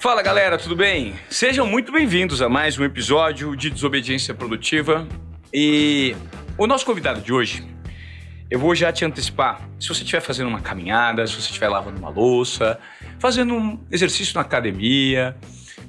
[0.00, 1.12] Fala galera, tudo bem?
[1.28, 5.06] Sejam muito bem-vindos a mais um episódio de Desobediência Produtiva.
[5.52, 6.16] E
[6.56, 7.62] o nosso convidado de hoje,
[8.50, 9.60] eu vou já te antecipar.
[9.78, 12.80] Se você estiver fazendo uma caminhada, se você estiver lavando uma louça,
[13.18, 15.36] fazendo um exercício na academia,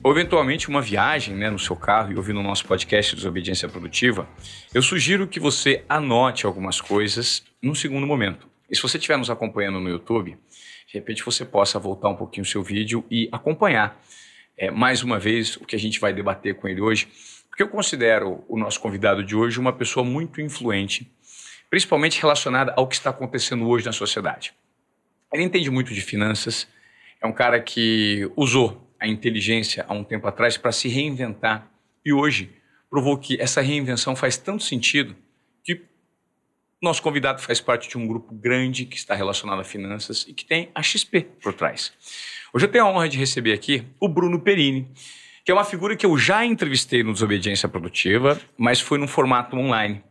[0.04, 4.28] ou eventualmente uma viagem né, no seu carro e ouvindo o nosso podcast Desobediência Produtiva,
[4.73, 8.46] eu sugiro que você anote algumas coisas num segundo momento.
[8.69, 10.37] E se você estiver nos acompanhando no YouTube,
[10.91, 13.97] de repente você possa voltar um pouquinho o seu vídeo e acompanhar
[14.57, 17.07] é, mais uma vez o que a gente vai debater com ele hoje,
[17.47, 21.09] porque eu considero o nosso convidado de hoje uma pessoa muito influente,
[21.69, 24.54] principalmente relacionada ao que está acontecendo hoje na sociedade.
[25.32, 26.68] Ele entende muito de finanças,
[27.21, 31.71] é um cara que usou a inteligência há um tempo atrás para se reinventar
[32.03, 32.52] e hoje
[32.89, 35.16] provou que essa reinvenção faz tanto sentido
[36.81, 40.44] nosso convidado faz parte de um grupo grande que está relacionado a finanças e que
[40.44, 41.94] tem a XP por trás.
[42.51, 44.89] Hoje eu tenho a honra de receber aqui o Bruno Perini,
[45.45, 49.55] que é uma figura que eu já entrevistei no Desobediência Produtiva, mas foi num formato
[49.55, 50.03] online.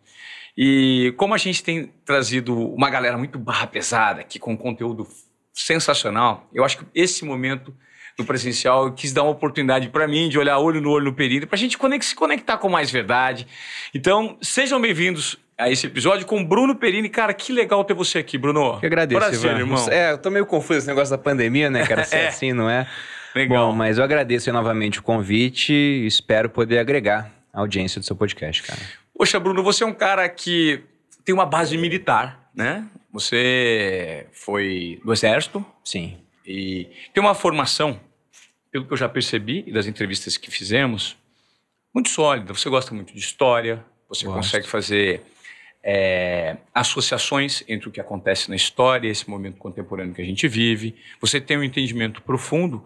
[0.57, 5.09] E como a gente tem trazido uma galera muito barra pesada aqui com conteúdo
[5.53, 7.75] sensacional, eu acho que esse momento
[8.17, 11.47] do presencial, quis dar uma oportunidade para mim de olhar olho no olho no período,
[11.47, 13.47] para a gente se conectar com mais verdade.
[13.95, 17.09] Então, sejam bem-vindos a esse episódio com Bruno Perini.
[17.09, 18.81] Cara, que legal ter você aqui, Bruno.
[18.81, 19.89] Que agradeço, Prazer, irmão.
[19.91, 22.05] É, eu tô meio confuso esse negócio da pandemia, né, cara?
[22.05, 22.29] Se é.
[22.29, 22.89] assim, não é?
[23.35, 23.69] Legal.
[23.69, 28.17] Bom, mas eu agradeço novamente o convite e espero poder agregar a audiência do seu
[28.17, 28.81] podcast, cara.
[29.15, 30.83] Poxa, Bruno, você é um cara que
[31.25, 32.87] tem uma base militar, né?
[33.13, 35.65] Você foi do Exército.
[35.85, 36.19] Sim.
[36.47, 38.01] E tem uma formação,
[38.73, 41.17] pelo que eu já percebi e das entrevistas que fizemos,
[41.95, 42.55] muito sólida.
[42.55, 44.39] Você gosta muito de história, você Gosto.
[44.39, 45.23] consegue fazer
[45.83, 50.47] é, associações entre o que acontece na história e esse momento contemporâneo que a gente
[50.47, 50.95] vive.
[51.21, 52.85] Você tem um entendimento profundo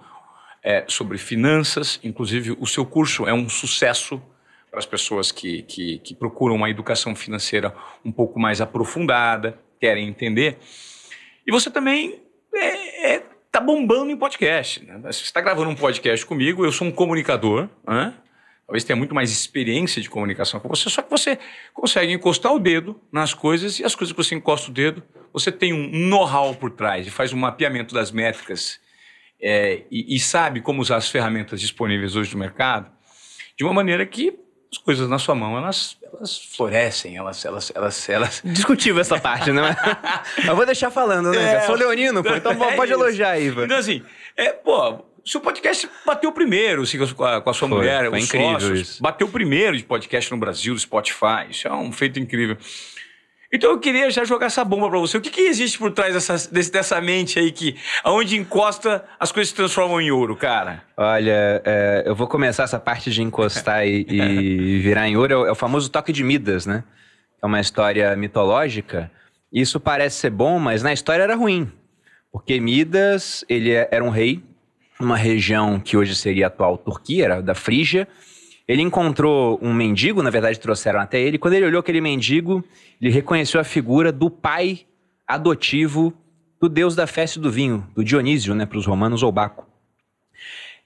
[0.63, 4.23] é, sobre finanças, inclusive o seu curso é um sucesso
[4.71, 10.09] para as pessoas que, que, que procuram uma educação financeira um pouco mais aprofundada, querem
[10.09, 10.59] entender.
[11.47, 12.21] E você também
[12.55, 13.23] é, é,
[13.53, 14.85] tá bombando em podcast.
[14.85, 14.99] Né?
[15.05, 18.15] Você está gravando um podcast comigo, eu sou um comunicador, né?
[18.67, 21.39] Talvez tenha muito mais experiência de comunicação com você, só que você
[21.73, 25.03] consegue encostar o dedo nas coisas e as coisas que você encosta o dedo,
[25.33, 28.81] você tem um know-how por trás e faz um mapeamento das métricas
[29.41, 32.91] é, e, e sabe como usar as ferramentas disponíveis hoje no mercado
[33.57, 34.39] de uma maneira que
[34.71, 39.53] as coisas na sua mão elas, elas florescem, elas, elas, elas, elas Discutível essa parte,
[39.53, 39.77] né?
[40.47, 41.57] eu vou deixar falando, né?
[41.57, 41.61] É.
[41.61, 43.01] Sou leonino, pô, então É pode isso.
[43.01, 43.49] elogiar aí.
[43.49, 44.03] Então, assim,
[44.37, 48.19] é, pô, seu podcast bateu primeiro assim, com, a, com a sua Foi, mulher, foi
[48.19, 48.81] os incrível sócios.
[48.81, 49.03] isso.
[49.03, 51.47] Bateu primeiro de podcast no Brasil, do Spotify.
[51.51, 52.57] Isso é um feito incrível.
[53.53, 55.17] Então eu queria já jogar essa bomba pra você.
[55.17, 59.31] O que, que existe por trás dessa, desse- dessa mente aí que, aonde encosta, as
[59.31, 60.83] coisas se transformam em ouro, cara?
[60.97, 65.33] Olha, é, eu vou começar essa parte de encostar e, e virar em ouro.
[65.33, 66.83] É o, é o famoso toque de Midas, né?
[67.41, 69.09] É uma história mitológica.
[69.53, 71.71] Isso parece ser bom, mas na história era ruim.
[72.33, 74.43] Porque Midas, ele é- era um rei,
[75.01, 78.09] numa região que hoje seria a atual Turquia, era da Frígia.
[78.67, 81.39] Ele encontrou um mendigo, na verdade trouxeram até ele.
[81.39, 82.65] Quando ele olhou aquele mendigo,
[83.01, 84.87] ele reconheceu a figura do pai
[85.27, 86.13] adotivo
[86.61, 89.67] do deus da festa e do vinho, do Dionísio, né, para os romanos, ou Baco.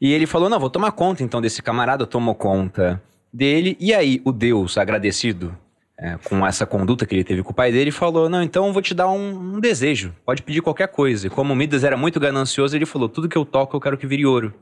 [0.01, 3.03] E ele falou: Não, vou tomar conta então desse camarada, tomou conta
[3.33, 3.77] dele.
[3.79, 5.57] E aí, o Deus, agradecido
[6.01, 8.73] é, com essa conduta que ele teve com o pai dele, falou: Não, então eu
[8.73, 11.27] vou te dar um, um desejo, pode pedir qualquer coisa.
[11.27, 14.07] E como Midas era muito ganancioso, ele falou: Tudo que eu toco eu quero que
[14.07, 14.55] vire ouro.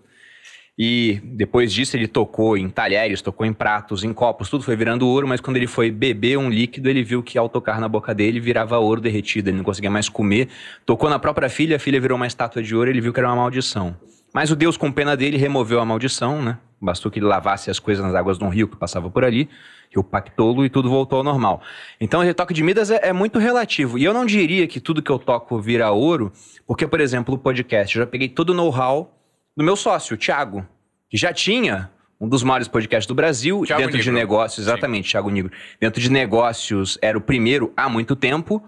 [0.79, 5.09] E depois disso ele tocou em talheres, tocou em pratos, em copos, tudo foi virando
[5.09, 8.15] ouro, mas quando ele foi beber um líquido, ele viu que ao tocar na boca
[8.15, 10.49] dele virava ouro derretido, ele não conseguia mais comer.
[10.85, 13.29] Tocou na própria filha, a filha virou uma estátua de ouro, ele viu que era
[13.29, 13.97] uma maldição.
[14.35, 16.59] Mas o Deus, com pena dele, removeu a maldição, né?
[16.79, 19.49] Bastou que ele lavasse as coisas nas águas de um rio que passava por ali,
[19.91, 21.63] rio Pactolo, e tudo voltou ao normal.
[22.01, 23.99] Então, esse toque de Midas é, é muito relativo.
[23.99, 26.33] E eu não diria que tudo que eu toco vira ouro,
[26.67, 29.13] porque, por exemplo, o podcast, eu já peguei todo o know-how
[29.57, 30.67] do meu sócio, o Thiago,
[31.09, 31.91] que já tinha
[32.21, 35.53] um dos maiores podcasts do Brasil, Thiago dentro de negócios, exatamente, Thiago Nigro.
[35.81, 38.63] Dentro de negócios, era o primeiro há muito tempo,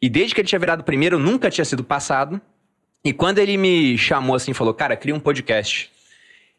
[0.00, 2.40] e desde que ele tinha virado primeiro, nunca tinha sido passado.
[3.04, 5.90] E quando ele me chamou assim, falou, cara, cria um podcast.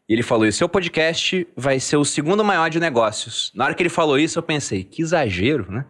[0.08, 3.52] E ele falou, e seu podcast vai ser o segundo maior de negócios.
[3.56, 5.84] Na hora que ele falou isso, eu pensei, que exagero, né?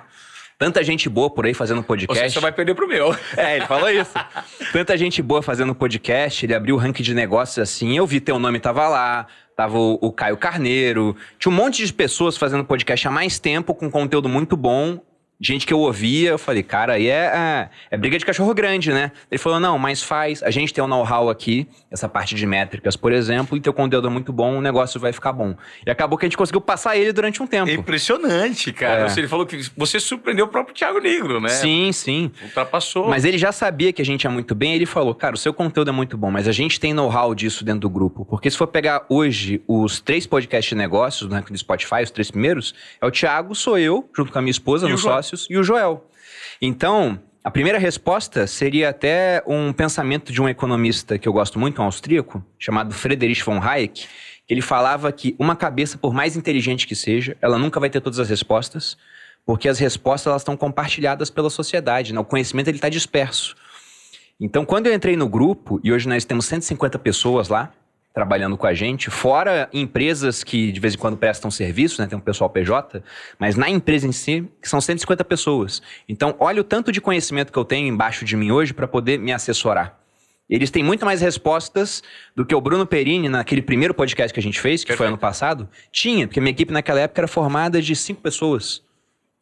[0.57, 2.29] Tanta gente boa por aí fazendo podcast.
[2.29, 3.13] Você só vai perder pro meu.
[3.35, 4.13] É, ele falou isso.
[4.71, 8.39] Tanta gente boa fazendo podcast, ele abriu o ranking de negócios assim, eu vi teu
[8.39, 13.05] nome tava lá, tava o, o Caio Carneiro, tinha um monte de pessoas fazendo podcast
[13.05, 15.01] há mais tempo, com conteúdo muito bom,
[15.39, 18.91] gente que eu ouvia, eu falei, cara, aí é, é, é, briga de cachorro grande,
[18.91, 19.11] né?
[19.29, 22.95] Ele falou, não, mas faz, a gente tem um know-how aqui, essa parte de métricas,
[22.95, 25.55] por exemplo, e teu conteúdo é muito bom, o negócio vai ficar bom.
[25.85, 27.69] E acabou que a gente conseguiu passar ele durante um tempo.
[27.69, 29.07] É impressionante, cara.
[29.07, 29.19] É.
[29.19, 31.49] Ele falou que você surpreendeu o próprio Thiago Negro, né?
[31.49, 32.31] Sim, sim.
[32.43, 33.09] Ultrapassou.
[33.09, 35.53] Mas ele já sabia que a gente é muito bem, ele falou, cara, o seu
[35.53, 38.25] conteúdo é muito bom, mas a gente tem know-how disso dentro do grupo.
[38.25, 42.31] Porque se for pegar hoje os três podcasts de negócios, né, do Spotify, os três
[42.31, 45.57] primeiros, é o Thiago, sou eu, junto com a minha esposa, e nos sócios, e
[45.57, 46.07] o Joel.
[46.61, 51.81] Então, a primeira resposta seria até um pensamento de um economista que eu gosto muito,
[51.81, 54.07] um austríaco, chamado Friedrich von Hayek,
[54.47, 58.19] ele falava que uma cabeça, por mais inteligente que seja, ela nunca vai ter todas
[58.19, 58.95] as respostas,
[59.45, 62.19] porque as respostas elas estão compartilhadas pela sociedade, né?
[62.19, 63.55] o conhecimento está disperso.
[64.39, 67.71] Então, quando eu entrei no grupo, e hoje nós temos 150 pessoas lá,
[68.15, 72.07] trabalhando com a gente, fora empresas que de vez em quando prestam serviço, né?
[72.07, 73.03] Tem um pessoal PJ,
[73.37, 75.81] mas na empresa em si, que são 150 pessoas.
[76.07, 79.19] Então, olha o tanto de conhecimento que eu tenho embaixo de mim hoje para poder
[79.19, 79.99] me assessorar.
[80.49, 82.01] Eles têm muito mais respostas
[82.33, 84.97] do que o Bruno Perini, naquele primeiro podcast que a gente fez, que Perfeito.
[84.97, 88.81] foi ano passado, tinha, porque minha equipe naquela época era formada de cinco pessoas.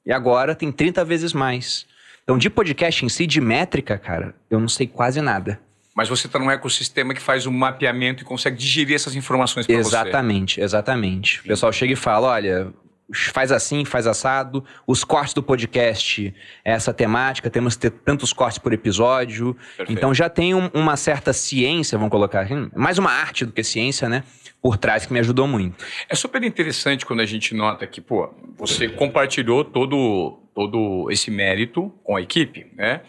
[0.04, 1.86] E agora tem 30 vezes mais.
[2.24, 5.60] Então, de podcast em si, de métrica, cara, eu não sei quase nada.
[5.96, 9.76] Mas você está num ecossistema que faz um mapeamento e consegue digerir essas informações para
[9.76, 9.90] você.
[9.90, 11.40] Exatamente, exatamente.
[11.42, 12.74] O pessoal chega e fala, olha,
[13.14, 14.64] faz assim, faz assado.
[14.88, 16.34] Os cortes do podcast
[16.66, 19.54] é essa temática, temos que ter tantos cortes por episódio.
[19.54, 19.92] Perfeito.
[19.92, 23.64] Então já tem um, uma certa ciência, vamos colocar aqui, mais uma arte do que
[23.64, 24.24] ciência, né?
[24.62, 25.84] Por trás que me ajudou muito.
[26.10, 31.94] É super interessante quando a gente nota que, pô, você compartilhou todo, todo esse mérito
[32.04, 33.02] com a equipe, né?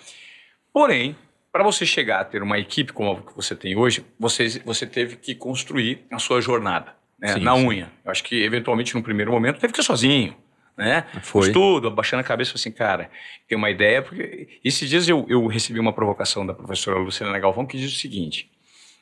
[0.72, 1.16] Porém,
[1.54, 4.84] para você chegar a ter uma equipe como a que você tem hoje, você, você
[4.84, 7.34] teve que construir a sua jornada né?
[7.34, 7.64] sim, na sim.
[7.64, 7.92] unha.
[8.04, 10.36] Eu acho que, eventualmente, no primeiro momento, teve que ser sozinho.
[10.76, 11.06] Né?
[11.22, 11.46] Foi.
[11.46, 13.08] Estudo, abaixando a cabeça, assim, cara,
[13.46, 14.02] tem uma ideia.
[14.02, 18.00] Porque esses dias eu, eu recebi uma provocação da professora Luciana Galvão que diz o
[18.00, 18.50] seguinte: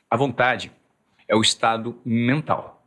[0.07, 0.71] a vontade
[1.27, 2.85] é o estado mental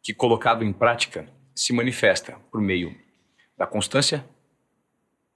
[0.00, 2.94] que, colocado em prática, se manifesta por meio
[3.56, 4.24] da constância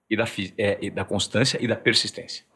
[0.08, 2.51] e da, é, da constância e da persistência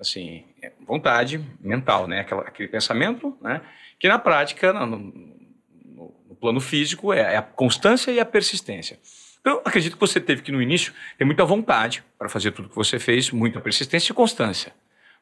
[0.00, 2.20] assim, é vontade mental, né?
[2.20, 3.60] Aquela, aquele pensamento, né?
[3.98, 8.98] Que na prática, no, no, no plano físico, é, é, a constância e a persistência.
[9.40, 12.68] Então, eu acredito que você teve que, no início, ter muita vontade para fazer tudo
[12.68, 14.72] que você fez, muita persistência e constância.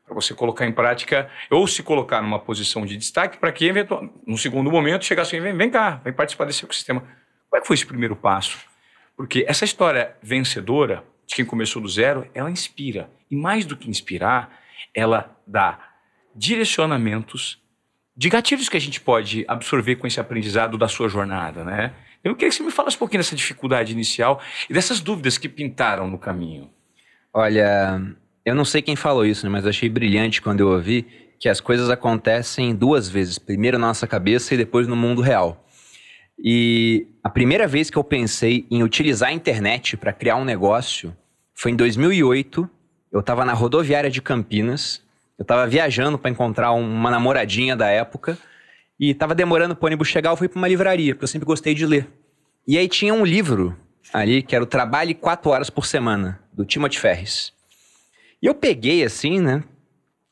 [0.05, 4.15] Para você colocar em prática, ou se colocar numa posição de destaque, para que, eventualmente,
[4.27, 7.01] no segundo momento, chegasse assim, vem, vem cá, vem participar desse ecossistema.
[7.01, 8.59] Como é que foi esse primeiro passo?
[9.17, 13.11] Porque essa história vencedora, de quem começou do zero, ela inspira.
[13.31, 15.79] E mais do que inspirar, ela dá
[16.35, 17.63] direcionamentos
[18.17, 21.93] de gatilhos que a gente pode absorver com esse aprendizado da sua jornada, né?
[22.25, 25.49] Eu queria que você me falasse um pouquinho dessa dificuldade inicial e dessas dúvidas que
[25.49, 26.71] pintaram no caminho.
[27.33, 28.01] Olha,
[28.45, 31.07] eu não sei quem falou isso, né, mas achei brilhante quando eu ouvi
[31.39, 35.67] que as coisas acontecem duas vezes, primeiro na nossa cabeça e depois no mundo real.
[36.39, 41.17] E a primeira vez que eu pensei em utilizar a internet para criar um negócio
[41.55, 42.69] foi em 2008,
[43.13, 45.03] eu estava na rodoviária de Campinas,
[45.39, 48.39] eu estava viajando para encontrar uma namoradinha da época
[48.99, 51.47] e estava demorando para o ônibus chegar, eu fui para uma livraria, porque eu sempre
[51.47, 52.09] gostei de ler.
[52.67, 53.77] E aí tinha um livro
[54.13, 57.53] ali que era o Trabalhe Quatro Horas por Semana, do Timothy Ferris.
[58.43, 59.63] E eu peguei assim, né?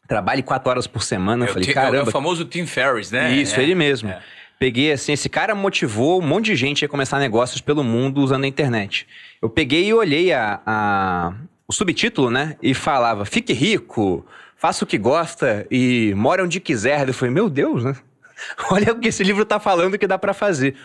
[0.06, 1.46] Trabalhe quatro horas por semana.
[1.46, 1.96] Eu falei, caramba.
[1.96, 3.32] É o famoso Tim Ferriss, né?
[3.32, 4.10] Isso, é, ele mesmo.
[4.10, 4.22] É.
[4.58, 8.44] Peguei assim, esse cara motivou um monte de gente a começar negócios pelo mundo usando
[8.44, 9.06] a internet.
[9.42, 11.34] Eu peguei e olhei a, a,
[11.66, 12.56] o subtítulo, né?
[12.62, 14.24] E falava: fique rico,
[14.56, 17.06] faça o que gosta e more onde quiser.
[17.08, 17.96] Eu falei: meu Deus, né?
[18.70, 20.76] Olha o que esse livro tá falando que dá para fazer.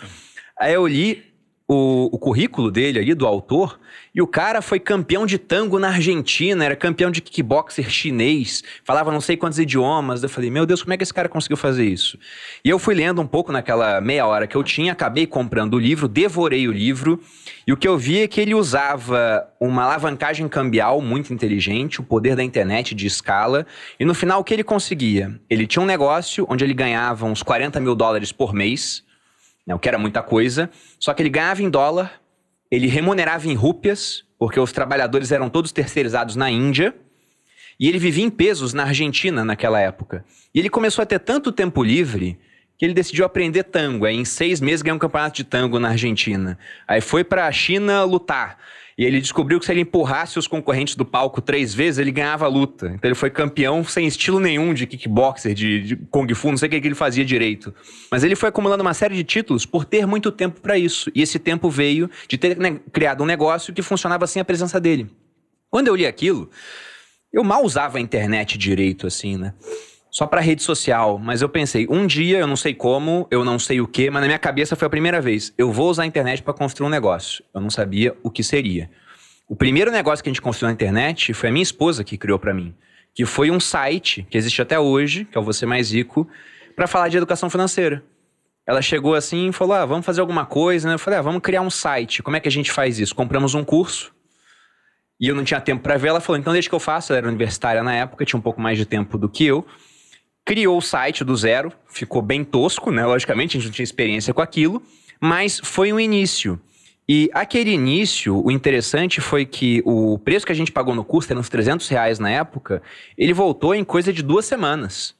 [0.58, 1.29] Aí eu li
[1.72, 3.80] o, o, currículo dele ali, do autor,
[4.14, 9.12] e o cara foi campeão de tango na Argentina, era campeão de kickboxer chinês, falava
[9.12, 10.24] não sei quantos idiomas.
[10.24, 12.18] Eu falei, meu Deus, como é que esse cara conseguiu fazer isso?
[12.66, 15.80] E eu fui lendo um pouco naquela meia hora que eu tinha, acabei comprando o
[15.80, 17.22] livro, devorei o livro,
[17.68, 22.04] e o que eu vi é que ele usava uma alavancagem cambial muito inteligente, o
[22.04, 23.68] poder da internet de escala,
[24.00, 25.40] e no final o que ele conseguia?
[25.48, 29.04] Ele tinha um negócio onde ele ganhava uns 40 mil dólares por mês,
[29.66, 30.70] né, o que era muita coisa.
[31.00, 32.22] Só que ele ganhava em dólar,
[32.72, 36.96] ele remunerava em rúpias, porque os trabalhadores eram todos terceirizados na Índia,
[37.80, 40.25] e ele vivia em pesos na Argentina naquela época.
[40.54, 42.38] E ele começou a ter tanto tempo livre
[42.78, 44.06] que ele decidiu aprender tango.
[44.06, 46.58] Aí, em seis meses ganhou um campeonato de tango na Argentina.
[46.88, 48.58] Aí foi para a China lutar.
[49.00, 52.44] E ele descobriu que se ele empurrasse os concorrentes do palco três vezes, ele ganhava
[52.44, 52.88] a luta.
[52.88, 56.68] Então ele foi campeão sem estilo nenhum de kickboxer, de, de kung fu, não sei
[56.68, 57.74] o que, que ele fazia direito.
[58.12, 61.10] Mas ele foi acumulando uma série de títulos por ter muito tempo para isso.
[61.15, 64.82] E esse tempo veio de ter né, criado um negócio que funcionava sem a presença
[64.82, 65.10] dele.
[65.72, 66.50] Quando eu li aquilo,
[67.32, 69.53] eu mal usava a internet direito, assim, né?
[70.12, 73.60] Só para rede social, mas eu pensei, um dia, eu não sei como, eu não
[73.60, 75.54] sei o que, mas na minha cabeça foi a primeira vez.
[75.56, 77.44] Eu vou usar a internet para construir um negócio.
[77.54, 78.89] Eu não sabia o que seria.
[79.48, 82.39] O primeiro negócio que a gente construiu na internet foi a minha esposa que criou
[82.39, 82.74] para mim,
[83.13, 86.28] que foi um site que existe até hoje, que é o Você Mais Rico,
[86.75, 88.04] para falar de educação financeira.
[88.66, 90.96] Ela chegou assim e falou: ah, vamos fazer alguma coisa, né?
[90.96, 92.22] Eu falei: ah, vamos criar um site.
[92.22, 93.16] Como é que a gente faz isso?
[93.16, 94.13] Compramos um curso
[95.20, 96.10] e eu não tinha tempo para ver.
[96.10, 97.12] Ela falou: então deixa que eu faço.
[97.12, 99.66] Ela era universitária na época, tinha um pouco mais de tempo do que eu.
[100.50, 103.06] Criou o site do zero, ficou bem tosco, né?
[103.06, 104.82] Logicamente, a gente não tinha experiência com aquilo,
[105.22, 106.60] mas foi um início.
[107.08, 111.32] E aquele início, o interessante foi que o preço que a gente pagou no curso,
[111.32, 112.82] era uns 300 reais na época,
[113.15, 115.13] ele voltou em coisa de duas semanas.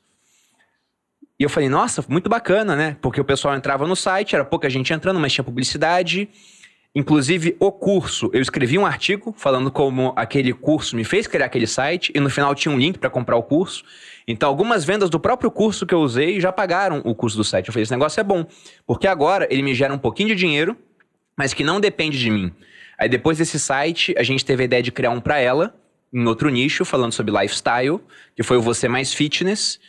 [1.40, 2.98] E eu falei, nossa, muito bacana, né?
[3.00, 6.28] Porque o pessoal entrava no site, era pouca gente entrando, mas tinha publicidade.
[6.96, 11.68] Inclusive, o curso, eu escrevi um artigo falando como aquele curso me fez criar aquele
[11.68, 13.84] site e no final tinha um link para comprar o curso.
[14.28, 17.68] Então, algumas vendas do próprio curso que eu usei já pagaram o custo do site.
[17.68, 18.46] Eu falei, esse negócio é bom,
[18.88, 20.76] porque agora ele me gera um pouquinho de dinheiro,
[21.38, 22.52] mas que não depende de mim.
[22.98, 25.76] Aí depois desse site, a gente teve a ideia de criar um para ela,
[26.12, 28.00] em outro nicho, falando sobre lifestyle,
[28.36, 29.80] que foi o Você Mais Fitness.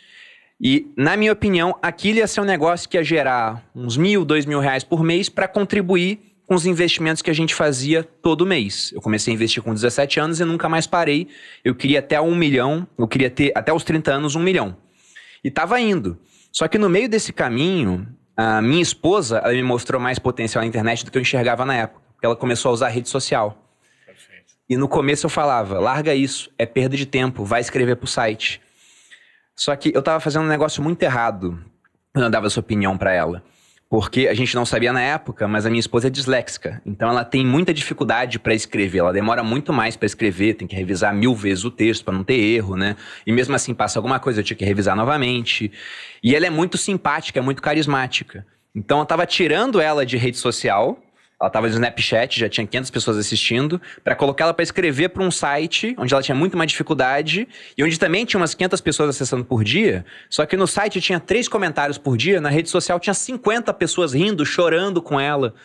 [0.63, 4.45] E, na minha opinião, aquilo ia ser um negócio que ia gerar uns mil, dois
[4.45, 8.91] mil reais por mês para contribuir com os investimentos que a gente fazia todo mês.
[8.93, 11.29] Eu comecei a investir com 17 anos e nunca mais parei.
[11.63, 14.75] Eu queria até um milhão, eu queria ter até os 30 anos um milhão.
[15.41, 16.19] E estava indo.
[16.51, 18.05] Só que no meio desse caminho,
[18.35, 21.73] a minha esposa ela me mostrou mais potencial na internet do que eu enxergava na
[21.73, 22.01] época.
[22.21, 23.57] Ela começou a usar a rede social.
[24.05, 24.53] Perfeito.
[24.69, 28.59] E no começo eu falava, larga isso, é perda de tempo, vai escrever pro site.
[29.55, 31.63] Só que eu estava fazendo um negócio muito errado
[32.11, 33.41] quando eu dava essa opinião para ela
[33.91, 36.81] porque a gente não sabia na época, mas a minha esposa é disléxica.
[36.85, 38.99] Então ela tem muita dificuldade para escrever.
[38.99, 42.23] Ela demora muito mais para escrever, tem que revisar mil vezes o texto para não
[42.23, 42.95] ter erro, né?
[43.27, 45.69] E mesmo assim passa alguma coisa, eu tinha que revisar novamente.
[46.23, 48.45] E ela é muito simpática, é muito carismática.
[48.73, 50.97] Então eu estava tirando ela de rede social
[51.41, 55.23] ela estava no Snapchat, já tinha 500 pessoas assistindo, para colocar ela para escrever para
[55.23, 59.09] um site onde ela tinha muito mais dificuldade e onde também tinha umas 500 pessoas
[59.09, 60.05] acessando por dia.
[60.29, 64.13] Só que no site tinha três comentários por dia, na rede social tinha 50 pessoas
[64.13, 65.55] rindo, chorando com ela.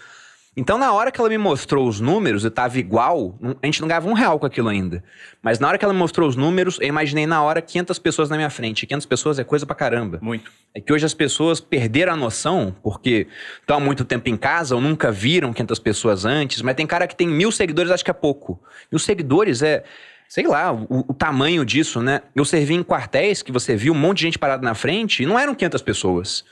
[0.58, 3.86] Então, na hora que ela me mostrou os números e tava igual, a gente não
[3.86, 5.04] ganhava um real com aquilo ainda.
[5.42, 8.30] Mas na hora que ela me mostrou os números, eu imaginei na hora 500 pessoas
[8.30, 8.86] na minha frente.
[8.86, 10.18] 500 pessoas é coisa pra caramba.
[10.22, 10.50] Muito.
[10.74, 13.26] É que hoje as pessoas perderam a noção, porque
[13.60, 17.06] estão há muito tempo em casa ou nunca viram 500 pessoas antes, mas tem cara
[17.06, 18.58] que tem mil seguidores, acho que é pouco.
[18.90, 19.84] Mil seguidores é
[20.26, 22.22] sei lá, o, o, tamanho disso, né?
[22.34, 25.26] Eu servi em quartéis que você viu um monte de gente parada na frente e
[25.26, 26.44] não eram 500 pessoas.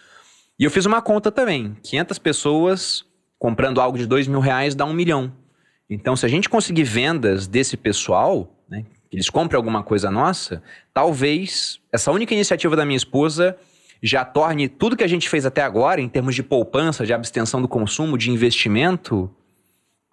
[0.59, 1.77] E eu fiz uma conta também.
[1.83, 3.05] 500 pessoas
[3.45, 5.31] comprando algo de dois mil reais dá um milhão.
[5.91, 10.63] Então, se a gente conseguir vendas desse pessoal, né, que eles comprem alguma coisa nossa,
[10.95, 13.55] talvez essa única iniciativa da minha esposa
[14.03, 17.61] já torne tudo que a gente fez até agora, em termos de poupança, de abstenção
[17.61, 19.31] do consumo, de investimento,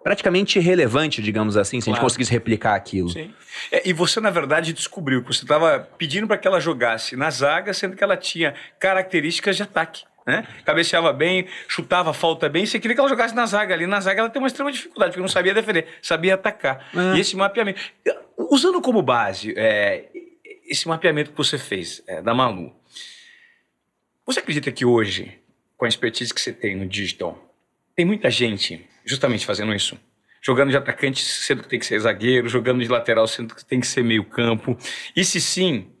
[0.04, 1.94] praticamente irrelevante, digamos assim, se claro.
[1.94, 3.08] a gente conseguisse replicar aquilo.
[3.08, 3.32] Sim.
[3.70, 7.30] É, e você, na verdade, descobriu que você estava pedindo para que ela jogasse na
[7.30, 10.46] zaga, sendo que ela tinha características de ataque né?
[10.64, 12.64] Cabeceava bem, chutava falta bem.
[12.64, 13.86] Você queria que ela jogasse na zaga ali.
[13.86, 16.88] Na zaga ela tem uma extrema dificuldade, porque não sabia defender, sabia atacar.
[16.94, 17.16] É.
[17.16, 17.80] E esse mapeamento.
[18.36, 20.08] Usando como base é,
[20.66, 22.74] esse mapeamento que você fez é, da Malu,
[24.24, 25.38] você acredita que hoje,
[25.76, 27.52] com a expertise que você tem no digital,
[27.94, 29.98] tem muita gente justamente fazendo isso?
[30.40, 33.80] Jogando de atacante sendo que tem que ser zagueiro, jogando de lateral sendo que tem
[33.80, 34.76] que ser meio campo.
[35.14, 35.92] E se sim,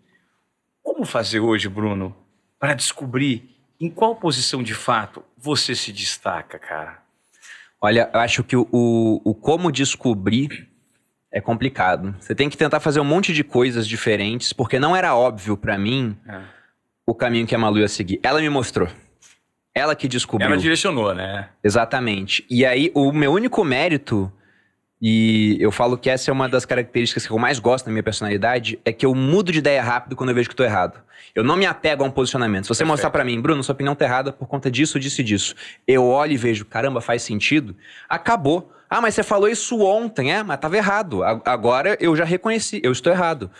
[0.82, 2.16] como fazer hoje, Bruno,
[2.58, 3.51] para descobrir
[3.82, 7.02] em qual posição de fato você se destaca, cara?
[7.80, 10.68] Olha, eu acho que o, o, como descobrir
[11.32, 12.14] é complicado.
[12.20, 15.76] Você tem que tentar fazer um monte de coisas diferentes, porque não era óbvio para
[15.76, 16.42] mim é.
[17.04, 18.20] o caminho que a Malu ia seguir.
[18.22, 18.88] Ela me mostrou.
[19.74, 20.46] Ela que descobriu.
[20.46, 21.48] Ela direcionou, né?
[21.64, 22.46] Exatamente.
[22.48, 24.30] E aí, o meu único mérito
[25.04, 28.04] e eu falo que essa é uma das características que eu mais gosto na minha
[28.04, 31.00] personalidade, é que eu mudo de ideia rápido quando eu vejo que estou errado.
[31.34, 32.64] Eu não me apego a um posicionamento.
[32.64, 32.92] Se você Perfeito.
[32.92, 35.56] mostrar para mim, Bruno, sua opinião tá errada por conta disso, disso e disso.
[35.88, 37.74] Eu olho e vejo, caramba, faz sentido.
[38.08, 38.72] Acabou.
[38.88, 40.44] Ah, mas você falou isso ontem, é?
[40.44, 41.24] Mas tava errado.
[41.24, 43.50] Agora eu já reconheci, eu estou errado.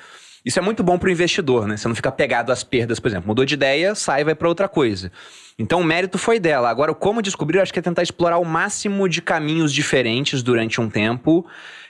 [0.44, 1.76] Isso é muito bom para o investidor, né?
[1.76, 3.28] Você não fica pegado às perdas, por exemplo.
[3.28, 5.12] Mudou de ideia, sai e vai para outra coisa.
[5.58, 6.68] Então o mérito foi dela.
[6.68, 10.80] Agora, como descobrir, eu acho que é tentar explorar o máximo de caminhos diferentes durante
[10.80, 11.46] um tempo.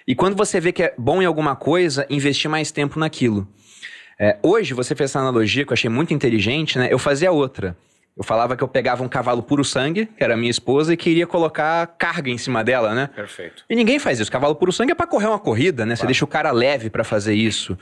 [0.07, 3.49] E quando você vê que é bom em alguma coisa, investir mais tempo naquilo.
[4.19, 6.89] É, hoje, você fez essa analogia que eu achei muito inteligente, né?
[6.91, 7.77] Eu fazia outra.
[8.17, 11.27] Eu falava que eu pegava um cavalo puro sangue, que era minha esposa, e queria
[11.27, 13.09] colocar carga em cima dela, né?
[13.15, 13.65] Perfeito.
[13.71, 14.31] E ninguém faz isso.
[14.31, 15.95] Cavalo puro sangue é para correr uma corrida, né?
[15.95, 16.01] Claro.
[16.01, 17.77] Você deixa o cara leve para fazer isso.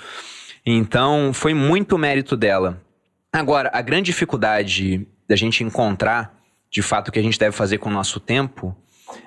[0.65, 2.81] Então, foi muito mérito dela.
[3.33, 6.35] Agora, a grande dificuldade da gente encontrar,
[6.71, 8.77] de fato, o que a gente deve fazer com o nosso tempo,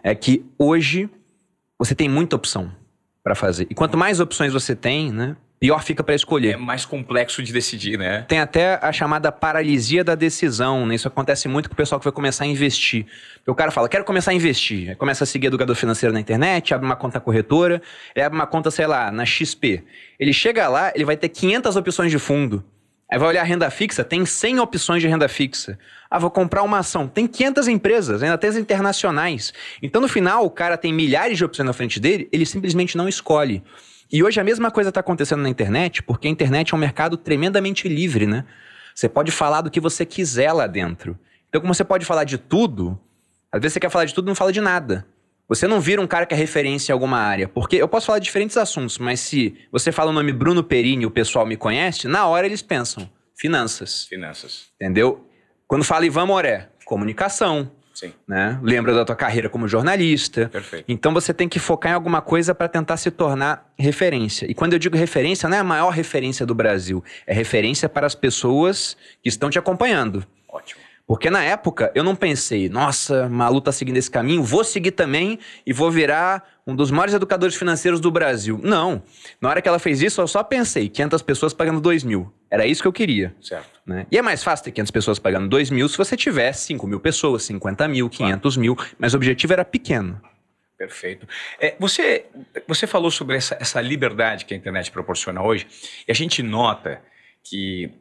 [0.04, 1.10] é que hoje
[1.78, 2.72] você tem muita opção
[3.24, 3.68] para fazer.
[3.70, 5.36] E quanto mais opções você tem, né?
[5.64, 6.56] Pior fica para escolher.
[6.56, 8.26] É mais complexo de decidir, né?
[8.28, 10.96] Tem até a chamada paralisia da decisão, né?
[10.96, 13.06] Isso acontece muito com o pessoal que vai começar a investir.
[13.48, 14.90] O cara fala, quero começar a investir.
[14.90, 17.82] Aí começa a seguir educador financeiro na internet, abre uma conta corretora,
[18.14, 19.82] ele abre uma conta, sei lá, na XP.
[20.20, 22.62] Ele chega lá, ele vai ter 500 opções de fundo.
[23.10, 25.80] Aí vai olhar a renda fixa, tem 100 opções de renda fixa.
[26.12, 27.08] Ah, vou comprar uma ação.
[27.08, 29.54] Tem 500 empresas, ainda tem as internacionais.
[29.82, 33.08] Então, no final, o cara tem milhares de opções na frente dele, ele simplesmente não
[33.08, 33.64] escolhe.
[34.14, 37.18] E hoje a mesma coisa está acontecendo na internet, porque a internet é um mercado
[37.18, 38.46] tremendamente livre, né?
[38.94, 41.18] Você pode falar do que você quiser lá dentro.
[41.50, 43.00] Então, como você pode falar de tudo,
[43.52, 45.04] às vezes você quer falar de tudo e não fala de nada.
[45.50, 47.48] Você não vira um cara que é referência em alguma área.
[47.48, 51.04] Porque eu posso falar de diferentes assuntos, mas se você fala o nome Bruno Perini
[51.04, 54.06] e o pessoal me conhece, na hora eles pensam finanças.
[54.06, 54.68] Finanças.
[54.76, 55.28] Entendeu?
[55.68, 57.72] Quando fala Ivan Moré, comunicação.
[57.94, 58.12] Sim.
[58.28, 58.60] Né?
[58.62, 60.50] Lembra da tua carreira como jornalista.
[60.50, 60.86] Perfeito.
[60.88, 64.50] Então você tem que focar em alguma coisa para tentar se tornar referência.
[64.50, 68.08] E quando eu digo referência, não é a maior referência do Brasil, é referência para
[68.08, 70.26] as pessoas que estão te acompanhando.
[70.50, 70.82] Ótimo.
[71.06, 75.38] Porque na época eu não pensei, nossa, Malu tá seguindo esse caminho, vou seguir também
[75.66, 78.60] e vou virar um dos maiores educadores financeiros do Brasil.
[78.64, 79.04] Não.
[79.42, 82.34] Na hora que ela fez isso, eu só pensei, 500 pessoas pagando 2 mil.
[82.50, 83.36] Era isso que eu queria.
[83.42, 83.82] Certo.
[83.86, 84.06] Né?
[84.10, 87.00] E é mais fácil ter 500 pessoas pagando 2 mil se você tiver 5 mil
[87.00, 88.62] pessoas, 50 mil, 500 claro.
[88.62, 88.78] mil.
[88.98, 90.22] Mas o objetivo era pequeno.
[90.78, 91.28] Perfeito.
[91.60, 92.26] É, você,
[92.68, 95.68] você falou sobre essa, essa liberdade que a internet proporciona hoje,
[96.08, 97.02] e a gente nota
[97.44, 97.92] que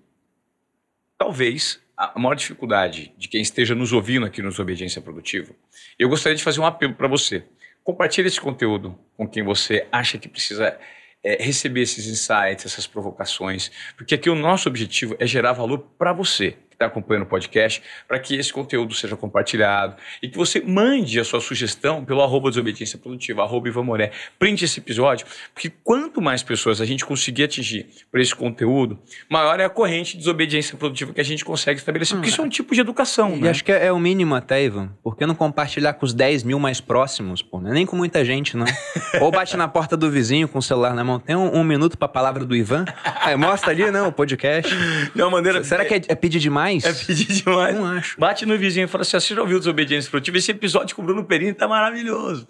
[1.19, 5.55] talvez a maior dificuldade de quem esteja nos ouvindo aqui nos Obediência Produtiva,
[5.99, 7.45] eu gostaria de fazer um apelo para você.
[7.85, 10.79] Compartilhe esse conteúdo com quem você acha que precisa
[11.23, 16.13] é, receber esses insights, essas provocações, porque aqui o nosso objetivo é gerar valor para
[16.13, 21.19] você está acompanhando o podcast, para que esse conteúdo seja compartilhado e que você mande
[21.21, 24.11] a sua sugestão pelo arroba desobediência produtiva, arroba Ivan Moré.
[24.39, 29.59] Print esse episódio, porque quanto mais pessoas a gente conseguir atingir por esse conteúdo, maior
[29.61, 32.45] é a corrente de desobediência produtiva que a gente consegue estabelecer, porque hum, isso é
[32.45, 33.51] um tipo de educação, e né?
[33.51, 34.91] acho que é, o mínimo até, Ivan.
[35.03, 37.61] Por que não compartilhar com os 10 mil mais próximos, pô?
[37.61, 38.67] Não é nem com muita gente, não.
[39.21, 41.19] Ou bate na porta do vizinho com o celular na mão.
[41.19, 42.85] Tem um, um minuto para a palavra do Ivan?
[43.21, 44.73] Aí mostra ali, não, o podcast.
[45.15, 45.63] De uma maneira...
[45.65, 46.72] Será que é, é pedir demais?
[46.79, 47.03] Demais?
[47.03, 47.75] É pedir demais.
[47.75, 48.19] Não acho.
[48.19, 50.39] Bate no vizinho e fala assim: você já ouviu Desobediência Produtiva?
[50.39, 52.47] Esse episódio com o Bruno Perini tá maravilhoso.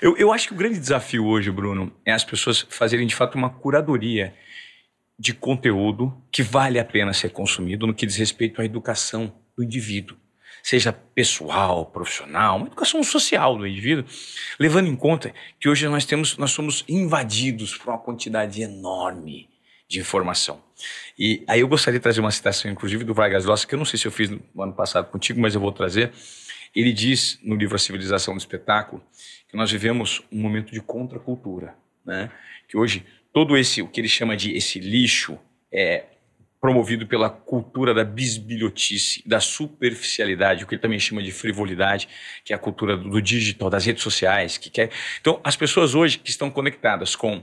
[0.00, 3.36] Eu, eu acho que o grande desafio hoje, Bruno, é as pessoas fazerem de fato
[3.36, 4.34] uma curadoria
[5.18, 9.62] de conteúdo que vale a pena ser consumido no que diz respeito à educação do
[9.62, 10.16] indivíduo.
[10.62, 14.04] Seja pessoal, profissional, uma educação social do indivíduo,
[14.58, 19.51] levando em conta que hoje nós temos, nós somos invadidos por uma quantidade enorme
[19.92, 20.62] de informação.
[21.18, 23.84] E aí eu gostaria de trazer uma citação, inclusive, do Vargas Llosa, que eu não
[23.84, 26.10] sei se eu fiz no ano passado contigo, mas eu vou trazer.
[26.74, 29.02] Ele diz no livro A Civilização do Espetáculo
[29.48, 31.76] que nós vivemos um momento de contracultura,
[32.06, 32.30] né?
[32.66, 35.38] Que hoje todo esse, o que ele chama de esse lixo,
[35.70, 36.04] é
[36.58, 42.08] promovido pela cultura da bisbilhotice, da superficialidade, o que ele também chama de frivolidade,
[42.44, 44.90] que é a cultura do digital, das redes sociais, que quer.
[45.20, 47.42] Então, as pessoas hoje que estão conectadas com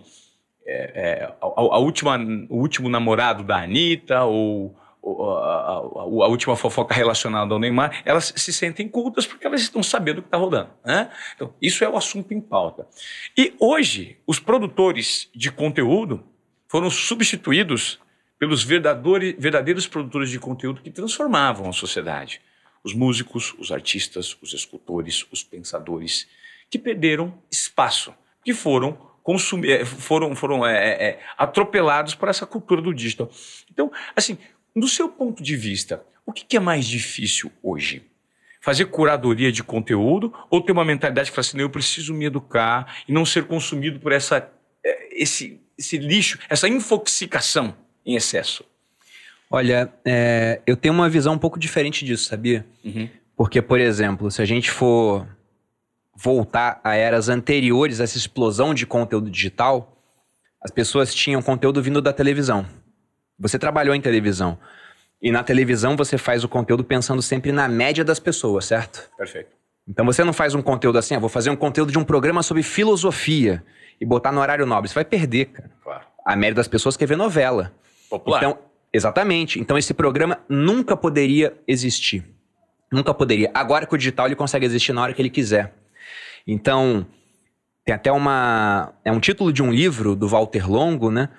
[0.69, 2.17] é, é, a, a, última,
[2.49, 8.53] o último namorado da Anitta ou, a, a, última fofoca relacionada ao Neymar, elas se
[8.53, 10.69] sentem cultas porque elas estão sabendo o que está rodando.
[10.85, 11.09] Né?
[11.35, 12.87] Então, isso é o assunto em pauta.
[13.37, 16.23] E hoje, os produtores de conteúdo
[16.67, 17.99] foram substituídos
[18.37, 22.41] pelos verdadeiros produtores de conteúdo que transformavam a sociedade.
[22.83, 26.27] Os músicos, os artistas, os escultores, os pensadores,
[26.69, 28.13] que perderam espaço,
[28.45, 33.29] que foram consumir, é, foram, foram é, é, é, atropelados por essa cultura do digital.
[33.71, 34.39] Então, assim,
[34.75, 38.01] do seu ponto de vista, o que, que é mais difícil hoje?
[38.59, 43.03] Fazer curadoria de conteúdo ou ter uma mentalidade que fala assim, eu preciso me educar
[43.07, 44.49] e não ser consumido por essa,
[44.83, 48.65] é, esse, esse lixo, essa infoxicação em excesso?
[49.47, 52.65] Olha, é, eu tenho uma visão um pouco diferente disso, sabia?
[52.83, 53.07] Uhum.
[53.37, 55.27] Porque, por exemplo, se a gente for
[56.21, 59.97] voltar a eras anteriores essa explosão de conteúdo digital,
[60.61, 62.65] as pessoas tinham conteúdo vindo da televisão.
[63.39, 64.57] Você trabalhou em televisão.
[65.21, 69.09] E na televisão você faz o conteúdo pensando sempre na média das pessoas, certo?
[69.17, 69.49] Perfeito.
[69.87, 72.43] Então você não faz um conteúdo assim, ah, vou fazer um conteúdo de um programa
[72.43, 73.63] sobre filosofia
[73.99, 74.89] e botar no horário nobre.
[74.89, 75.71] Você vai perder, cara.
[75.81, 76.05] Claro.
[76.25, 77.73] A média das pessoas quer ver novela.
[78.09, 78.39] Popular.
[78.39, 78.59] Então,
[78.91, 79.57] exatamente.
[79.57, 82.25] Então esse programa nunca poderia existir.
[82.91, 83.51] Nunca poderia.
[83.53, 85.78] Agora que o digital ele consegue existir na hora que ele quiser.
[86.45, 87.05] Então,
[87.85, 88.93] tem até uma.
[89.03, 91.29] É um título de um livro do Walter Longo, né?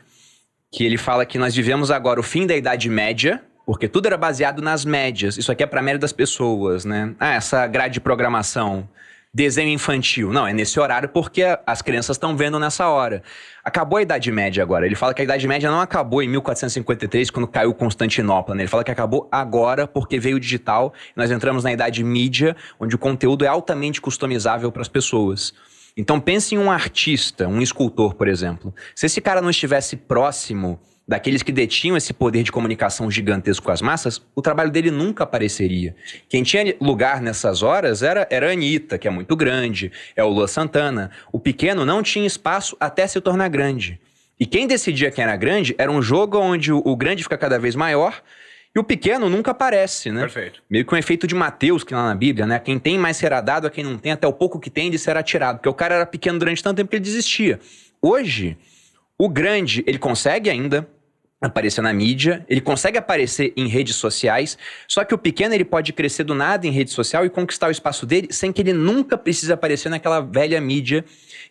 [0.72, 4.16] Que ele fala que nós vivemos agora o fim da Idade Média, porque tudo era
[4.16, 5.36] baseado nas médias.
[5.36, 7.14] Isso aqui é para a média das pessoas, né?
[7.18, 8.88] Ah, essa grade de programação
[9.32, 10.32] desenho infantil.
[10.32, 13.22] Não, é nesse horário porque as crianças estão vendo nessa hora.
[13.64, 14.84] Acabou a Idade Média agora.
[14.84, 18.54] Ele fala que a Idade Média não acabou em 1453, quando caiu Constantinopla.
[18.54, 18.62] Né?
[18.62, 20.92] Ele fala que acabou agora porque veio o digital.
[21.14, 25.54] nós entramos na Idade Mídia, onde o conteúdo é altamente customizável para as pessoas.
[25.96, 28.74] Então pense em um artista, um escultor, por exemplo.
[28.94, 33.72] Se esse cara não estivesse próximo daqueles que detinham esse poder de comunicação gigantesco com
[33.72, 35.94] as massas, o trabalho dele nunca apareceria.
[36.28, 40.28] Quem tinha lugar nessas horas era, era a Anitta, que é muito grande, é o
[40.28, 41.10] Lua Santana.
[41.32, 44.00] O pequeno não tinha espaço até se tornar grande.
[44.38, 47.58] E quem decidia quem era grande era um jogo onde o, o grande fica cada
[47.58, 48.22] vez maior
[48.74, 50.20] e o pequeno nunca aparece, né?
[50.20, 50.62] Perfeito.
[50.70, 52.58] Meio que um efeito de Mateus, que lá na Bíblia, né?
[52.60, 54.98] Quem tem mais será dado, a quem não tem, até o pouco que tem de
[54.98, 55.56] será tirado.
[55.56, 57.58] Porque o cara era pequeno durante tanto tempo que ele desistia.
[58.00, 58.56] Hoje,
[59.22, 60.88] o grande, ele consegue ainda
[61.40, 65.92] aparecer na mídia, ele consegue aparecer em redes sociais, só que o pequeno ele pode
[65.92, 69.16] crescer do nada em rede social e conquistar o espaço dele sem que ele nunca
[69.16, 71.04] precise aparecer naquela velha mídia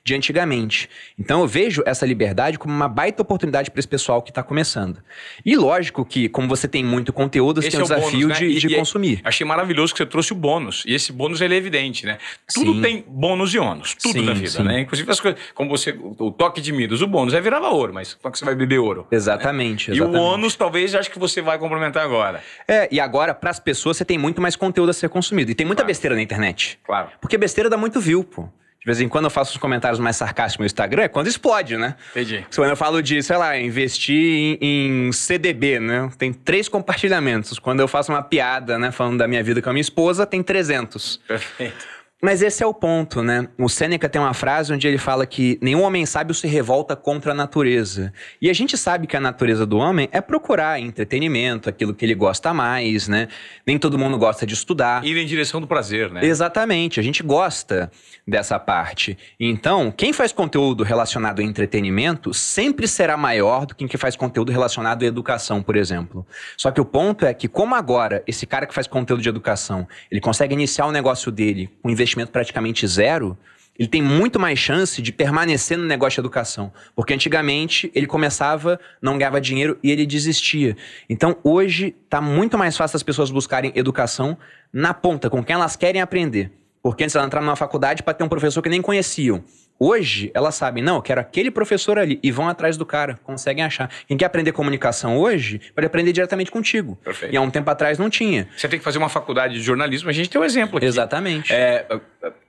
[0.03, 0.89] de antigamente.
[1.17, 5.01] Então eu vejo essa liberdade como uma baita oportunidade para esse pessoal que está começando.
[5.45, 8.39] E lógico que, como você tem muito conteúdo, você esse tem o é desafio bônus,
[8.39, 8.47] né?
[8.47, 9.21] de, de e, é consumir.
[9.23, 10.83] achei maravilhoso que você trouxe o bônus.
[10.85, 12.17] E esse bônus ele é evidente, né?
[12.53, 12.81] Tudo sim.
[12.81, 13.95] tem bônus e ônus.
[13.95, 14.63] Tudo sim, na vida, sim.
[14.63, 14.81] né?
[14.81, 18.13] Inclusive as coisas, como você, o toque de Midas, o bônus é virava ouro, mas
[18.13, 19.07] como é que você vai beber ouro?
[19.11, 19.78] Exatamente, né?
[19.87, 20.15] Exatamente.
[20.15, 22.41] E o ônus talvez acho que você vai complementar agora.
[22.67, 25.51] É, e agora para as pessoas você tem muito mais conteúdo a ser consumido.
[25.51, 25.87] E tem muita claro.
[25.87, 26.79] besteira na internet.
[26.83, 27.09] Claro.
[27.21, 28.49] Porque besteira dá muito view, pô.
[28.79, 31.75] De vez em quando eu faço os comentários mais sarcásticos no Instagram, é quando explode,
[31.75, 31.95] né?
[32.11, 32.45] Entendi.
[32.55, 36.09] Quando eu falo de, sei lá, investir em, em, CDB, né?
[36.17, 37.59] Tem três compartilhamentos.
[37.59, 40.41] Quando eu faço uma piada, né, falando da minha vida com a minha esposa, tem
[40.41, 41.19] 300.
[41.27, 41.98] Perfeito.
[42.21, 43.47] Mas esse é o ponto, né?
[43.57, 47.31] O Sêneca tem uma frase onde ele fala que nenhum homem sábio se revolta contra
[47.31, 48.11] a natureza.
[48.41, 52.13] E a gente sabe que a natureza do homem é procurar entretenimento, aquilo que ele
[52.13, 53.29] gosta mais, né?
[53.65, 55.05] Nem todo mundo gosta de estudar.
[55.05, 56.25] Ir em direção do prazer, né?
[56.25, 57.89] Exatamente, a gente gosta
[58.27, 59.17] dessa parte.
[59.39, 64.51] Então, quem faz conteúdo relacionado a entretenimento sempre será maior do que quem faz conteúdo
[64.51, 66.27] relacionado à educação, por exemplo.
[66.57, 69.87] Só que o ponto é que, como agora esse cara que faz conteúdo de educação,
[70.11, 73.37] ele consegue iniciar o negócio dele com investimento investimento praticamente zero,
[73.77, 76.71] ele tem muito mais chance de permanecer no negócio de educação.
[76.95, 80.75] Porque antigamente ele começava, não ganhava dinheiro e ele desistia.
[81.09, 84.37] Então hoje está muito mais fácil as pessoas buscarem educação
[84.71, 86.51] na ponta, com quem elas querem aprender.
[86.81, 89.43] Porque antes elas entraram numa faculdade para ter um professor que nem conheciam.
[89.81, 93.63] Hoje, elas sabem, não, eu quero aquele professor ali, e vão atrás do cara, conseguem
[93.63, 93.89] achar.
[94.05, 96.97] Quem quer aprender comunicação hoje, pode aprender diretamente contigo.
[96.97, 97.33] Perfeito.
[97.33, 98.49] E há um tempo atrás não tinha.
[98.57, 100.85] Você tem que fazer uma faculdade de jornalismo, a gente tem um exemplo aqui.
[100.85, 101.53] Exatamente.
[101.53, 101.87] É,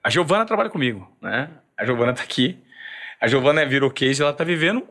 [0.02, 1.48] a Giovana trabalha comigo, né?
[1.78, 2.58] A Giovana está aqui.
[3.20, 4.82] A Giovana virou case, ela está vivendo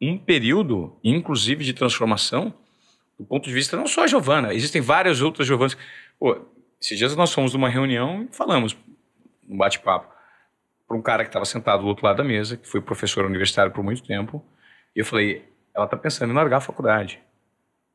[0.00, 2.54] um período, inclusive, de transformação,
[3.18, 5.76] do ponto de vista não só a Giovana, existem várias outras Giovanas.
[6.18, 6.40] Pô,
[6.80, 8.76] esses dias nós fomos numa reunião e falamos,
[9.48, 10.11] um bate-papo
[10.92, 13.72] para um cara que estava sentado do outro lado da mesa, que foi professor universitário
[13.72, 14.44] por muito tempo.
[14.94, 17.18] E eu falei, ela está pensando em largar a faculdade.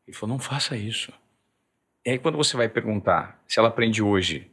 [0.08, 1.14] Ele falou, não faça isso.
[2.04, 4.50] E aí quando você vai perguntar se ela aprende hoje,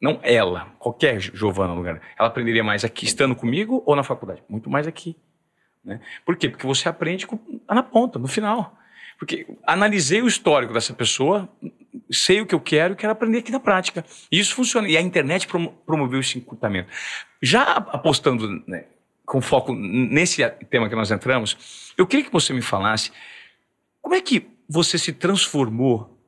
[0.00, 4.44] não ela, qualquer Giovana no lugar, ela aprenderia mais aqui estando comigo ou na faculdade?
[4.48, 5.16] Muito mais aqui.
[5.84, 6.00] Né?
[6.24, 6.48] Por quê?
[6.48, 7.26] Porque você aprende
[7.68, 8.78] na ponta, no final.
[9.18, 11.48] Porque analisei o histórico dessa pessoa,
[12.10, 14.04] sei o que eu quero e quero aprender aqui na prática.
[14.30, 14.88] E isso funciona.
[14.88, 15.46] E a internet
[15.86, 16.88] promoveu esse encurtamento.
[17.42, 18.84] Já apostando né,
[19.24, 23.12] com foco nesse tema que nós entramos, eu queria que você me falasse
[24.00, 26.18] como é que você se transformou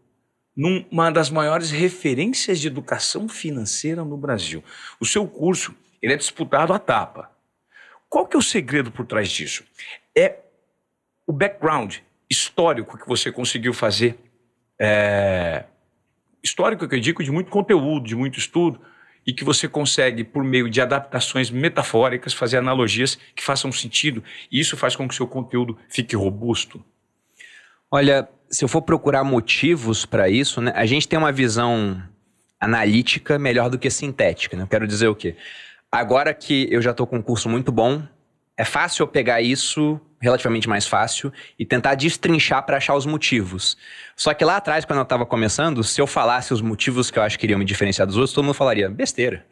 [0.56, 4.62] numa das maiores referências de educação financeira no Brasil.
[4.98, 7.30] O seu curso ele é disputado à tapa.
[8.08, 9.64] Qual que é o segredo por trás disso?
[10.16, 10.38] É
[11.26, 14.18] o background histórico que você conseguiu fazer.
[14.80, 15.64] É,
[16.42, 18.80] histórico que eu digo de muito conteúdo, de muito estudo,
[19.26, 24.58] e que você consegue, por meio de adaptações metafóricas, fazer analogias que façam sentido, e
[24.58, 26.82] isso faz com que o seu conteúdo fique robusto?
[27.90, 32.02] Olha, se eu for procurar motivos para isso, né, a gente tem uma visão
[32.58, 34.56] analítica melhor do que sintética.
[34.56, 34.66] Né?
[34.70, 35.36] Quero dizer o quê?
[35.90, 38.02] Agora que eu já estou com um curso muito bom,
[38.56, 43.76] é fácil eu pegar isso relativamente mais fácil e tentar destrinchar para achar os motivos.
[44.14, 47.22] Só que lá atrás, quando eu estava começando, se eu falasse os motivos que eu
[47.22, 49.46] acho que iriam me diferenciar dos outros, todo mundo falaria besteira.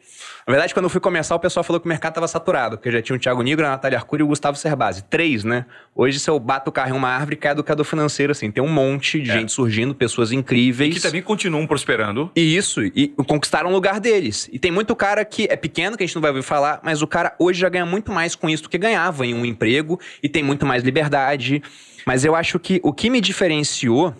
[0.47, 2.91] Na verdade, quando eu fui começar, o pessoal falou que o mercado estava saturado, porque
[2.91, 5.03] já tinha o Thiago Nigro, a Natália Arcuri e o Gustavo Cerbasi.
[5.03, 5.65] Três, né?
[5.95, 8.51] Hoje, se eu bato o carro em uma árvore, cai educador financeiro, assim.
[8.51, 9.33] Tem um monte de é.
[9.33, 10.95] gente surgindo, pessoas incríveis.
[10.95, 12.31] E que também continuam prosperando.
[12.35, 14.49] E isso, e conquistaram o lugar deles.
[14.51, 17.01] E tem muito cara que é pequeno, que a gente não vai ouvir falar, mas
[17.01, 19.99] o cara hoje já ganha muito mais com isso do que ganhava em um emprego
[20.21, 21.61] e tem muito mais liberdade.
[22.05, 24.15] Mas eu acho que o que me diferenciou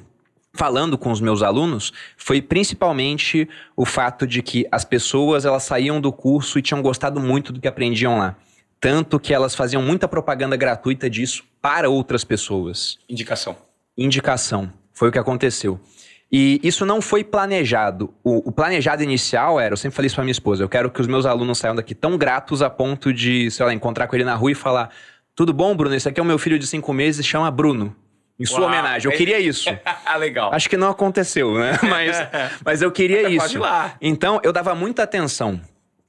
[0.60, 6.02] falando com os meus alunos foi principalmente o fato de que as pessoas elas saíam
[6.02, 8.36] do curso e tinham gostado muito do que aprendiam lá.
[8.78, 13.00] Tanto que elas faziam muita propaganda gratuita disso para outras pessoas.
[13.08, 13.56] Indicação.
[13.98, 14.70] Indicação.
[14.92, 15.80] Foi o que aconteceu.
[16.30, 18.14] E isso não foi planejado.
[18.22, 21.00] O, o planejado inicial era, eu sempre falei isso para minha esposa, eu quero que
[21.00, 24.26] os meus alunos saiam daqui tão gratos a ponto de, sei lá, encontrar com ele
[24.26, 24.90] na rua e falar:
[25.34, 25.96] tudo bom, Bruno?
[25.96, 27.96] Esse aqui é o meu filho de cinco meses, chama Bruno.
[28.40, 29.12] Em sua Uau, homenagem.
[29.12, 29.70] Eu queria isso.
[30.06, 30.52] Ah, Legal.
[30.54, 31.78] Acho que não aconteceu, né?
[31.84, 32.18] Mas,
[32.66, 33.60] mas eu queria Até isso.
[33.60, 33.96] Lá.
[34.02, 35.62] Então, eu dava muita atenção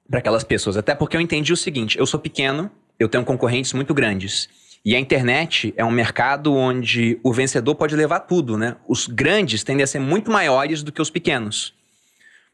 [0.08, 0.76] para aquelas pessoas.
[0.78, 4.48] Até porque eu entendi o seguinte: eu sou pequeno, eu tenho concorrentes muito grandes.
[4.82, 8.76] E a internet é um mercado onde o vencedor pode levar tudo, né?
[8.88, 11.74] Os grandes tendem a ser muito maiores do que os pequenos.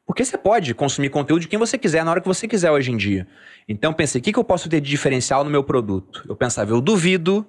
[0.05, 2.91] Porque você pode consumir conteúdo de quem você quiser, na hora que você quiser hoje
[2.91, 3.27] em dia.
[3.69, 6.25] Então pensei, o que, que eu posso ter de diferencial no meu produto?
[6.29, 7.47] Eu pensava, eu duvido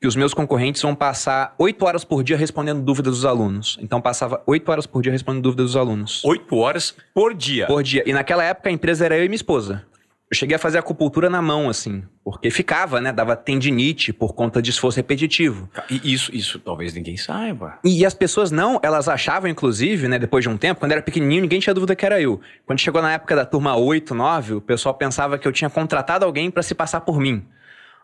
[0.00, 3.78] que os meus concorrentes vão passar oito horas por dia respondendo dúvidas dos alunos.
[3.80, 6.24] Então passava oito horas por dia respondendo dúvidas dos alunos.
[6.24, 7.66] Oito horas por dia?
[7.66, 8.02] Por dia.
[8.06, 9.84] E naquela época a empresa era eu e minha esposa.
[10.28, 13.12] Eu cheguei a fazer acupuntura na mão, assim, porque ficava, né?
[13.12, 15.70] Dava tendinite por conta de esforço repetitivo.
[15.88, 17.78] E isso, isso talvez ninguém saiba.
[17.84, 21.42] E, as pessoas não, elas achavam, inclusive, né, depois de um tempo, quando era pequenininho,
[21.42, 22.40] ninguém tinha dúvida que era eu.
[22.66, 26.24] Quando chegou na época da turma 8, 9, o pessoal pensava que eu tinha contratado
[26.24, 27.46] alguém para se passar por mim.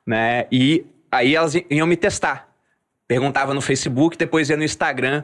[0.07, 0.47] Né?
[0.53, 2.49] E Aí elas iam me testar.
[3.07, 5.23] Perguntava no Facebook, depois ia no Instagram.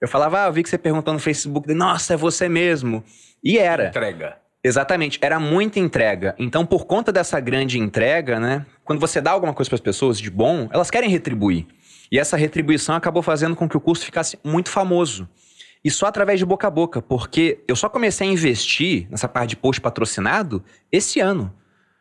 [0.00, 1.72] Eu falava, ah, eu vi que você perguntou no Facebook.
[1.72, 3.04] Nossa, é você mesmo.
[3.42, 3.88] E era.
[3.88, 4.36] Entrega.
[4.62, 6.34] Exatamente, era muita entrega.
[6.36, 8.66] Então, por conta dessa grande entrega, né?
[8.84, 11.66] Quando você dá alguma coisa para as pessoas de bom, elas querem retribuir.
[12.10, 15.28] E essa retribuição acabou fazendo com que o curso ficasse muito famoso.
[15.84, 19.50] E só através de boca a boca, porque eu só comecei a investir nessa parte
[19.50, 21.54] de post patrocinado esse ano.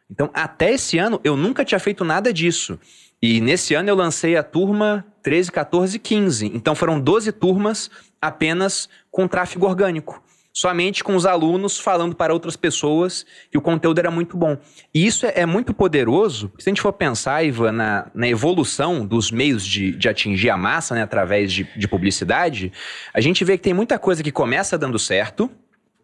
[0.09, 2.79] Então, até esse ano, eu nunca tinha feito nada disso.
[3.21, 6.45] E nesse ano eu lancei a turma 13, 14 15.
[6.53, 7.89] Então foram 12 turmas
[8.21, 10.21] apenas com tráfego orgânico.
[10.53, 14.57] Somente com os alunos falando para outras pessoas que o conteúdo era muito bom.
[14.91, 19.05] E isso é, é muito poderoso, se a gente for pensar, Ivan, na, na evolução
[19.05, 22.73] dos meios de, de atingir a massa, né, através de, de publicidade,
[23.13, 25.47] a gente vê que tem muita coisa que começa dando certo,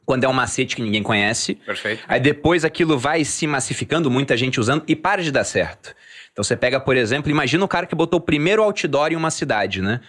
[0.06, 1.56] quando é um macete que ninguém conhece.
[1.56, 2.04] Perfeito.
[2.08, 5.96] Aí depois aquilo vai se massificando, muita gente usando e para de dar certo.
[6.34, 9.32] Então você pega, por exemplo, imagina o cara que botou o primeiro outdoor em uma
[9.32, 10.02] cidade, né?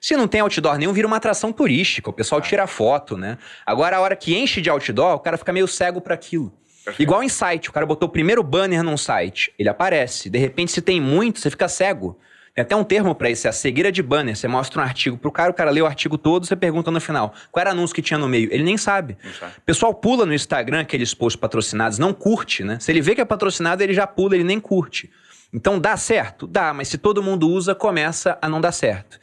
[0.00, 3.38] Se não tem outdoor nenhum, vira uma atração turística, o pessoal tira foto, né?
[3.64, 6.52] Agora, a hora que enche de outdoor, o cara fica meio cego para aquilo.
[6.84, 7.02] Perfeito.
[7.02, 10.30] Igual em site, o cara botou o primeiro banner num site, ele aparece.
[10.30, 12.18] De repente, se tem muito, você fica cego.
[12.54, 14.34] Tem até um termo para isso, é a cegueira de banner.
[14.34, 17.00] Você mostra um artigo pro cara, o cara lê o artigo todo, você pergunta no
[17.00, 18.48] final, qual era o anúncio que tinha no meio?
[18.50, 19.18] Ele nem sabe.
[19.58, 22.78] O pessoal pula no Instagram aqueles posts patrocinados, não curte, né?
[22.80, 25.10] Se ele vê que é patrocinado, ele já pula, ele nem curte.
[25.52, 26.46] Então dá certo?
[26.46, 29.18] Dá, mas se todo mundo usa, começa a não dar certo.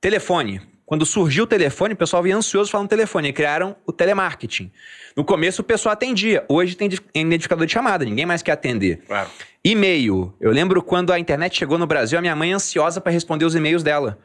[0.00, 0.60] Telefone.
[0.84, 4.72] Quando surgiu o telefone, o pessoal vinha ansioso falando telefone e criaram o telemarketing.
[5.16, 9.00] No começo o pessoal atendia, hoje tem identificador de chamada, ninguém mais quer atender.
[9.06, 9.30] Claro.
[9.62, 10.34] E-mail.
[10.40, 13.54] Eu lembro quando a internet chegou no Brasil, a minha mãe ansiosa para responder os
[13.54, 14.18] e-mails dela.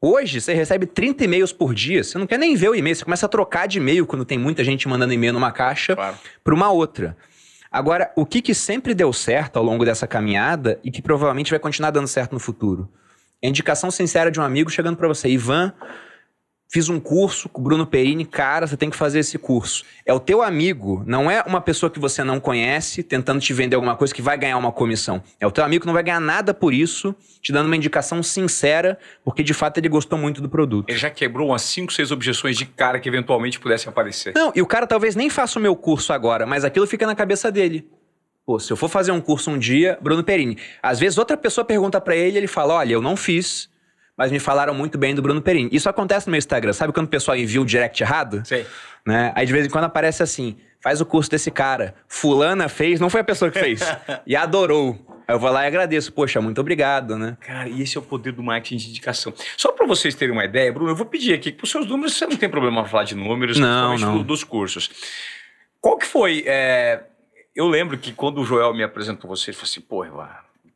[0.00, 3.04] Hoje você recebe 30 e-mails por dia, você não quer nem ver o e-mail, você
[3.04, 6.16] começa a trocar de e-mail quando tem muita gente mandando e-mail numa caixa claro.
[6.44, 7.16] para uma outra.
[7.70, 11.58] Agora, o que, que sempre deu certo ao longo dessa caminhada e que provavelmente vai
[11.58, 12.90] continuar dando certo no futuro?
[13.42, 15.72] É indicação sincera de um amigo chegando para você, Ivan,
[16.68, 19.84] fiz um curso com o Bruno Perini, cara, você tem que fazer esse curso.
[20.04, 23.76] É o teu amigo, não é uma pessoa que você não conhece tentando te vender
[23.76, 25.22] alguma coisa que vai ganhar uma comissão.
[25.40, 28.22] É o teu amigo que não vai ganhar nada por isso, te dando uma indicação
[28.22, 30.88] sincera, porque de fato ele gostou muito do produto.
[30.88, 34.32] Ele já quebrou umas 5, 6 objeções de cara que eventualmente pudesse aparecer.
[34.34, 37.14] Não, e o cara talvez nem faça o meu curso agora, mas aquilo fica na
[37.14, 37.88] cabeça dele.
[38.44, 40.56] Pô, se eu for fazer um curso um dia, Bruno Perini.
[40.80, 43.68] Às vezes outra pessoa pergunta para ele, ele fala: "Olha, eu não fiz,
[44.16, 45.68] mas me falaram muito bem do Bruno Perini.
[45.72, 46.72] Isso acontece no meu Instagram.
[46.72, 48.42] Sabe quando o pessoal envia o direct errado?
[48.44, 48.64] Sim.
[49.04, 49.32] Né?
[49.34, 51.94] Aí de vez em quando aparece assim: faz o curso desse cara.
[52.08, 53.80] Fulana fez, não foi a pessoa que fez.
[54.26, 54.98] e adorou.
[55.28, 56.12] Aí eu vou lá e agradeço.
[56.12, 57.36] Poxa, muito obrigado, né?
[57.40, 59.34] Cara, e esse é o poder do marketing de indicação.
[59.56, 62.16] Só para vocês terem uma ideia, Bruno, eu vou pedir aqui que os seus números,
[62.16, 64.22] você não tem problema falar de números, não, não.
[64.22, 64.90] dos cursos.
[65.80, 66.44] Qual que foi...
[66.46, 67.02] É...
[67.54, 70.04] Eu lembro que quando o Joel me apresentou você, ele falou assim, pô,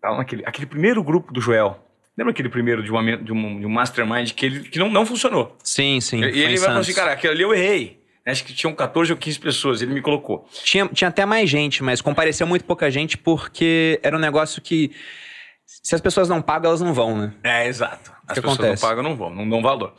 [0.00, 1.78] tava naquele, aquele primeiro grupo do Joel.
[2.20, 5.06] Lembra aquele primeiro de, uma, de, um, de um mastermind que, ele, que não, não
[5.06, 5.56] funcionou?
[5.64, 6.22] Sim, sim.
[6.22, 7.98] E ele vai falar assim, cara, aquele ali eu errei.
[8.26, 10.46] Acho que tinham 14 ou 15 pessoas, ele me colocou.
[10.62, 14.90] Tinha, tinha até mais gente, mas compareceu muito pouca gente porque era um negócio que.
[15.64, 17.32] Se as pessoas não pagam, elas não vão, né?
[17.42, 18.12] É, exato.
[18.28, 18.82] As pessoas acontece?
[18.82, 19.94] não pagam, não vão, não dão valor.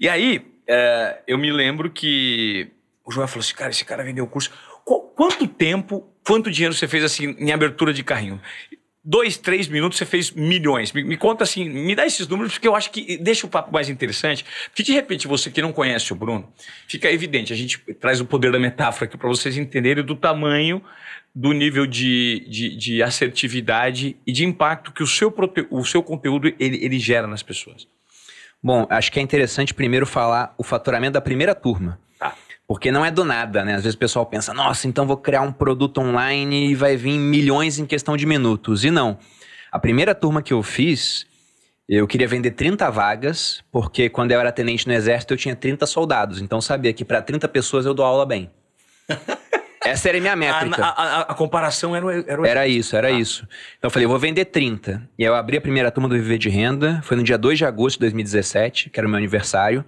[0.00, 2.70] E aí, é, eu me lembro que
[3.04, 4.50] o Joel falou assim, cara, esse cara vendeu o curso.
[4.86, 8.40] Qu- quanto tempo, quanto dinheiro você fez assim em abertura de carrinho?
[9.10, 10.92] Dois, três minutos, você fez milhões.
[10.92, 13.72] Me, me conta assim, me dá esses números, porque eu acho que deixa o papo
[13.72, 14.44] mais interessante.
[14.66, 16.46] Porque de repente, você que não conhece o Bruno,
[16.86, 17.50] fica evidente.
[17.50, 20.82] A gente traz o poder da metáfora aqui para vocês entenderem do tamanho
[21.34, 25.34] do nível de, de, de assertividade e de impacto que o seu,
[25.70, 27.88] o seu conteúdo ele, ele gera nas pessoas.
[28.62, 31.98] Bom, acho que é interessante primeiro falar o faturamento da primeira turma.
[32.68, 33.74] Porque não é do nada, né?
[33.76, 37.18] Às vezes o pessoal pensa, nossa, então vou criar um produto online e vai vir
[37.18, 38.84] milhões em questão de minutos.
[38.84, 39.18] E não.
[39.72, 41.26] A primeira turma que eu fiz,
[41.88, 45.86] eu queria vender 30 vagas, porque quando eu era tenente no exército eu tinha 30
[45.86, 46.42] soldados.
[46.42, 48.50] Então eu sabia que para 30 pessoas eu dou aula bem.
[49.86, 50.84] Essa era a minha A, métrica.
[50.84, 53.48] a- a- a comparação era o, era o Era isso, era isso.
[53.78, 55.08] Então eu falei, eu vou vender 30.
[55.18, 57.56] E aí eu abri a primeira turma do Viver de Renda, foi no dia 2
[57.56, 59.82] de agosto de 2017, que era o meu aniversário.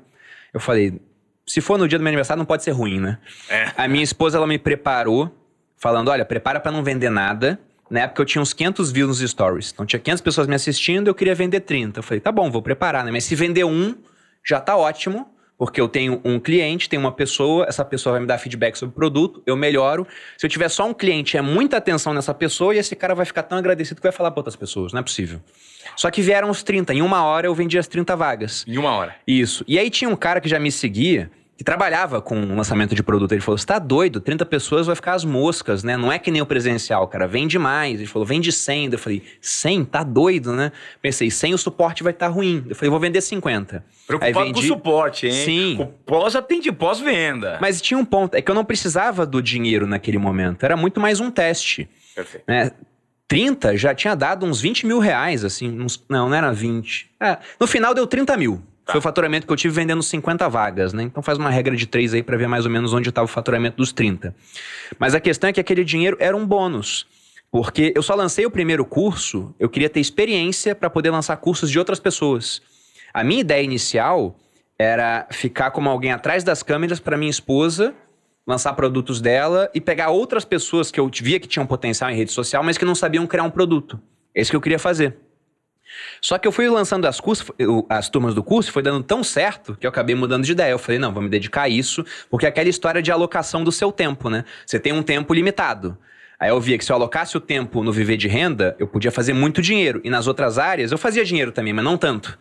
[0.54, 0.98] Eu falei,
[1.46, 3.18] se for no dia do meu aniversário, não pode ser ruim, né?
[3.48, 3.72] É.
[3.76, 5.34] A minha esposa, ela me preparou,
[5.76, 7.58] falando, olha, prepara pra não vender nada.
[7.90, 9.72] Na época eu tinha uns 500 views nos stories.
[9.72, 11.98] Então tinha 500 pessoas me assistindo, eu queria vender 30.
[11.98, 13.10] Eu falei, tá bom, vou preparar, né?
[13.10, 13.96] Mas se vender um,
[14.44, 15.28] já tá ótimo.
[15.60, 18.92] Porque eu tenho um cliente, tenho uma pessoa, essa pessoa vai me dar feedback sobre
[18.92, 20.06] o produto, eu melhoro.
[20.38, 23.26] Se eu tiver só um cliente, é muita atenção nessa pessoa e esse cara vai
[23.26, 24.94] ficar tão agradecido que vai falar para outras pessoas.
[24.94, 25.38] Não é possível.
[25.96, 26.94] Só que vieram os 30.
[26.94, 28.64] Em uma hora eu vendi as 30 vagas.
[28.66, 29.16] Em uma hora.
[29.26, 29.62] Isso.
[29.68, 33.02] E aí tinha um cara que já me seguia, que trabalhava com o lançamento de
[33.02, 33.32] produto.
[33.32, 34.18] Ele falou: você tá doido?
[34.18, 35.94] 30 pessoas vai ficar as moscas, né?
[35.94, 37.26] Não é que nem o presencial, cara.
[37.28, 38.00] Vende mais.
[38.00, 38.88] Ele falou: vende 100.
[38.92, 39.84] Eu falei: 100?
[39.84, 40.72] Tá doido, né?
[41.02, 42.64] Pensei: 100 o suporte vai estar ruim.
[42.66, 43.84] Eu falei: vou vender 50.
[44.06, 45.32] Preocupado Aí com o suporte, hein?
[45.34, 45.76] Sim.
[45.78, 47.58] O pós atende pós-venda.
[47.60, 50.64] Mas tinha um ponto, é que eu não precisava do dinheiro naquele momento.
[50.64, 51.90] Era muito mais um teste.
[52.16, 52.44] Perfeito.
[52.48, 52.70] né?
[53.28, 55.78] 30 já tinha dado uns 20 mil reais, assim.
[55.78, 57.10] uns- não, não era 20.
[57.20, 58.62] É, no final deu 30 mil.
[58.90, 58.92] Tá.
[58.92, 61.04] Foi o faturamento que eu tive vendendo 50 vagas, né?
[61.04, 63.28] Então faz uma regra de 3 aí pra ver mais ou menos onde estava o
[63.28, 64.34] faturamento dos 30.
[64.98, 67.06] Mas a questão é que aquele dinheiro era um bônus.
[67.50, 71.70] Porque eu só lancei o primeiro curso, eu queria ter experiência para poder lançar cursos
[71.70, 72.62] de outras pessoas.
[73.12, 74.36] A minha ideia inicial
[74.78, 77.94] era ficar como alguém atrás das câmeras para minha esposa
[78.46, 82.32] lançar produtos dela e pegar outras pessoas que eu via que tinham potencial em rede
[82.32, 84.00] social, mas que não sabiam criar um produto.
[84.34, 85.16] É isso que eu queria fazer.
[86.20, 89.22] Só que eu fui lançando as, cursos, eu- as turmas do curso, foi dando tão
[89.24, 90.72] certo que eu acabei mudando de ideia.
[90.72, 93.72] Eu falei, não, vou me dedicar a isso, porque é aquela história de alocação do
[93.72, 94.44] seu tempo, né?
[94.66, 95.96] Você tem um tempo limitado.
[96.38, 99.10] Aí eu via que se eu alocasse o tempo no viver de renda, eu podia
[99.10, 100.00] fazer muito dinheiro.
[100.02, 102.38] E nas outras áreas, eu fazia dinheiro também, mas não tanto.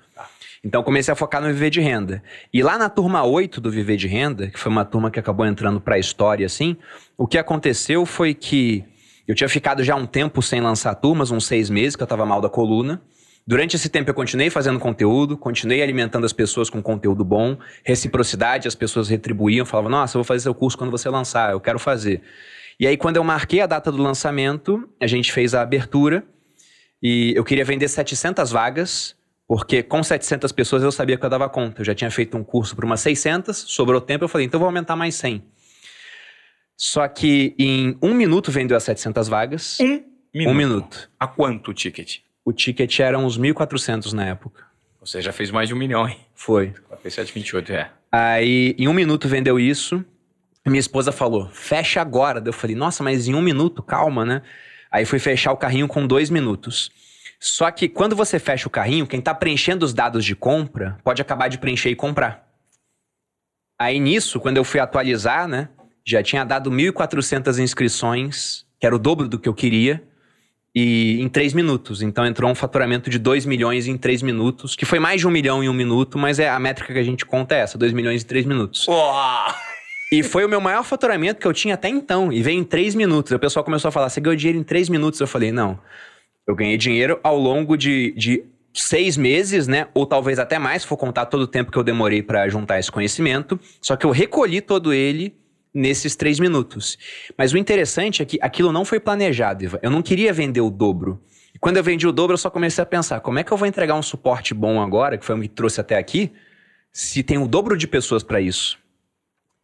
[0.64, 2.22] Então eu comecei a focar no Viver de Renda.
[2.54, 5.46] E lá na turma 8 do Viver de Renda, que foi uma turma que acabou
[5.46, 6.76] entrando para a história assim,
[7.18, 8.84] o que aconteceu foi que
[9.26, 12.26] eu tinha ficado já um tempo sem lançar turmas, uns seis meses, que eu estava
[12.26, 13.02] mal da coluna.
[13.46, 18.68] Durante esse tempo eu continuei fazendo conteúdo, continuei alimentando as pessoas com conteúdo bom, reciprocidade,
[18.68, 21.80] as pessoas retribuíam, falavam, nossa, eu vou fazer seu curso quando você lançar, eu quero
[21.80, 22.22] fazer.
[22.80, 26.24] E aí quando eu marquei a data do lançamento, a gente fez a abertura
[27.02, 29.16] e eu queria vender 700 vagas,
[29.48, 31.82] porque com 700 pessoas eu sabia que eu dava conta.
[31.82, 34.62] Eu já tinha feito um curso para umas 600, sobrou tempo, eu falei, então eu
[34.62, 35.44] vou aumentar mais 100.
[36.78, 39.78] Só que em um minuto vendeu as 700 vagas.
[39.82, 40.50] Um minuto.
[40.50, 41.12] Um minuto.
[41.20, 42.20] A quanto o ticket?
[42.50, 44.64] O ticket era uns 1.400 na época.
[45.02, 46.18] Você já fez mais de um milhão, hein?
[46.34, 46.74] Foi.
[47.04, 47.92] Fez 728, é.
[48.12, 50.04] Aí, em um minuto vendeu isso.
[50.66, 52.42] Minha esposa falou, fecha agora.
[52.44, 54.42] Eu falei, nossa, mas em um minuto, calma, né?
[54.92, 56.90] Aí fui fechar o carrinho com dois minutos.
[57.40, 61.22] Só que quando você fecha o carrinho, quem tá preenchendo os dados de compra pode
[61.22, 62.52] acabar de preencher e comprar.
[63.78, 65.70] Aí nisso, quando eu fui atualizar, né?
[66.04, 70.09] Já tinha dado 1.400 inscrições, que era o dobro do que eu queria,
[70.80, 72.02] e em três minutos.
[72.02, 75.32] Então entrou um faturamento de 2 milhões em três minutos, que foi mais de um
[75.32, 77.92] milhão em um minuto, mas é a métrica que a gente conta é essa, 2
[77.92, 78.88] milhões em três minutos.
[78.88, 79.54] Uau!
[80.12, 82.32] E foi o meu maior faturamento que eu tinha até então.
[82.32, 83.32] E veio em três minutos.
[83.32, 85.20] O pessoal começou a falar: você ganhou dinheiro em três minutos?
[85.20, 85.78] Eu falei: não.
[86.48, 89.88] Eu ganhei dinheiro ao longo de, de seis meses, né?
[89.94, 92.80] Ou talvez até mais, se for contar todo o tempo que eu demorei para juntar
[92.80, 93.60] esse conhecimento.
[93.80, 95.36] Só que eu recolhi todo ele
[95.80, 96.98] nesses três minutos.
[97.38, 99.80] Mas o interessante é que aquilo não foi planejado, Iva.
[99.82, 101.22] Eu não queria vender o dobro.
[101.54, 103.58] E quando eu vendi o dobro, eu só comecei a pensar: como é que eu
[103.58, 106.32] vou entregar um suporte bom agora, que foi o que trouxe até aqui,
[106.92, 108.78] se tem o dobro de pessoas para isso?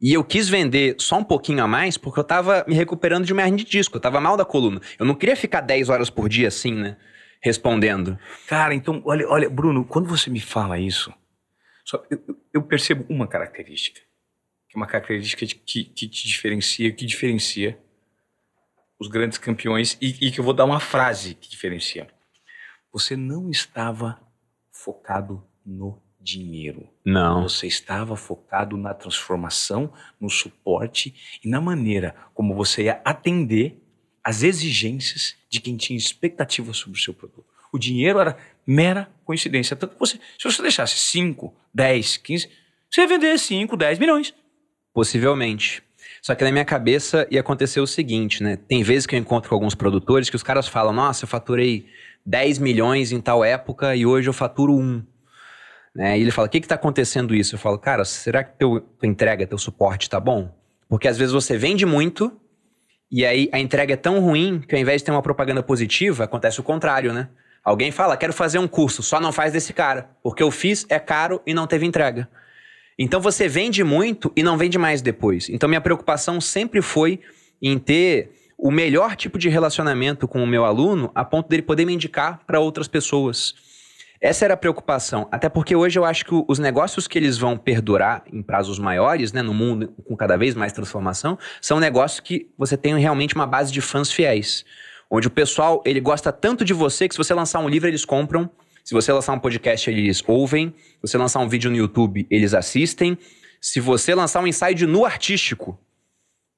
[0.02, 3.34] E eu quis vender só um pouquinho a mais porque eu tava me recuperando de
[3.34, 3.96] uma hernia de disco.
[3.96, 4.82] Eu tava mal da coluna.
[5.00, 6.98] Eu não queria ficar 10 horas por dia assim, né?
[7.46, 8.18] respondendo.
[8.48, 11.14] Cara, então, olha, olha, Bruno, quando você me fala isso,
[11.86, 12.20] só, eu,
[12.52, 14.02] eu percebo uma característica,
[14.76, 17.80] que é uma característica de, que, que te diferencia, que diferencia
[19.00, 22.08] os grandes campeões e, e que eu vou dar uma frase que diferencia.
[22.92, 24.20] Você não estava
[24.72, 26.90] focado no dinheiro.
[27.06, 27.44] Não.
[27.44, 33.82] Você estava focado na transformação, no suporte e na maneira como você ia atender
[34.24, 37.46] as exigências de quem tinha expectativas sobre o seu produto.
[37.72, 39.76] O dinheiro era mera coincidência.
[39.76, 42.50] Tanto que você, se você deixasse 5, 10, 15,
[42.90, 44.34] você ia vender 5, 10 milhões.
[44.96, 45.84] Possivelmente.
[46.22, 48.56] Só que na minha cabeça ia acontecer o seguinte, né?
[48.56, 51.86] Tem vezes que eu encontro com alguns produtores que os caras falam: Nossa, eu faturei
[52.26, 55.04] 10 milhões em tal época e hoje eu faturo 1.
[55.94, 56.18] Né?
[56.18, 57.56] E ele fala: O que está acontecendo isso?
[57.56, 60.50] Eu falo: Cara, será que teu, tua entrega, teu suporte tá bom?
[60.88, 62.32] Porque às vezes você vende muito
[63.12, 66.24] e aí a entrega é tão ruim que ao invés de ter uma propaganda positiva,
[66.24, 67.28] acontece o contrário, né?
[67.66, 71.00] Alguém fala: Quero fazer um curso, só não faz desse cara, porque eu fiz, é
[71.00, 72.30] caro e não teve entrega.
[72.98, 75.50] Então você vende muito e não vende mais depois.
[75.50, 77.20] Então minha preocupação sempre foi
[77.62, 81.86] em ter o melhor tipo de relacionamento com o meu aluno a ponto dele poder
[81.86, 83.54] me indicar para outras pessoas.
[84.22, 87.58] Essa era a preocupação, até porque hoje eu acho que os negócios que eles vão
[87.58, 92.50] perdurar em prazos maiores, né, no mundo com cada vez mais transformação, são negócios que
[92.58, 94.66] você tem realmente uma base de fãs fiéis,
[95.12, 98.06] onde o pessoal ele gosta tanto de você que se você lançar um livro eles
[98.06, 98.50] compram,
[98.86, 100.70] se você lançar um podcast, eles ouvem.
[100.78, 103.18] Se você lançar um vídeo no YouTube, eles assistem.
[103.60, 105.76] Se você lançar um ensaio nu artístico,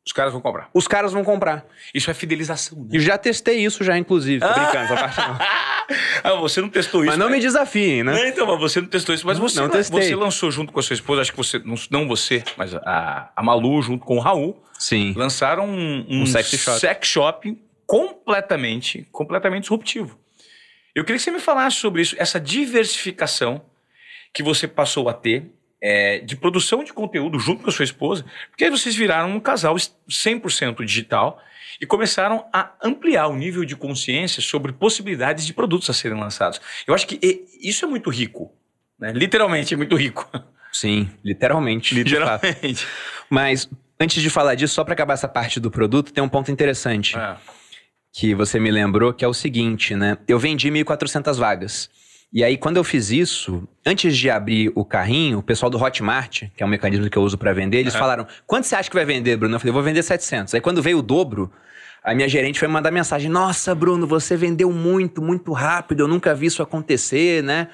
[0.05, 0.69] os caras vão comprar.
[0.73, 1.65] Os caras vão comprar.
[1.93, 2.89] Isso é fidelização, né?
[2.91, 4.41] E já testei isso já, inclusive.
[4.41, 5.37] Tô brincando, essa parte não.
[6.21, 7.11] ah, você não testou isso.
[7.11, 7.35] Mas não mas...
[7.37, 8.11] me desafiem, né?
[8.11, 9.25] Não, então, mas você não testou isso.
[9.25, 10.01] Mas você, não testei.
[10.01, 13.41] você lançou junto com a sua esposa, acho que você, não você, mas a, a
[13.41, 14.61] Malu junto com o Raul.
[14.77, 15.13] Sim.
[15.15, 16.79] Lançaram um, um, um sex, shop.
[16.79, 20.19] sex shop completamente, completamente disruptivo.
[20.97, 23.61] Eu queria que você me falasse sobre isso, essa diversificação
[24.33, 25.45] que você passou a ter
[25.79, 29.39] é, de produção de conteúdo junto com a sua esposa, porque aí vocês viraram um
[29.39, 31.39] casal 100% digital
[31.79, 36.59] e começaram a ampliar o nível de consciência sobre possibilidades de produtos a serem lançados.
[36.87, 37.19] Eu acho que
[37.61, 38.51] isso é muito rico,
[38.97, 39.11] né?
[39.11, 40.27] literalmente é muito rico.
[40.73, 41.93] Sim, literalmente.
[41.93, 42.87] Literalmente.
[43.29, 43.69] Mas
[43.99, 47.15] antes de falar disso, só para acabar essa parte do produto, tem um ponto interessante.
[47.15, 47.37] É
[48.17, 50.17] que você me lembrou, que é o seguinte, né?
[50.27, 51.87] Eu vendi 1.400 vagas.
[52.33, 56.45] E aí, quando eu fiz isso, antes de abrir o carrinho, o pessoal do Hotmart,
[56.55, 57.99] que é um mecanismo que eu uso para vender, eles uhum.
[57.99, 59.53] falaram: quanto você acha que vai vender, Bruno?
[59.53, 60.55] Eu falei: vou vender 700.
[60.55, 61.51] Aí, quando veio o dobro,
[62.03, 66.33] a minha gerente foi mandar mensagem: Nossa, Bruno, você vendeu muito, muito rápido, eu nunca
[66.33, 67.67] vi isso acontecer, né?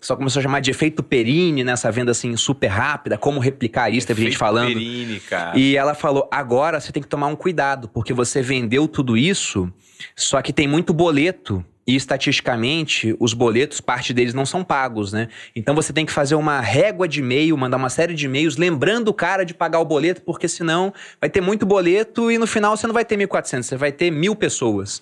[0.00, 4.06] Só começou a chamar de efeito Perini nessa venda assim super rápida, como replicar isso,
[4.06, 4.74] teve gente falando.
[4.74, 5.58] Perini, cara.
[5.58, 9.72] E ela falou: agora você tem que tomar um cuidado, porque você vendeu tudo isso,
[10.14, 11.64] só que tem muito boleto.
[11.88, 15.28] E estatisticamente, os boletos, parte deles não são pagos, né?
[15.54, 19.06] Então você tem que fazer uma régua de e-mail, mandar uma série de e-mails lembrando
[19.06, 22.76] o cara de pagar o boleto, porque senão vai ter muito boleto e no final
[22.76, 25.00] você não vai ter 1.400, você vai ter mil pessoas.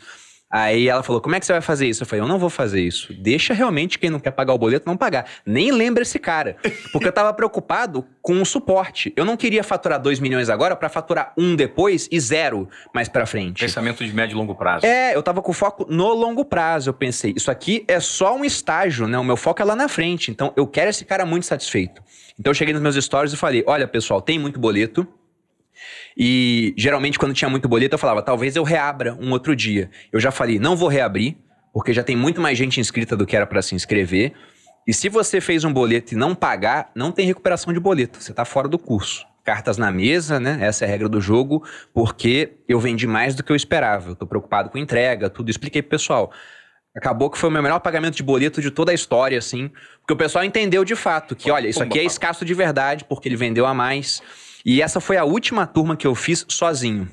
[0.55, 2.05] Aí ela falou: Como é que você vai fazer isso?
[2.05, 3.13] Eu falei: Eu não vou fazer isso.
[3.13, 5.27] Deixa realmente quem não quer pagar o boleto não pagar.
[5.45, 6.57] Nem lembra esse cara.
[6.93, 9.13] Porque eu tava preocupado com o suporte.
[9.17, 13.27] Eu não queria faturar 2 milhões agora para faturar um depois e zero mais para
[13.27, 13.59] frente.
[13.65, 14.87] Pensamento de médio e longo prazo.
[14.87, 16.91] É, eu tava com foco no longo prazo.
[16.91, 19.19] Eu pensei: Isso aqui é só um estágio, né?
[19.19, 20.31] O meu foco é lá na frente.
[20.31, 22.01] Então eu quero esse cara muito satisfeito.
[22.39, 25.05] Então eu cheguei nos meus stories e falei: Olha, pessoal, tem muito boleto
[26.17, 29.91] e geralmente, quando tinha muito boleto, eu falava, talvez eu reabra um outro dia.
[30.13, 31.37] Eu já falei, não vou reabrir,
[31.73, 34.33] porque já tem muito mais gente inscrita do que era para se inscrever.
[34.87, 38.23] E se você fez um boleto e não pagar, não tem recuperação de boleto.
[38.23, 39.27] Você está fora do curso.
[39.43, 40.59] Cartas na mesa, né?
[40.61, 44.11] Essa é a regra do jogo, porque eu vendi mais do que eu esperava.
[44.11, 45.51] Eu tô preocupado com entrega, tudo.
[45.51, 46.31] Expliquei pro pessoal.
[46.97, 49.71] Acabou que foi o meu melhor pagamento de boleto de toda a história, assim.
[49.99, 53.29] Porque o pessoal entendeu de fato que, olha, isso aqui é escasso de verdade, porque
[53.29, 54.23] ele vendeu a mais.
[54.65, 57.09] E essa foi a última turma que eu fiz sozinho.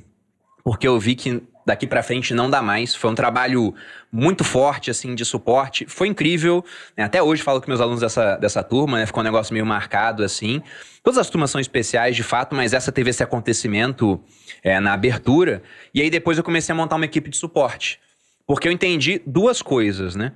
[0.64, 2.95] Porque eu vi que daqui para frente não dá mais.
[2.95, 3.74] Foi um trabalho
[4.12, 5.86] muito forte, assim, de suporte.
[5.88, 6.64] Foi incrível.
[6.95, 7.04] Né?
[7.04, 9.06] Até hoje falo com meus alunos dessa, dessa turma, né?
[9.06, 10.62] Ficou um negócio meio marcado, assim.
[11.04, 14.24] Todas as turmas são especiais, de fato, mas essa teve esse acontecimento
[14.64, 15.62] é, na abertura.
[15.93, 17.99] E aí depois eu comecei a montar uma equipe de suporte.
[18.45, 20.34] Porque eu entendi duas coisas, né?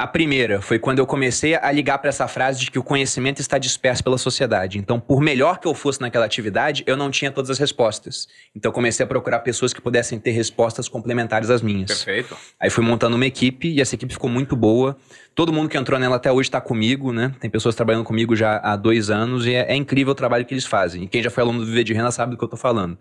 [0.00, 3.38] A primeira foi quando eu comecei a ligar para essa frase de que o conhecimento
[3.38, 4.78] está disperso pela sociedade.
[4.78, 8.26] Então, por melhor que eu fosse naquela atividade, eu não tinha todas as respostas.
[8.56, 11.88] Então, comecei a procurar pessoas que pudessem ter respostas complementares às minhas.
[11.88, 12.34] Perfeito.
[12.58, 14.96] Aí fui montando uma equipe e essa equipe ficou muito boa.
[15.34, 17.34] Todo mundo que entrou nela até hoje está comigo, né?
[17.38, 20.54] Tem pessoas trabalhando comigo já há dois anos e é, é incrível o trabalho que
[20.54, 21.02] eles fazem.
[21.02, 22.96] E quem já foi aluno do Viver de Renda sabe do que eu estou falando.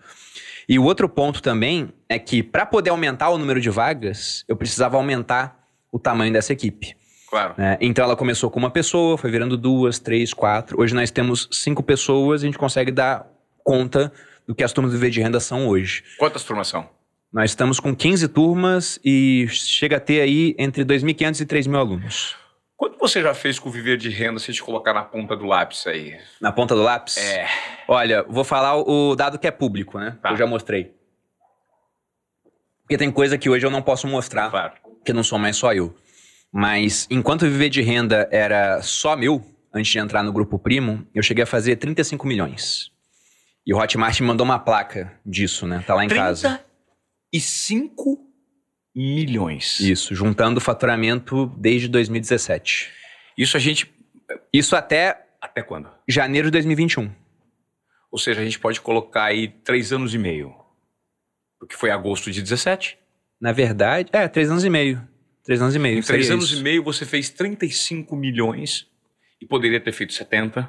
[0.68, 4.58] E o outro ponto também é que para poder aumentar o número de vagas, eu
[4.58, 5.59] precisava aumentar
[5.92, 6.96] o tamanho dessa equipe.
[7.30, 7.54] Claro.
[7.58, 7.78] né?
[7.80, 10.82] Então ela começou com uma pessoa, foi virando duas, três, quatro.
[10.82, 13.28] Hoje nós temos cinco pessoas e a gente consegue dar
[13.64, 14.12] conta
[14.48, 16.04] do que as turmas do Viver de Renda são hoje.
[16.18, 16.90] Quantas turmas são?
[17.32, 22.36] Nós estamos com 15 turmas e chega a ter aí entre 2.500 e 3.000 alunos.
[22.76, 25.46] Quanto você já fez com o Viver de Renda se gente colocar na ponta do
[25.46, 26.18] lápis aí?
[26.42, 27.18] Na ponta do lápis?
[27.18, 27.46] É.
[27.88, 30.18] Olha, vou falar o dado que é público, né?
[30.24, 30.32] Tá.
[30.32, 30.96] Eu já mostrei.
[32.82, 34.74] Porque tem coisa que hoje eu não posso mostrar, Claro.
[35.00, 35.96] Porque não sou mais só eu.
[36.52, 39.44] Mas enquanto Viver de Renda era só meu,
[39.74, 42.92] antes de entrar no Grupo Primo, eu cheguei a fazer 35 milhões.
[43.66, 45.84] E o Hotmart me mandou uma placa disso, né?
[45.86, 46.60] Tá lá em casa.
[47.32, 48.18] 35
[48.96, 49.80] milhões.
[49.80, 52.92] Isso, juntando o faturamento desde 2017.
[53.38, 53.92] Isso a gente.
[54.52, 55.90] Isso até Até quando?
[56.08, 57.12] janeiro de 2021.
[58.12, 60.54] Ou seja, a gente pode colocar aí três anos e meio.
[61.60, 62.98] Porque foi agosto de 17.
[63.40, 65.02] Na verdade, é, três anos e meio.
[65.44, 66.00] Três anos e meio.
[66.00, 66.60] Em três anos isso.
[66.60, 68.86] e meio você fez 35 milhões
[69.42, 70.68] e poderia ter feito 70.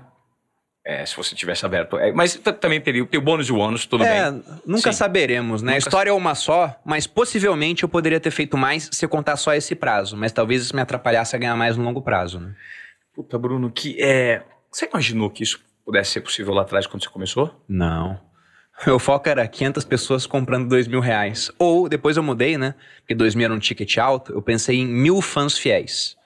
[0.86, 1.98] É, se você tivesse aberto.
[1.98, 4.42] É, mas também teria tem o bônus e o ônus, tudo É, bem.
[4.66, 4.98] nunca Sim.
[4.98, 5.72] saberemos, né?
[5.72, 9.08] A Nunca história é uma só, mas possivelmente eu poderia ter feito mais se eu
[9.08, 10.16] contar só esse prazo.
[10.16, 12.54] Mas talvez isso me atrapalhasse a ganhar mais no longo prazo, né?
[13.14, 14.42] Puta, Bruno, que é.
[14.72, 17.62] Você imaginou que isso pudesse ser possível lá atrás quando você começou?
[17.68, 18.18] Não.
[18.86, 21.50] Meu foco era 500 pessoas comprando dois mil reais.
[21.58, 22.74] Ou, depois eu mudei, né?
[23.00, 26.16] Porque dois mil era um ticket alto, eu pensei em mil fãs fiéis.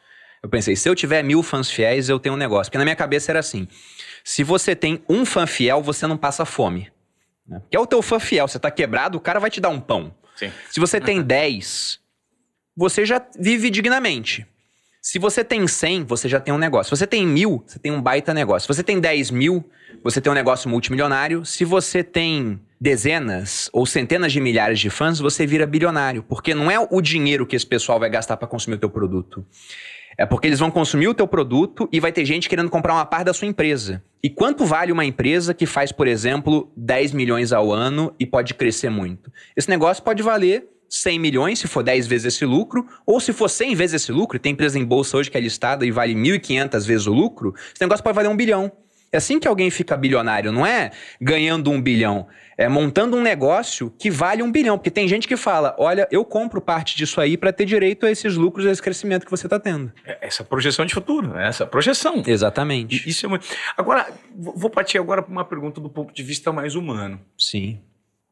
[0.43, 2.71] Eu pensei, se eu tiver mil fãs fiéis, eu tenho um negócio.
[2.71, 3.67] Porque na minha cabeça era assim,
[4.23, 6.93] se você tem um fã fiel, você não passa fome.
[7.47, 7.61] Né?
[7.71, 9.81] Que é o teu fã fiel, você tá quebrado, o cara vai te dar um
[9.81, 10.15] pão.
[10.37, 10.53] Sim.
[10.71, 11.99] Se você tem 10,
[12.77, 14.47] você já vive dignamente.
[15.01, 16.95] Se você tem 100, você já tem um negócio.
[16.95, 18.67] Se você tem mil, você tem um baita negócio.
[18.67, 19.69] Se você tem 10 mil,
[20.05, 21.47] você tem um negócio multimilionário.
[21.47, 26.23] Se você tem dezenas ou centenas de milhares de fãs, você vira bilionário.
[26.23, 29.45] Porque não é o dinheiro que esse pessoal vai gastar para consumir o teu produto.
[30.19, 33.07] É porque eles vão consumir o teu produto e vai ter gente querendo comprar uma
[33.07, 34.05] parte da sua empresa.
[34.23, 38.53] E quanto vale uma empresa que faz, por exemplo, 10 milhões ao ano e pode
[38.53, 39.33] crescer muito?
[39.57, 43.49] Esse negócio pode valer 100 milhões se for 10 vezes esse lucro, ou se for
[43.49, 46.87] 100 vezes esse lucro, tem empresa em bolsa hoje que é listada e vale 1.500
[46.87, 48.71] vezes o lucro, esse negócio pode valer um bilhão.
[49.15, 50.91] É assim que alguém fica bilionário, não é
[51.21, 52.27] ganhando um bilhão,
[52.59, 54.77] é montando um negócio que vale um bilhão.
[54.77, 58.11] Porque tem gente que fala: olha, eu compro parte disso aí para ter direito a
[58.11, 59.93] esses lucros, a esse crescimento que você está tendo.
[60.05, 61.47] É Essa projeção de futuro, né?
[61.47, 62.25] essa projeção.
[62.27, 63.09] Exatamente.
[63.09, 63.47] Isso é muito.
[63.77, 67.21] Agora, vou vou partir agora para uma pergunta do ponto de vista mais humano.
[67.39, 67.81] Sim.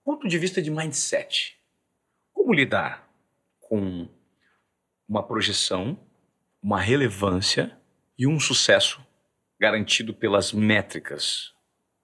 [0.05, 1.59] Ponto de vista de mindset.
[2.33, 3.09] Como lidar
[3.61, 4.09] com
[5.09, 5.97] uma projeção,
[6.61, 7.71] uma relevância
[8.19, 9.01] e um sucesso
[9.67, 11.53] garantido pelas métricas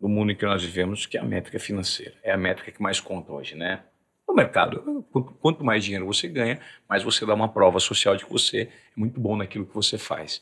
[0.01, 2.15] do mundo em que nós vivemos, que é a métrica financeira.
[2.23, 3.83] É a métrica que mais conta hoje, né?
[4.29, 5.05] No mercado,
[5.41, 8.69] quanto- mais dinheiro você ganha, mais você dá uma prova social de que você é
[8.95, 10.41] muito bom naquilo que você faz.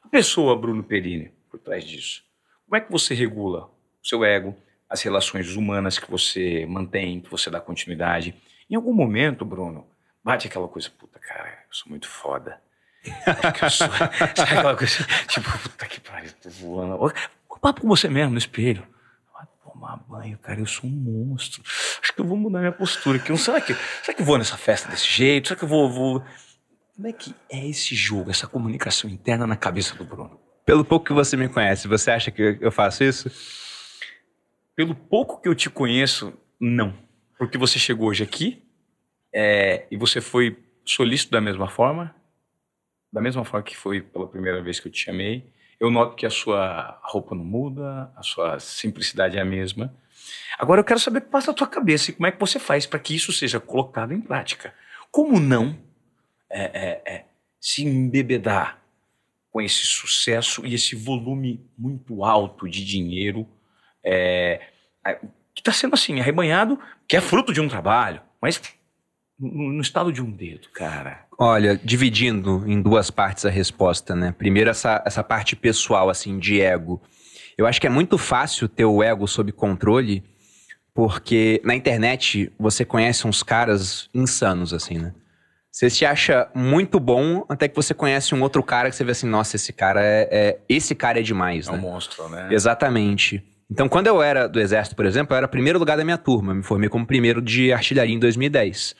[0.00, 2.22] A pessoa, Bruno Perini, por trás disso,
[2.66, 3.64] como é que você regula
[4.00, 4.54] o seu ego,
[4.88, 8.32] as relações humanas que você mantém, que você dá continuidade?
[8.70, 9.88] Em algum momento, Bruno,
[10.22, 12.62] bate aquela coisa, puta, cara, eu sou muito foda.
[13.26, 13.88] Acho que eu sou.
[13.88, 16.94] Sabe aquela coisa, tipo, puta que pariu, tô voando.
[17.02, 17.10] Ô,
[17.60, 18.86] Papo com você mesmo no espelho.
[19.34, 21.62] Vai tomar banho, cara, eu sou um monstro.
[21.64, 23.30] Acho que eu vou mudar minha postura aqui.
[23.30, 25.48] Não será que, será que eu vou nessa festa desse jeito?
[25.48, 26.24] Será que eu vou, vou.
[26.94, 30.40] Como é que é esse jogo, essa comunicação interna na cabeça do Bruno?
[30.64, 33.30] Pelo pouco que você me conhece, você acha que eu faço isso?
[34.74, 36.94] Pelo pouco que eu te conheço, não.
[37.38, 38.62] Porque você chegou hoje aqui
[39.32, 42.14] é, e você foi solícito da mesma forma,
[43.12, 45.52] da mesma forma que foi pela primeira vez que eu te chamei.
[45.80, 49.94] Eu noto que a sua roupa não muda, a sua simplicidade é a mesma.
[50.58, 52.58] Agora eu quero saber o que passa na tua cabeça e como é que você
[52.58, 54.74] faz para que isso seja colocado em prática.
[55.10, 55.78] Como não
[56.50, 57.24] é, é, é,
[57.60, 58.82] se embebedar
[59.50, 63.48] com esse sucesso e esse volume muito alto de dinheiro
[64.04, 64.60] é,
[65.54, 68.60] que está sendo assim, arrebanhado, que é fruto de um trabalho, mas
[69.38, 71.27] no, no estado de um dedo, cara.
[71.40, 74.34] Olha, dividindo em duas partes a resposta, né?
[74.36, 77.00] Primeiro, essa, essa parte pessoal, assim, de ego.
[77.56, 80.24] Eu acho que é muito fácil ter o ego sob controle,
[80.92, 85.12] porque na internet você conhece uns caras insanos, assim, né?
[85.70, 89.12] Você se acha muito bom até que você conhece um outro cara que você vê
[89.12, 91.78] assim, nossa, esse cara é, é- esse cara é demais, É né?
[91.78, 92.48] um monstro, né?
[92.50, 93.44] Exatamente.
[93.70, 96.52] Então, quando eu era do Exército, por exemplo, eu era primeiro lugar da minha turma.
[96.54, 98.96] Me formei como primeiro de artilharia em 2010.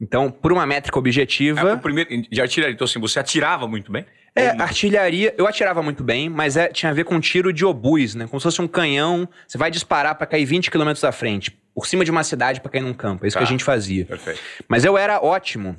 [0.00, 1.74] Então, por uma métrica objetiva.
[1.74, 4.06] o primeiro, de artilharia, então assim, você atirava muito bem?
[4.34, 8.14] É, artilharia, eu atirava muito bem, mas é- tinha a ver com tiro de obus,
[8.14, 8.26] né?
[8.28, 9.28] Como se fosse um canhão.
[9.46, 12.70] Você vai disparar pra cair 20 km à frente, por cima de uma cidade pra
[12.70, 13.24] cair num campo.
[13.24, 13.40] É isso Tá.
[13.40, 14.06] que a gente fazia.
[14.06, 14.40] Perfeito.
[14.68, 15.76] Mas eu era ótimo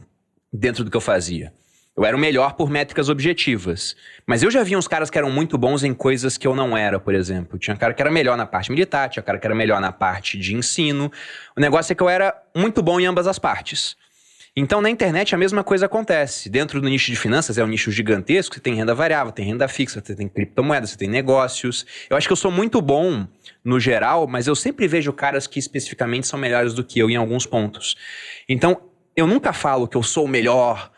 [0.52, 1.54] dentro do que eu fazia.
[1.96, 3.96] Eu era o melhor por métricas objetivas.
[4.26, 6.76] Mas eu já vi uns caras que eram muito bons em coisas que eu não
[6.78, 7.58] era, por exemplo.
[7.58, 10.38] Tinha cara que era melhor na parte militar, tinha cara que era melhor na parte
[10.38, 11.12] de ensino.
[11.56, 13.96] O negócio é que eu era muito bom em ambas as partes.
[14.54, 16.50] Então, na internet, a mesma coisa acontece.
[16.50, 19.66] Dentro do nicho de finanças, é um nicho gigantesco, você tem renda variável, tem renda
[19.70, 21.86] fixa, você tem criptomoedas, você tem negócios.
[22.10, 23.26] Eu acho que eu sou muito bom
[23.64, 27.16] no geral, mas eu sempre vejo caras que especificamente são melhores do que eu em
[27.16, 27.96] alguns pontos.
[28.50, 28.82] Então,
[29.16, 30.92] eu nunca falo que eu sou o melhor.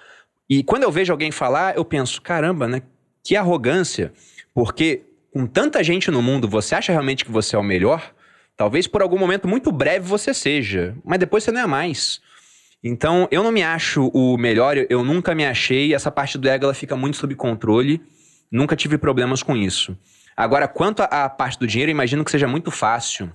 [0.49, 2.81] E quando eu vejo alguém falar, eu penso, caramba, né?
[3.23, 4.11] Que arrogância.
[4.51, 8.13] Porque com tanta gente no mundo, você acha realmente que você é o melhor?
[8.57, 12.19] Talvez por algum momento muito breve você seja, mas depois você não é mais.
[12.83, 15.93] Então, eu não me acho o melhor, eu nunca me achei.
[15.93, 18.01] Essa parte do ego ela fica muito sob controle.
[18.51, 19.97] Nunca tive problemas com isso.
[20.35, 23.31] Agora, quanto à parte do dinheiro, imagino que seja muito fácil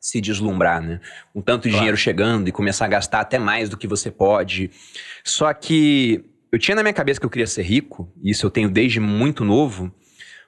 [0.00, 1.00] se deslumbrar, né?
[1.34, 1.78] Um tanto de claro.
[1.78, 4.70] dinheiro chegando e começar a gastar até mais do que você pode.
[5.24, 8.50] Só que eu tinha na minha cabeça que eu queria ser rico, e isso eu
[8.50, 9.92] tenho desde muito novo,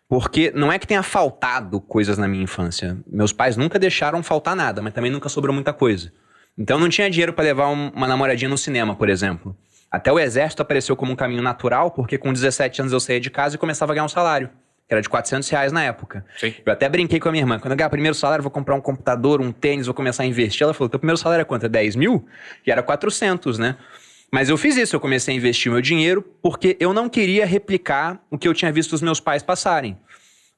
[0.09, 2.99] porque não é que tenha faltado coisas na minha infância.
[3.07, 6.13] Meus pais nunca deixaram faltar nada, mas também nunca sobrou muita coisa.
[6.59, 9.57] Então não tinha dinheiro para levar uma namoradinha no cinema, por exemplo.
[9.91, 13.31] Até o exército apareceu como um caminho natural, porque com 17 anos eu saía de
[13.31, 14.51] casa e começava a ganhar um salário.
[14.87, 16.25] Que era de 400 reais na época.
[16.39, 16.55] Sim.
[16.65, 17.59] Eu até brinquei com a minha irmã.
[17.59, 20.27] Quando eu ganhar o primeiro salário, vou comprar um computador, um tênis, vou começar a
[20.27, 20.65] investir.
[20.65, 21.67] Ela falou: teu primeiro salário é quanto?
[21.67, 22.27] É 10 mil?
[22.67, 23.77] E era 400, né?
[24.31, 28.21] Mas eu fiz isso, eu comecei a investir meu dinheiro porque eu não queria replicar
[28.31, 29.97] o que eu tinha visto os meus pais passarem.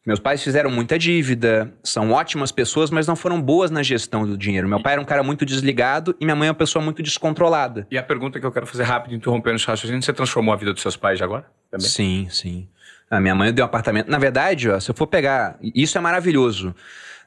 [0.04, 4.36] Meus pais fizeram muita dívida, são ótimas pessoas, mas não foram boas na gestão do
[4.36, 4.66] dinheiro.
[4.66, 7.86] Meu pai era um cara muito desligado e minha mãe é uma pessoa muito descontrolada.
[7.90, 10.72] E a pergunta que eu quero fazer rápido, interrompendo esse raciocínio, você transformou a vida
[10.72, 11.44] dos seus pais agora?
[11.70, 11.86] Também?
[11.86, 12.66] Sim, sim.
[13.10, 14.10] A minha mãe deu um apartamento.
[14.10, 16.74] Na verdade, ó, se eu for pegar, isso é maravilhoso.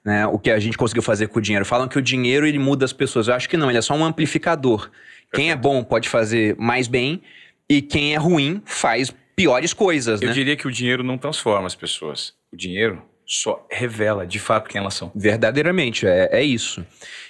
[0.03, 1.63] Né, o que a gente conseguiu fazer com o dinheiro.
[1.63, 3.27] Falam que o dinheiro ele muda as pessoas.
[3.27, 4.89] Eu acho que não, ele é só um amplificador.
[5.31, 7.21] Quem é bom pode fazer mais bem
[7.69, 10.21] e quem é ruim faz piores coisas.
[10.21, 10.33] Eu né?
[10.33, 14.79] diria que o dinheiro não transforma as pessoas o dinheiro só revela de fato quem
[14.79, 15.11] elas são.
[15.15, 16.85] Verdadeiramente, é, é isso.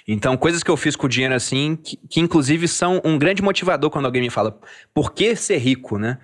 [0.06, 3.42] Então, coisas que eu fiz com o dinheiro assim, que, que, inclusive são um grande
[3.42, 4.58] motivador quando alguém me fala,
[4.92, 6.18] por que ser rico, né?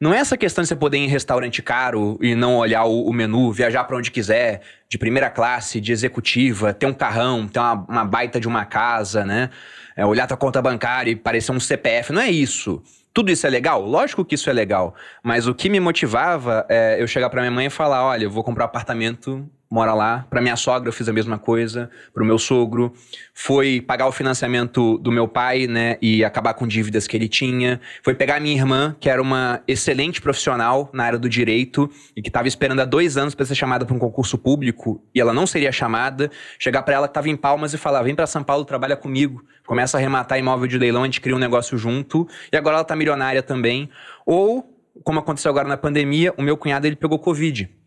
[0.00, 3.08] Não é essa questão de você poder ir em restaurante caro e não olhar o,
[3.08, 7.58] o menu, viajar para onde quiser, de primeira classe, de executiva, ter um carrão, ter
[7.58, 9.50] uma, uma baita de uma casa, né?
[9.96, 12.12] É, olhar tua conta bancária e parecer um CPF.
[12.12, 12.80] Não é isso.
[13.18, 13.84] Tudo isso é legal?
[13.84, 14.94] Lógico que isso é legal.
[15.24, 18.30] Mas o que me motivava é eu chegar para minha mãe e falar: olha, eu
[18.30, 20.26] vou comprar um apartamento mora lá.
[20.30, 22.92] Para minha sogra eu fiz a mesma coisa, para o meu sogro.
[23.34, 27.80] Foi pagar o financiamento do meu pai, né, e acabar com dívidas que ele tinha.
[28.02, 32.22] Foi pegar a minha irmã, que era uma excelente profissional na área do direito e
[32.22, 35.32] que estava esperando há dois anos para ser chamada para um concurso público e ela
[35.32, 36.30] não seria chamada.
[36.58, 39.44] Chegar para ela que estava em Palmas e falar: vem para São Paulo, trabalha comigo.
[39.66, 42.26] Começa a arrematar imóvel de leilão, a gente cria um negócio junto.
[42.50, 43.90] E agora ela está milionária também.
[44.24, 47.77] Ou, como aconteceu agora na pandemia, o meu cunhado ele pegou Covid.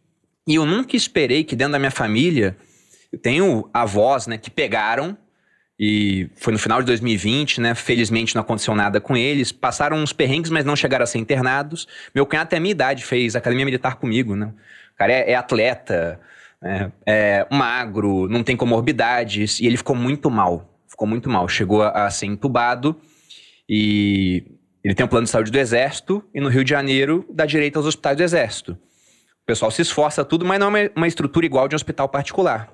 [0.47, 2.57] E eu nunca esperei que dentro da minha família,
[3.11, 5.17] eu tenho avós, né, que pegaram
[5.83, 7.73] e foi no final de 2020, né?
[7.73, 9.51] Felizmente não aconteceu nada com eles.
[9.51, 11.87] Passaram uns perrengues, mas não chegaram a ser internados.
[12.13, 14.53] Meu cunhado até a minha idade fez academia militar comigo, né?
[14.93, 16.19] O cara é, é atleta,
[16.63, 20.71] é, é magro, não tem comorbidades e ele ficou muito mal.
[20.87, 21.47] Ficou muito mal.
[21.47, 22.95] Chegou a, a ser entubado
[23.67, 24.43] e
[24.83, 27.77] ele tem um plano de saúde do Exército e no Rio de Janeiro dá direito
[27.77, 28.77] aos hospitais do Exército.
[29.51, 32.71] Pessoal se esforça tudo, mas não é uma, uma estrutura igual de um hospital particular.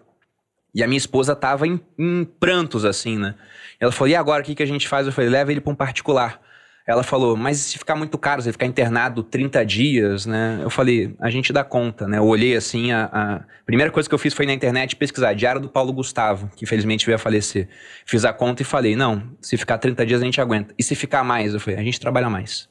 [0.76, 3.34] E a minha esposa tava em, em prantos, assim, né?
[3.80, 5.08] Ela falou, e agora, o que, que a gente faz?
[5.08, 6.40] Eu falei, leva ele para um particular.
[6.86, 10.60] Ela falou, mas se ficar muito caro, se ele ficar internado 30 dias, né?
[10.62, 12.20] Eu falei, a gente dá conta, né?
[12.20, 15.60] Eu olhei assim, a, a, primeira coisa que eu fiz foi na internet pesquisar, Diário
[15.60, 17.70] do Paulo Gustavo, que infelizmente veio a falecer.
[18.06, 20.76] Fiz a conta e falei, não, se ficar 30 dias a gente aguenta.
[20.78, 21.56] E se ficar mais?
[21.56, 22.70] Eu falei, a gente trabalha mais.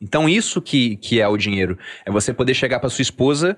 [0.00, 1.78] Então, isso que, que é o dinheiro.
[2.04, 3.56] É você poder chegar para sua esposa,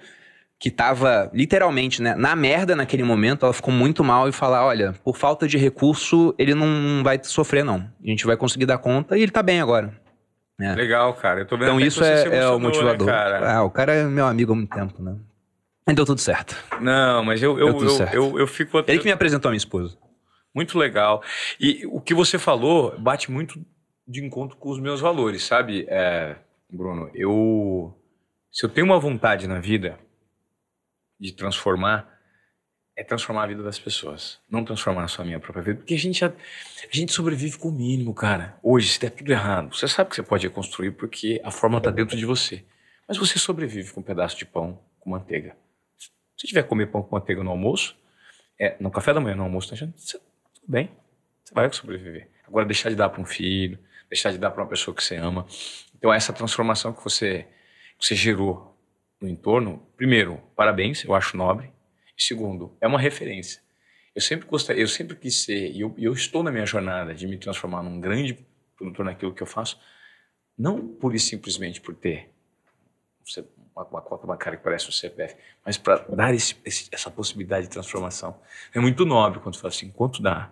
[0.59, 4.95] que estava literalmente né, na merda naquele momento, ela ficou muito mal, e falar: olha,
[5.05, 7.89] por falta de recurso, ele não vai sofrer, não.
[8.03, 9.93] A gente vai conseguir dar conta e ele está bem agora.
[10.61, 10.75] É.
[10.75, 11.41] Legal, cara.
[11.41, 13.07] Eu tô vendo então, isso é, é, o né, motivador.
[13.07, 13.53] Né, cara?
[13.53, 15.17] Ah, o cara é meu amigo há muito tempo, né?
[15.83, 16.57] Então deu tudo certo.
[16.81, 18.83] Não, mas eu, eu, eu, eu, eu, fico.
[18.89, 19.97] Ele que me apresentou a minha esposa.
[20.55, 21.23] Muito legal.
[21.61, 23.61] E o que você falou bate muito
[24.07, 26.37] de encontro com os meus valores, sabe, é,
[26.71, 27.11] Bruno?
[27.15, 27.95] Eu,
[28.51, 29.99] se eu tenho uma vontade na vida
[31.19, 32.15] de transformar,
[32.95, 35.99] é transformar a vida das pessoas, não transformar só a minha própria vida, porque a
[35.99, 38.59] gente a, a gente sobrevive com o mínimo, cara.
[38.63, 41.91] Hoje, se der tudo errado, você sabe que você pode reconstruir porque a forma está
[41.91, 42.65] dentro de você,
[43.09, 45.57] mas você sobrevive com um pedaço de pão com manteiga.
[46.37, 47.97] Se tiver comer pão com manteiga no almoço,
[48.59, 50.91] é, no café da manhã, no almoço, tá achando, você, tudo bem,
[51.45, 52.31] você vai sobreviver.
[52.47, 53.79] Agora deixar de dar para um filho,
[54.09, 55.47] deixar de dar para uma pessoa que você ama.
[55.95, 57.47] Então, essa transformação que você,
[57.99, 58.77] que você gerou
[59.21, 61.73] no entorno, primeiro, parabéns, eu acho nobre.
[62.17, 63.61] E segundo, é uma referência.
[64.15, 67.27] Eu sempre gostei, eu sempre quis ser, e eu, eu estou na minha jornada de
[67.27, 68.39] me transformar num grande
[68.77, 69.79] produtor naquilo que eu faço,
[70.57, 72.31] não pura e simplesmente por ter
[73.75, 77.67] uma, uma conta bancária que parece um CPF, mas para dar esse, esse, essa possibilidade
[77.67, 78.41] de transformação.
[78.75, 80.51] É muito nobre quando você fala assim, quanto dá?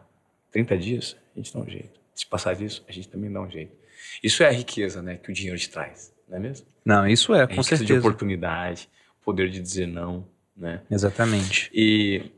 [0.51, 1.17] 30 dias?
[1.35, 2.04] A gente dá um jeito.
[2.15, 3.77] Se passar disso, a gente também dá um jeito.
[4.23, 6.67] Isso é a riqueza né, que o dinheiro te traz, não é mesmo?
[6.85, 7.85] Não, isso é, a com certeza.
[7.85, 8.89] de oportunidade,
[9.25, 10.83] poder de dizer não, né?
[10.91, 11.71] Exatamente.
[11.73, 12.31] E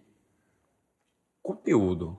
[1.42, 2.16] conteúdo.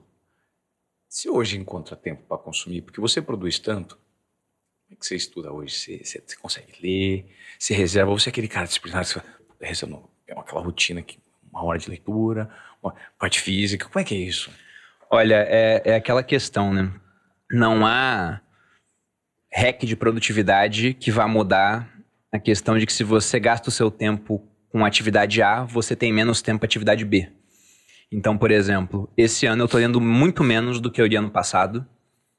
[1.08, 5.52] Se hoje encontra tempo para consumir, porque você produz tanto, como é que você estuda
[5.52, 5.74] hoje?
[5.74, 7.26] Você, você, você consegue ler?
[7.58, 8.10] Você reserva?
[8.12, 9.86] Você é aquele cara disciplinado que você
[10.28, 11.18] é aquela rotina que
[11.50, 12.50] uma hora de leitura,
[12.82, 13.88] uma parte física.
[13.88, 14.50] Como é que é isso?
[15.10, 16.92] Olha, é, é aquela questão, né?
[17.50, 18.40] Não há
[19.52, 21.88] hack de produtividade que vá mudar
[22.30, 26.12] a questão de que se você gasta o seu tempo com atividade A, você tem
[26.12, 27.30] menos tempo para atividade B.
[28.12, 31.30] Então, por exemplo, esse ano eu estou lendo muito menos do que eu li ano
[31.30, 31.86] passado,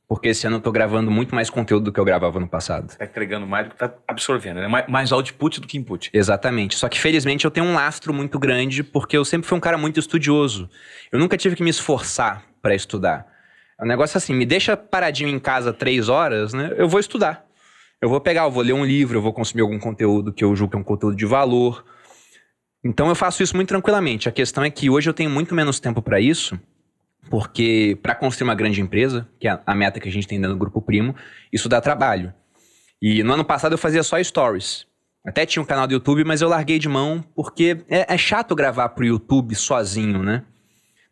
[0.07, 2.89] porque esse ano eu estou gravando muito mais conteúdo do que eu gravava no passado.
[2.89, 4.67] Está entregando mais do que está absorvendo, né?
[4.87, 6.09] Mais output do que input.
[6.13, 6.75] Exatamente.
[6.75, 9.77] Só que felizmente eu tenho um lastro muito grande, porque eu sempre fui um cara
[9.77, 10.69] muito estudioso.
[11.11, 13.27] Eu nunca tive que me esforçar para estudar.
[13.79, 16.73] É um negócio assim, me deixa paradinho em casa três horas, né?
[16.75, 17.45] Eu vou estudar.
[18.01, 20.55] Eu vou pegar, eu vou ler um livro, eu vou consumir algum conteúdo que eu
[20.55, 21.85] julgo que é um conteúdo de valor.
[22.83, 24.27] Então eu faço isso muito tranquilamente.
[24.27, 26.59] A questão é que hoje eu tenho muito menos tempo para isso,
[27.29, 30.55] porque para construir uma grande empresa, que é a meta que a gente tem dentro
[30.55, 31.15] do Grupo Primo,
[31.51, 32.33] isso dá trabalho.
[33.01, 34.85] E no ano passado eu fazia só stories.
[35.25, 38.55] Até tinha um canal do YouTube, mas eu larguei de mão porque é, é chato
[38.55, 40.43] gravar pro YouTube sozinho, né?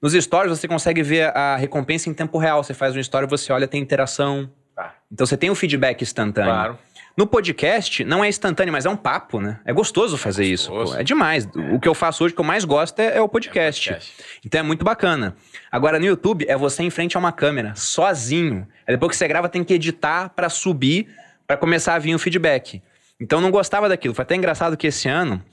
[0.01, 2.63] Nos stories você consegue ver a recompensa em tempo real.
[2.63, 4.49] Você faz uma story, você olha, tem interação.
[4.75, 4.91] Ah.
[5.11, 6.51] Então você tem o um feedback instantâneo.
[6.51, 6.79] Claro.
[7.17, 9.59] No podcast, não é instantâneo, mas é um papo, né?
[9.65, 10.83] É gostoso fazer é gostoso.
[10.83, 10.91] isso.
[10.93, 10.99] Pô.
[10.99, 11.47] É demais.
[11.47, 11.73] É.
[11.73, 13.89] O que eu faço hoje, que eu mais gosto, é, é o podcast.
[13.89, 14.23] É podcast.
[14.45, 15.35] Então é muito bacana.
[15.71, 18.67] Agora, no YouTube, é você em frente a uma câmera, sozinho.
[18.87, 21.07] Aí depois que você grava, tem que editar para subir,
[21.47, 22.83] para começar a vir o feedback.
[23.19, 24.13] Então não gostava daquilo.
[24.13, 25.43] Foi até engraçado que esse ano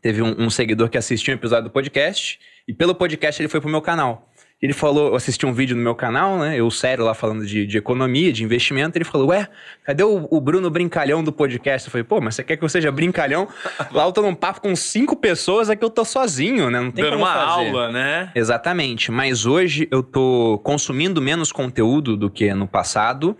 [0.00, 3.60] teve um, um seguidor que assistiu um episódio do podcast e pelo podcast ele foi
[3.60, 4.28] pro meu canal.
[4.62, 6.56] Ele falou, eu assisti um vídeo no meu canal, né?
[6.56, 8.96] Eu sério lá falando de, de economia, de investimento.
[8.96, 9.48] Ele falou, ué,
[9.82, 11.88] cadê o, o, Bruno Brincalhão do podcast?
[11.88, 13.48] Eu falei, pô, mas você quer que eu seja brincalhão?
[13.90, 16.80] lá eu tô num papo com cinco pessoas, é que eu tô sozinho, né?
[16.80, 17.66] Não tem Dando como uma fazer.
[17.66, 18.30] aula, né?
[18.36, 19.10] Exatamente.
[19.10, 23.36] Mas hoje eu tô consumindo menos conteúdo do que no passado,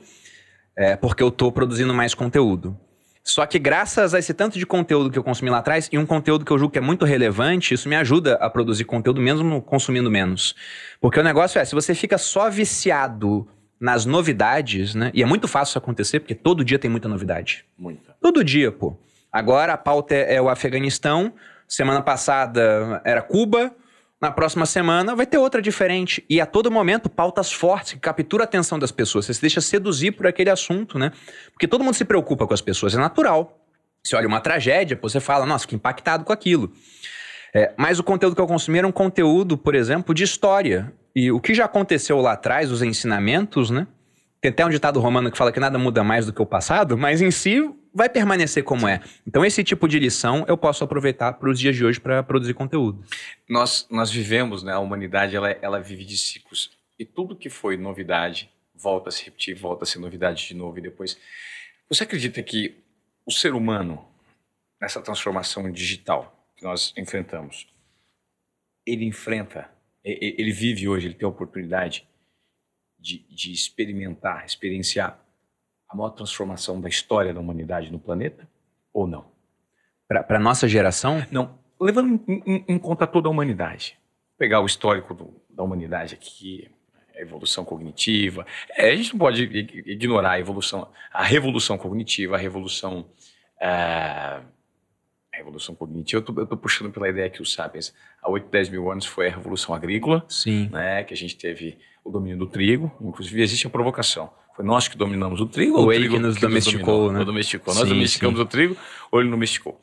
[0.76, 2.76] é, porque eu tô produzindo mais conteúdo.
[3.24, 6.04] Só que graças a esse tanto de conteúdo que eu consumi lá atrás e um
[6.04, 9.62] conteúdo que eu julgo que é muito relevante, isso me ajuda a produzir conteúdo mesmo
[9.62, 10.56] consumindo menos.
[11.00, 13.48] Porque o negócio é, se você fica só viciado
[13.80, 15.10] nas novidades, né?
[15.12, 17.64] E é muito fácil isso acontecer, porque todo dia tem muita novidade.
[17.76, 18.14] Muita.
[18.20, 18.96] Todo dia, pô.
[19.30, 21.32] Agora a pauta é, é o Afeganistão,
[21.66, 23.74] semana passada era Cuba,
[24.22, 26.24] na próxima semana vai ter outra diferente.
[26.30, 29.26] E a todo momento, pautas fortes que capturam a atenção das pessoas.
[29.26, 31.10] Você se deixa seduzir por aquele assunto, né?
[31.52, 33.58] Porque todo mundo se preocupa com as pessoas, é natural.
[34.04, 36.72] Você olha uma tragédia, você fala, nossa, fiquei impactado com aquilo.
[37.52, 40.92] É, mas o conteúdo que eu consumi era um conteúdo, por exemplo, de história.
[41.16, 43.88] E o que já aconteceu lá atrás, os ensinamentos, né?
[44.40, 46.96] Tem até um ditado romano que fala que nada muda mais do que o passado,
[46.96, 49.00] mas em si vai permanecer como é.
[49.26, 52.54] Então, esse tipo de lição eu posso aproveitar para os dias de hoje para produzir
[52.54, 53.04] conteúdo.
[53.48, 54.72] Nós, nós vivemos, né?
[54.72, 56.70] A humanidade ela, ela vive de ciclos.
[56.98, 60.78] E tudo que foi novidade volta a se repetir, volta a ser novidade de novo
[60.78, 61.16] e depois.
[61.88, 62.74] Você acredita que
[63.24, 64.04] o ser humano,
[64.80, 67.68] nessa transformação digital que nós enfrentamos,
[68.84, 69.70] ele enfrenta,
[70.04, 72.06] ele vive hoje, ele tem a oportunidade
[72.98, 75.21] de, de experimentar, experienciar
[75.92, 78.48] a maior transformação da história da humanidade no planeta
[78.92, 79.26] ou não?
[80.08, 81.24] Para a nossa geração?
[81.30, 81.58] Não.
[81.80, 83.98] Levando em, em, em, conta toda a humanidade.
[84.38, 86.70] Pegar o histórico do, da humanidade aqui,
[87.16, 88.46] a evolução cognitiva.
[88.70, 89.42] É, a gente não pode
[89.86, 93.06] ignorar a evolução, a revolução cognitiva, a revolução.
[93.60, 94.40] É,
[95.32, 98.90] a revolução cognitiva, eu estou puxando pela ideia que os sapiens, há 8, 10 mil
[98.92, 100.68] anos foi a revolução agrícola, Sim.
[100.70, 104.30] Né, que a gente teve o domínio do trigo, inclusive existe a provocação.
[104.54, 107.24] Foi nós que dominamos o trigo ou o trigo que nos domesticou, né?
[107.24, 107.74] domesticou.
[107.74, 108.42] Nós sim, domesticamos sim.
[108.42, 108.76] o trigo
[109.10, 109.80] ou ele domesticou.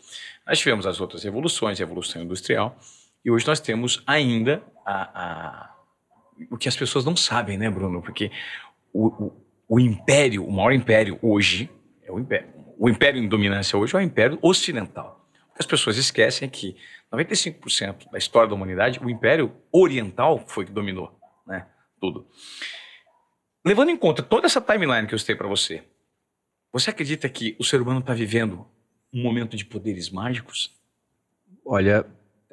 [0.47, 2.77] Nós tivemos as outras revoluções, a revolução industrial,
[3.23, 5.75] e hoje nós temos ainda a, a,
[6.49, 8.01] o que as pessoas não sabem, né, Bruno?
[8.01, 8.31] Porque
[8.93, 11.69] o, o, o império, o maior império hoje,
[12.03, 12.49] é o império.
[12.77, 15.27] O império em dominância hoje é o império ocidental.
[15.51, 16.75] O que as pessoas esquecem é que
[17.13, 21.11] 95% da história da humanidade, o império oriental foi que dominou,
[21.45, 21.67] né?
[21.99, 22.25] tudo.
[23.65, 25.83] Levando em conta toda essa timeline que eu citei para você,
[26.71, 28.65] Você acredita que o ser humano está vivendo
[29.11, 30.71] um momento de poderes mágicos?
[31.65, 32.05] Olha,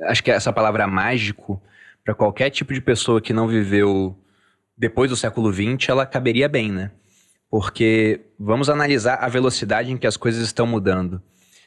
[0.04, 1.60] acho que essa palavra mágico,
[2.02, 4.18] para qualquer tipo de pessoa que não viveu
[4.76, 6.90] depois do século XX, ela caberia bem, né?
[7.50, 11.22] Porque vamos analisar a velocidade em que as coisas estão mudando.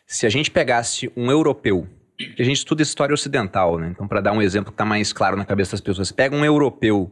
[0.07, 1.87] Se a gente pegasse um europeu,
[2.17, 3.89] que a gente estuda história ocidental, né?
[3.89, 6.43] Então, para dar um exemplo que está mais claro na cabeça das pessoas, pega um
[6.43, 7.11] europeu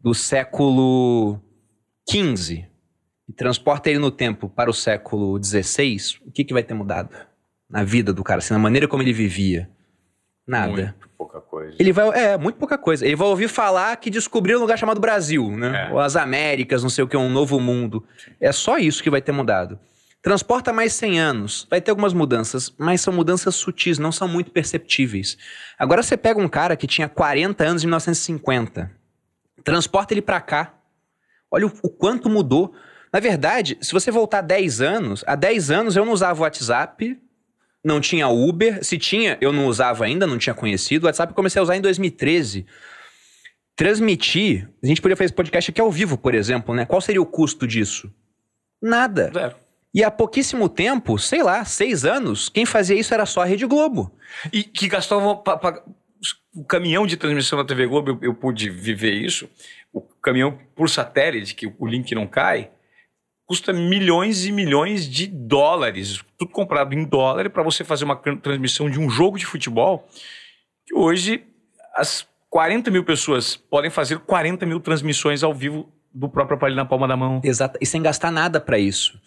[0.00, 1.38] do século
[2.08, 2.66] XV
[3.28, 5.96] e transporta ele no tempo para o século XVI,
[6.26, 7.14] o que, que vai ter mudado
[7.68, 9.70] na vida do cara, assim, na maneira como ele vivia?
[10.46, 10.94] Nada.
[10.98, 11.76] Muito pouca coisa.
[11.78, 13.06] Ele vai, é, muito pouca coisa.
[13.06, 15.88] Ele vai ouvir falar que descobriu um lugar chamado Brasil, né?
[15.88, 15.92] É.
[15.92, 18.04] Ou as Américas, não sei o que, um novo mundo.
[18.40, 19.78] É só isso que vai ter mudado.
[20.20, 24.52] Transporta mais 100 anos, vai ter algumas mudanças, mas são mudanças sutis, não são muito
[24.52, 25.36] perceptíveis.
[25.76, 28.88] Agora você pega um cara que tinha 40 anos em 1950,
[29.64, 30.74] transporta ele pra cá.
[31.52, 32.74] Olha o, o quanto mudou.
[33.12, 37.20] Na verdade, se você voltar 10 anos, há 10 anos eu não usava o WhatsApp,
[37.84, 38.82] não tinha Uber.
[38.82, 41.04] Se tinha, eu não usava ainda, não tinha conhecido.
[41.04, 42.64] O WhatsApp eu comecei a usar em 2013.
[43.76, 46.86] Transmitir, a gente podia fazer esse podcast aqui ao vivo, por exemplo, né?
[46.86, 48.10] Qual seria o custo disso?
[48.80, 49.30] Nada.
[49.32, 49.56] Zero.
[49.94, 53.66] E há pouquíssimo tempo, sei lá, seis anos, quem fazia isso era só a Rede
[53.66, 54.10] Globo.
[54.50, 55.42] E que gastavam.
[56.54, 59.48] O caminhão de transmissão da TV Globo, eu, eu pude viver isso.
[59.92, 62.70] O caminhão por satélite, que o link não cai,
[63.46, 66.22] custa milhões e milhões de dólares.
[66.38, 70.08] Tudo comprado em dólar para você fazer uma tran- transmissão de um jogo de futebol.
[70.86, 71.44] Que hoje
[71.94, 76.84] as 40 mil pessoas podem fazer 40 mil transmissões ao vivo do próprio aparelho na
[76.84, 77.40] palma da mão.
[77.42, 77.78] Exato.
[77.80, 79.18] E sem gastar nada para isso.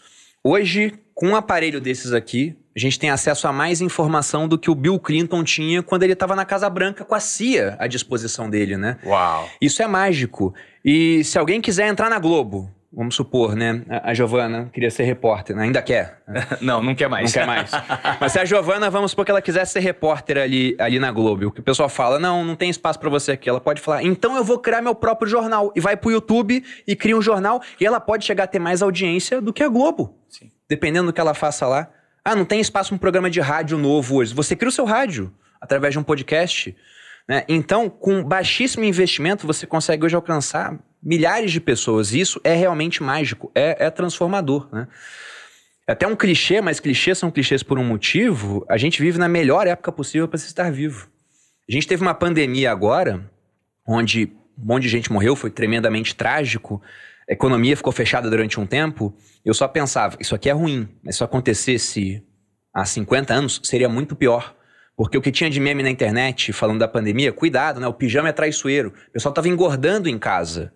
[0.43, 4.69] Hoje, com um aparelho desses aqui, a gente tem acesso a mais informação do que
[4.69, 8.49] o Bill Clinton tinha quando ele estava na Casa Branca com a CIA à disposição
[8.49, 8.97] dele, né?
[9.05, 9.49] Uau!
[9.61, 10.53] Isso é mágico.
[10.83, 13.81] E se alguém quiser entrar na Globo, vamos supor, né?
[14.03, 15.63] A, Giovana queria ser repórter, né?
[15.63, 16.21] ainda quer.
[16.59, 17.33] Não, não quer mais.
[17.33, 17.71] Não quer mais.
[18.19, 21.47] Mas se a Giovana, vamos supor que ela quisesse ser repórter ali, ali na Globo,
[21.47, 23.47] o que o pessoal fala, não, não tem espaço pra você aqui.
[23.47, 25.71] Ela pode falar, então eu vou criar meu próprio jornal.
[25.75, 27.61] E vai pro YouTube e cria um jornal.
[27.79, 30.17] E ela pode chegar a ter mais audiência do que a Globo.
[30.27, 30.51] Sim.
[30.69, 31.91] Dependendo do que ela faça lá.
[32.23, 34.33] Ah, não tem espaço para um programa de rádio novo hoje.
[34.33, 36.75] Você cria o seu rádio através de um podcast.
[37.27, 37.43] Né?
[37.47, 42.13] Então, com baixíssimo investimento, você consegue hoje alcançar milhares de pessoas.
[42.13, 44.67] E isso é realmente mágico, é, é transformador.
[44.71, 44.87] Né?
[45.87, 48.65] É até um clichê, mas clichês são clichês por um motivo.
[48.67, 51.07] A gente vive na melhor época possível para se estar vivo.
[51.69, 53.29] A gente teve uma pandemia agora,
[53.87, 56.81] onde um monte de gente morreu, foi tremendamente trágico.
[57.29, 59.13] A economia ficou fechada durante um tempo.
[59.43, 62.23] Eu só pensava, isso aqui é ruim, mas se acontecesse
[62.73, 64.55] há 50 anos, seria muito pior.
[64.95, 67.87] Porque o que tinha de meme na internet falando da pandemia, cuidado, né?
[67.87, 68.93] O pijama é traiçoeiro.
[69.09, 70.73] O pessoal estava engordando em casa.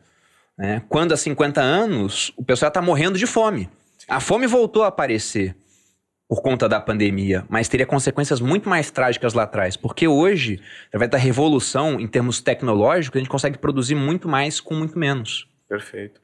[0.58, 0.82] Né?
[0.90, 3.70] Quando há 50 anos, o pessoal está morrendo de fome.
[4.08, 5.56] A fome voltou a aparecer
[6.28, 9.76] por conta da pandemia, mas teria consequências muito mais trágicas lá atrás.
[9.76, 14.76] Porque hoje, através da revolução em termos tecnológicos, a gente consegue produzir muito mais com
[14.76, 15.49] muito menos.
[15.70, 16.20] Perfeito.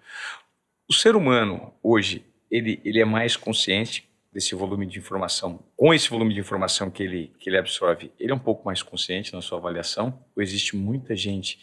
[0.89, 5.63] O ser humano, hoje, ele, ele é mais consciente desse volume de informação.
[5.77, 8.81] Com esse volume de informação que ele, que ele absorve, ele é um pouco mais
[8.81, 10.25] consciente na sua avaliação?
[10.35, 11.59] Ou existe muita gente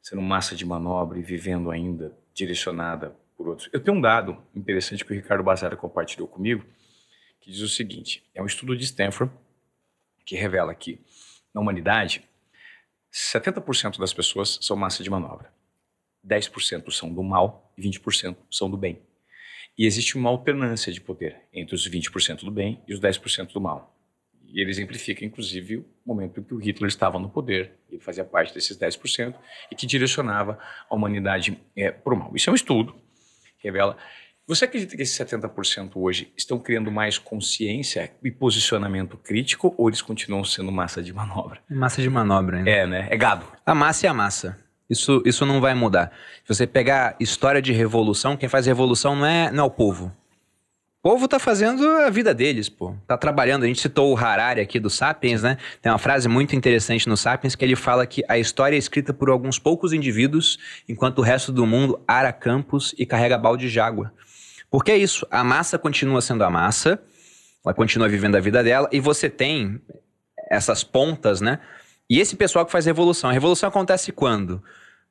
[0.00, 3.68] sendo massa de manobra e vivendo ainda direcionada por outros?
[3.74, 6.64] Eu tenho um dado interessante que o Ricardo Bazara compartilhou comigo,
[7.40, 9.32] que diz o seguinte: é um estudo de Stanford
[10.24, 10.98] que revela que,
[11.54, 12.22] na humanidade,
[13.12, 15.57] 70% das pessoas são massa de manobra.
[16.28, 19.00] 10% são do mal e 20% são do bem.
[19.76, 23.60] E existe uma alternância de poder entre os 20% do bem e os 10% do
[23.60, 23.96] mal.
[24.44, 28.24] E ele exemplifica, inclusive, o momento em que o Hitler estava no poder, ele fazia
[28.24, 29.34] parte desses 10%
[29.70, 30.58] e que direcionava
[30.88, 32.32] a humanidade é, para o mal.
[32.34, 32.94] Isso é um estudo
[33.60, 33.96] que revela.
[34.46, 40.00] Você acredita que esses 70% hoje estão criando mais consciência e posicionamento crítico ou eles
[40.00, 41.60] continuam sendo massa de manobra?
[41.68, 42.70] Massa de manobra, né?
[42.70, 43.08] É, né?
[43.10, 43.46] É gado.
[43.66, 44.58] A massa é a massa.
[44.88, 46.10] Isso, isso não vai mudar.
[46.44, 50.12] Se você pegar história de revolução, quem faz revolução não é, não é o povo.
[51.00, 52.94] O povo tá fazendo a vida deles, pô.
[53.06, 53.62] Tá trabalhando.
[53.62, 55.56] A gente citou o Harari aqui do Sapiens, né?
[55.80, 59.14] Tem uma frase muito interessante no Sapiens que ele fala que a história é escrita
[59.14, 60.58] por alguns poucos indivíduos,
[60.88, 64.12] enquanto o resto do mundo ara campos e carrega balde de água.
[64.70, 65.26] Porque é isso.
[65.30, 67.00] A massa continua sendo a massa,
[67.64, 69.80] ela continua vivendo a vida dela, e você tem
[70.50, 71.60] essas pontas, né?
[72.10, 73.28] E esse pessoal que faz revolução.
[73.28, 74.62] A revolução acontece quando?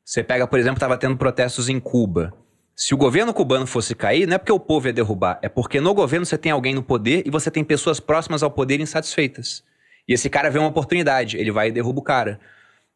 [0.04, 2.34] Você pega, por exemplo, estava tendo protestos em Cuba.
[2.76, 5.82] Se o governo cubano fosse cair, não é porque o povo ia derrubar, é porque
[5.82, 9.64] no governo você tem alguém no poder e você tem pessoas próximas ao poder insatisfeitas.
[10.08, 12.40] E esse cara vê uma oportunidade, ele vai e derruba o cara.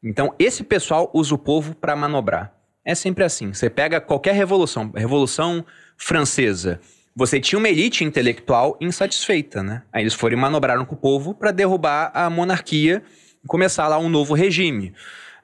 [0.03, 2.53] Então, esse pessoal usa o povo para manobrar.
[2.85, 3.53] É sempre assim.
[3.53, 5.65] Você pega qualquer revolução, Revolução
[5.97, 6.79] Francesa.
[7.15, 9.83] você tinha uma elite intelectual insatisfeita, né?
[9.91, 13.03] Aí eles foram e manobraram com o povo para derrubar a monarquia
[13.47, 14.93] começar lá um novo regime.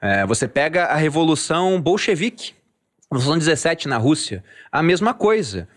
[0.00, 2.54] É, você pega a Revolução Bolchevique,
[3.10, 5.68] Revolução 17 na Rússia, a mesma coisa.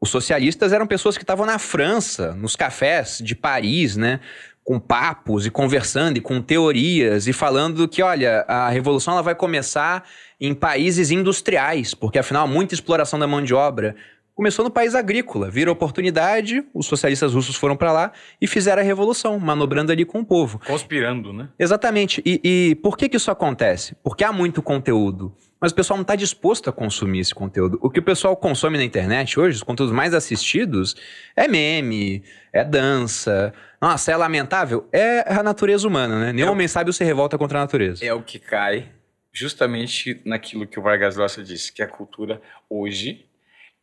[0.00, 4.20] Os socialistas eram pessoas que estavam na França, nos cafés de Paris, né?
[4.62, 9.34] Com papos e conversando e com teorias e falando que, olha, a revolução ela vai
[9.34, 10.06] começar
[10.40, 13.96] em países industriais, porque afinal muita exploração da mão de obra.
[14.34, 18.84] Começou no país agrícola, vira oportunidade, os socialistas russos foram para lá e fizeram a
[18.84, 20.60] revolução, manobrando ali com o povo.
[20.66, 21.50] Conspirando, né?
[21.56, 22.20] Exatamente.
[22.26, 23.94] E, e por que, que isso acontece?
[24.02, 27.78] Porque há muito conteúdo, mas o pessoal não está disposto a consumir esse conteúdo.
[27.80, 30.96] O que o pessoal consome na internet hoje, os conteúdos mais assistidos,
[31.36, 33.54] é meme, é dança.
[33.80, 34.88] Nossa, é lamentável?
[34.92, 36.32] É a natureza humana, né?
[36.32, 38.04] Nenhum é homem sábio se revolta contra a natureza.
[38.04, 38.90] É o que cai
[39.32, 43.26] justamente naquilo que o Vargas Llosa disse, que a cultura hoje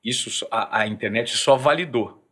[0.04, 2.28] isso a, a internet só validou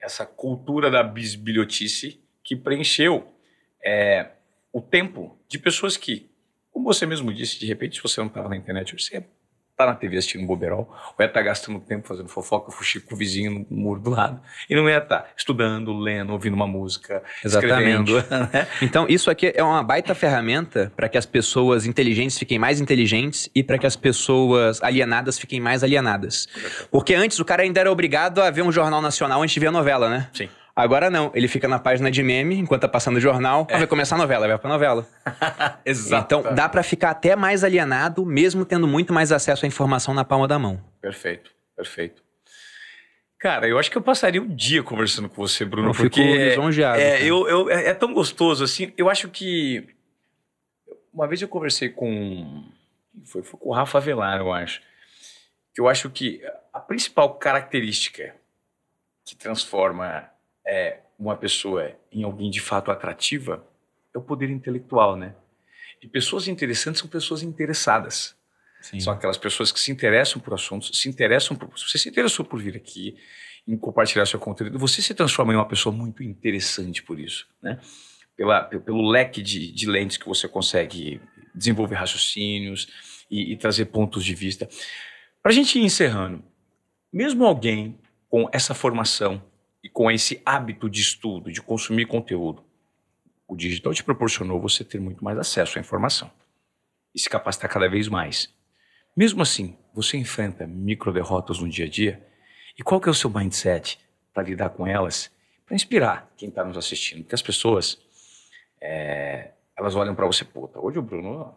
[0.00, 3.34] essa cultura da bisbilhotice que preencheu
[3.84, 4.30] é,
[4.72, 6.30] o tempo de pessoas que,
[6.70, 9.24] como você mesmo disse, de repente, se você não estava na internet, você
[9.84, 13.14] tá na TV assistindo boberol, ou ia estar tá gastando tempo fazendo fofoca, fuxico com
[13.14, 16.66] o vizinho no muro do lado, e não ia estar tá estudando, lendo, ouvindo uma
[16.66, 18.12] música, Exatamente.
[18.12, 18.30] escrevendo.
[18.52, 18.66] Né?
[18.80, 23.50] Então, isso aqui é uma baita ferramenta para que as pessoas inteligentes fiquem mais inteligentes
[23.54, 26.48] e para que as pessoas alienadas fiquem mais alienadas.
[26.90, 29.66] Porque antes o cara ainda era obrigado a ver um jornal nacional antes de ver
[29.66, 30.28] a novela, né?
[30.32, 30.48] Sim.
[30.80, 33.66] Agora não, ele fica na página de meme enquanto tá passando o jornal.
[33.68, 33.78] É.
[33.78, 35.06] Vai começar a novela, vai pra novela.
[35.84, 36.24] Exato.
[36.24, 40.24] Então dá para ficar até mais alienado, mesmo tendo muito mais acesso à informação na
[40.24, 40.82] palma da mão.
[41.00, 42.22] Perfeito, perfeito.
[43.38, 45.90] Cara, eu acho que eu passaria o um dia conversando com você, Bruno.
[45.90, 47.00] Eu porque fico lisonjeado.
[47.00, 48.92] É, eu, eu, é, é tão gostoso assim.
[48.96, 49.86] Eu acho que.
[51.12, 52.64] Uma vez eu conversei com.
[53.24, 54.80] Foi, foi com o Rafa Velar, eu acho.
[55.74, 58.34] Que eu acho que a principal característica
[59.24, 60.28] que transforma
[60.70, 63.66] é, uma pessoa em alguém de fato atrativa
[64.14, 65.34] é o poder intelectual, né?
[66.00, 68.36] E pessoas interessantes são pessoas interessadas.
[68.80, 69.00] Sim.
[69.00, 71.76] São aquelas pessoas que se interessam por assuntos, se interessam por.
[71.76, 73.16] Se você se interessou por vir aqui,
[73.66, 77.78] em compartilhar seu conteúdo, você se transforma em uma pessoa muito interessante por isso, né?
[78.36, 81.20] Pela, pelo leque de, de lentes que você consegue
[81.54, 82.88] desenvolver raciocínios
[83.28, 84.68] e, e trazer pontos de vista.
[85.42, 86.42] Para a gente ir encerrando,
[87.12, 87.98] mesmo alguém
[88.30, 89.42] com essa formação
[90.00, 92.64] com esse hábito de estudo, de consumir conteúdo,
[93.46, 96.30] o digital te proporcionou você ter muito mais acesso à informação
[97.14, 98.50] e se capacitar cada vez mais.
[99.14, 102.26] Mesmo assim, você enfrenta micro derrotas no dia a dia.
[102.78, 104.00] E qual que é o seu mindset
[104.32, 105.30] para lidar com elas?
[105.66, 107.18] Para inspirar quem está nos assistindo.
[107.20, 107.98] Porque as pessoas,
[108.80, 111.54] é, elas olham para você, puta, hoje o Bruno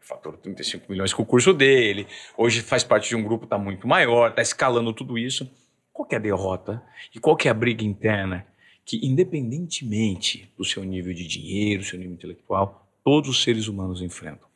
[0.00, 3.86] fatura 35 milhões com o curso dele, hoje faz parte de um grupo está muito
[3.86, 5.48] maior, está escalando tudo isso.
[5.92, 6.82] Qual é derrota
[7.14, 8.46] e qual é briga interna
[8.84, 14.48] que, independentemente do seu nível de dinheiro, seu nível intelectual, todos os seres humanos enfrentam?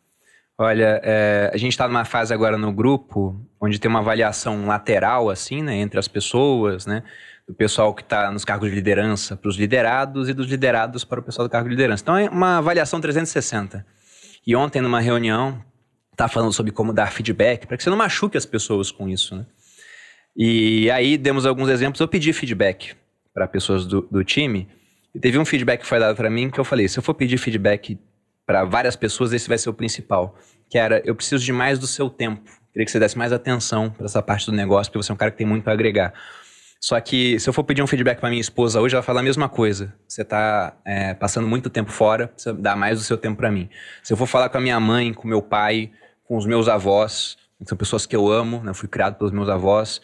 [0.58, 5.28] Olha, é, a gente está numa fase agora no grupo onde tem uma avaliação lateral,
[5.28, 7.02] assim, né, entre as pessoas, né,
[7.46, 11.20] do pessoal que está nos cargos de liderança para os liderados e dos liderados para
[11.20, 12.02] o pessoal do cargo de liderança.
[12.02, 13.86] Então é uma avaliação 360.
[14.46, 15.62] E ontem, numa reunião,
[16.16, 19.36] tá falando sobre como dar feedback, para que você não machuque as pessoas com isso,
[19.36, 19.44] né?
[20.36, 22.00] E aí demos alguns exemplos.
[22.00, 22.94] Eu pedi feedback
[23.32, 24.68] para pessoas do, do, time.
[25.14, 27.14] E teve um feedback que foi dado para mim que eu falei: se eu for
[27.14, 27.98] pedir feedback
[28.44, 30.36] para várias pessoas, esse vai ser o principal.
[30.68, 32.50] Que era: eu preciso de mais do seu tempo.
[32.72, 35.16] Queria que você desse mais atenção para essa parte do negócio, porque você é um
[35.16, 36.12] cara que tem muito para agregar.
[36.78, 39.20] Só que se eu for pedir um feedback para minha esposa hoje, ela vai falar
[39.20, 39.94] a mesma coisa.
[40.06, 43.70] Você está é, passando muito tempo fora, precisa dar mais do seu tempo para mim.
[44.02, 45.90] Se eu for falar com a minha mãe, com meu pai,
[46.24, 48.74] com os meus avós, são pessoas que eu amo, né?
[48.74, 50.02] fui criado pelos meus avós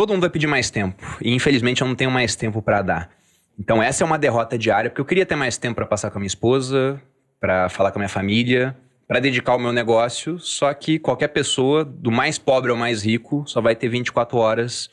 [0.00, 1.18] todo mundo vai pedir mais tempo.
[1.20, 3.10] E infelizmente eu não tenho mais tempo para dar.
[3.58, 6.16] Então essa é uma derrota diária, porque eu queria ter mais tempo para passar com
[6.16, 6.98] a minha esposa,
[7.38, 8.74] para falar com a minha família,
[9.06, 13.44] para dedicar ao meu negócio, só que qualquer pessoa, do mais pobre ao mais rico,
[13.46, 14.88] só vai ter 24 horas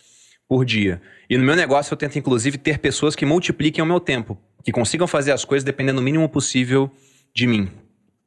[0.45, 1.01] por dia.
[1.29, 4.73] E no meu negócio eu tento inclusive ter pessoas que multipliquem o meu tempo, que
[4.73, 6.91] consigam fazer as coisas dependendo do mínimo possível
[7.33, 7.71] de mim.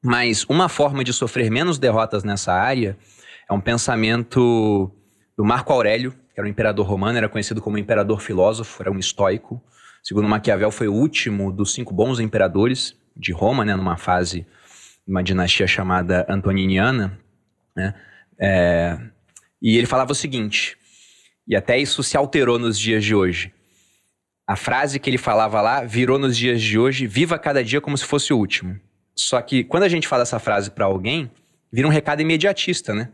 [0.03, 2.97] Mas uma forma de sofrer menos derrotas nessa área
[3.47, 4.91] é um pensamento
[5.37, 9.63] do Marco Aurélio, era um imperador romano, era conhecido como imperador filósofo, era um estoico.
[10.03, 14.47] Segundo Maquiavel, foi o último dos cinco bons imperadores de Roma, né, numa fase,
[15.07, 17.19] uma dinastia chamada Antoniniana.
[17.77, 17.95] Né?
[18.39, 18.99] É,
[19.61, 20.77] e ele falava o seguinte,
[21.47, 23.53] e até isso se alterou nos dias de hoje.
[24.47, 27.97] A frase que ele falava lá virou nos dias de hoje: viva cada dia como
[27.97, 28.81] se fosse o último.
[29.15, 31.31] Só que quando a gente fala essa frase para alguém,
[31.71, 33.11] vira um recado imediatista, né?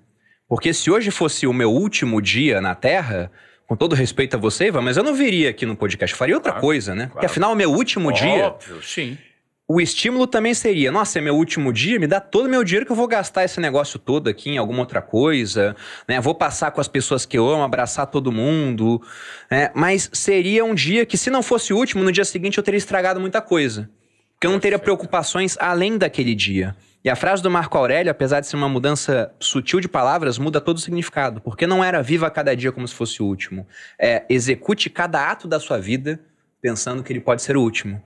[0.48, 3.30] Porque se hoje fosse o meu último dia na Terra,
[3.66, 6.34] com todo respeito a você, Ivan, mas eu não viria aqui no podcast, eu faria
[6.36, 7.02] outra Claro, coisa, né?
[7.06, 7.12] claro.
[7.12, 9.18] Porque afinal, o meu último dia, Óbvio, sim.
[9.66, 12.86] o estímulo também seria: nossa, é meu último dia, me dá todo o meu dinheiro
[12.86, 15.74] que eu vou gastar esse negócio todo aqui em alguma outra coisa,
[16.06, 16.20] né?
[16.20, 19.02] Vou passar com as pessoas que eu amo, abraçar todo mundo.
[19.50, 19.72] né?
[19.74, 22.78] Mas seria um dia que, se não fosse o último, no dia seguinte eu teria
[22.78, 23.90] estragado muita coisa.
[24.34, 26.76] Porque eu não teria preocupações além daquele dia.
[27.06, 30.60] E a frase do Marco Aurélio, apesar de ser uma mudança sutil de palavras, muda
[30.60, 31.40] todo o significado.
[31.40, 33.64] Porque não era viva cada dia como se fosse o último.
[33.96, 36.18] É execute cada ato da sua vida
[36.60, 38.02] pensando que ele pode ser o último.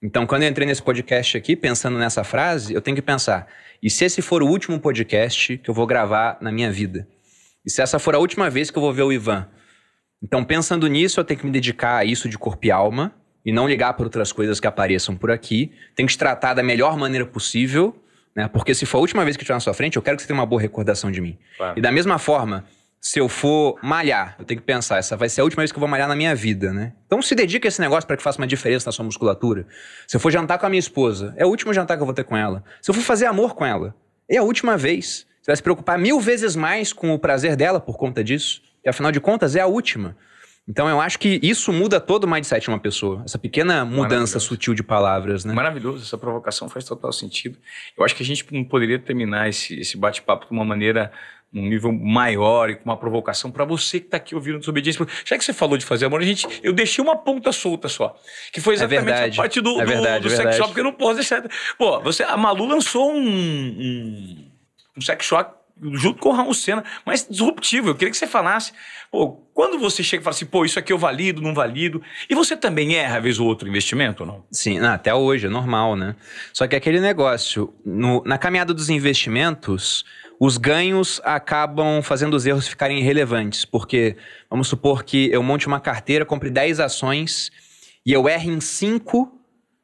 [0.00, 3.48] Então, quando eu entrei nesse podcast aqui, pensando nessa frase, eu tenho que pensar:
[3.82, 7.08] e se esse for o último podcast que eu vou gravar na minha vida?
[7.66, 9.48] E se essa for a última vez que eu vou ver o Ivan?
[10.22, 13.12] Então, pensando nisso, eu tenho que me dedicar a isso de corpo e alma
[13.44, 15.72] e não ligar para outras coisas que apareçam por aqui.
[15.96, 18.00] Tenho que te tratar da melhor maneira possível,
[18.34, 18.48] né?
[18.48, 20.22] Porque se for a última vez que eu estiver na sua frente, eu quero que
[20.22, 21.38] você tenha uma boa recordação de mim.
[21.56, 21.78] Claro.
[21.78, 22.64] E da mesma forma,
[23.00, 25.76] se eu for malhar, eu tenho que pensar, essa vai ser a última vez que
[25.76, 26.92] eu vou malhar na minha vida, né?
[27.06, 29.66] Então se dedica a esse negócio para que faça uma diferença na sua musculatura.
[30.06, 32.14] Se eu for jantar com a minha esposa, é o último jantar que eu vou
[32.14, 32.64] ter com ela.
[32.80, 33.94] Se eu for fazer amor com ela,
[34.26, 35.26] é a última vez.
[35.42, 38.62] Você vai se preocupar mil vezes mais com o prazer dela por conta disso.
[38.82, 40.16] E afinal de contas, é a última.
[40.66, 43.22] Então eu acho que isso muda todo o mindset de uma pessoa.
[43.24, 45.52] Essa pequena mudança sutil de palavras, né?
[45.52, 47.58] Maravilhoso, essa provocação faz total sentido.
[47.96, 51.12] Eu acho que a gente não poderia terminar esse, esse bate-papo de uma maneira,
[51.52, 55.06] num nível maior e com uma provocação para você que está aqui ouvindo Desobediência.
[55.24, 58.16] Já que você falou de fazer amor, a gente, eu deixei uma ponta solta só,
[58.50, 59.38] que foi exatamente verdade.
[59.38, 61.44] a parte do, É do, verdade, do é sex shop, que eu não posso deixar.
[61.76, 64.50] Pô, você, a Malu lançou um, um,
[64.96, 67.88] um sex shop junto com o Raul Senna, mas disruptivo.
[67.88, 68.72] Eu queria que você falasse,
[69.10, 72.34] pô, quando você chega e fala assim, pô, isso aqui eu valido, não valido, e
[72.34, 74.44] você também erra, às vezes, o outro investimento ou não?
[74.50, 76.14] Sim, não, até hoje, é normal, né?
[76.52, 80.04] Só que aquele negócio, no- na caminhada dos investimentos,
[80.40, 83.64] os ganhos acabam fazendo os erros ficarem irrelevantes.
[83.64, 84.16] Porque,
[84.50, 87.50] vamos supor que eu monte uma carteira, compre 10 ações
[88.04, 89.32] e eu erre em 5,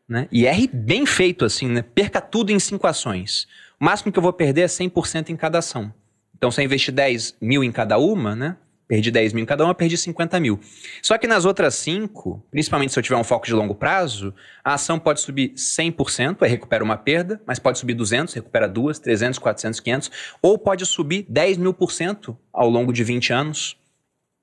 [0.08, 0.28] né?
[0.30, 1.82] E erre bem feito, assim, né?
[1.82, 3.46] Perca tudo em 5 ações.
[3.80, 5.90] O máximo que eu vou perder é 100% em cada ação.
[6.36, 8.58] Então, se eu investir 10 mil em cada uma, né?
[8.86, 10.60] Perdi 10 mil em cada uma, perdi 50 mil.
[11.00, 14.74] Só que nas outras cinco, principalmente se eu tiver um foco de longo prazo, a
[14.74, 19.38] ação pode subir 100%, aí recupera uma perda, mas pode subir 200, recupera duas, 300,
[19.38, 20.10] 400, 500,
[20.42, 23.79] ou pode subir 10 mil por cento ao longo de 20 anos.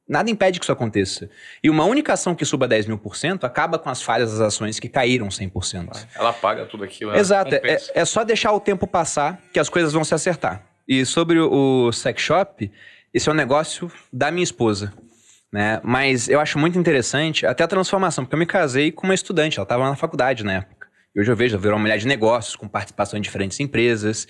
[0.08, 1.30] Nada impede que isso aconteça.
[1.62, 4.40] E uma única ação que suba 10 mil por cento acaba com as falhas das
[4.40, 6.08] ações que caíram 100%.
[6.16, 7.12] Ela paga tudo aquilo.
[7.12, 10.64] ela Exato, é, é só deixar o tempo passar que as coisas vão se acertar.
[10.88, 12.72] E sobre o sex shop,
[13.14, 14.94] esse é um negócio da minha esposa.
[15.52, 15.82] Né?
[15.84, 19.58] Mas eu acho muito interessante até a transformação, porque eu me casei com uma estudante,
[19.58, 20.88] ela estava na faculdade na época.
[21.14, 24.28] E hoje eu vejo, ela virou uma mulher de negócios, com participação em diferentes empresas.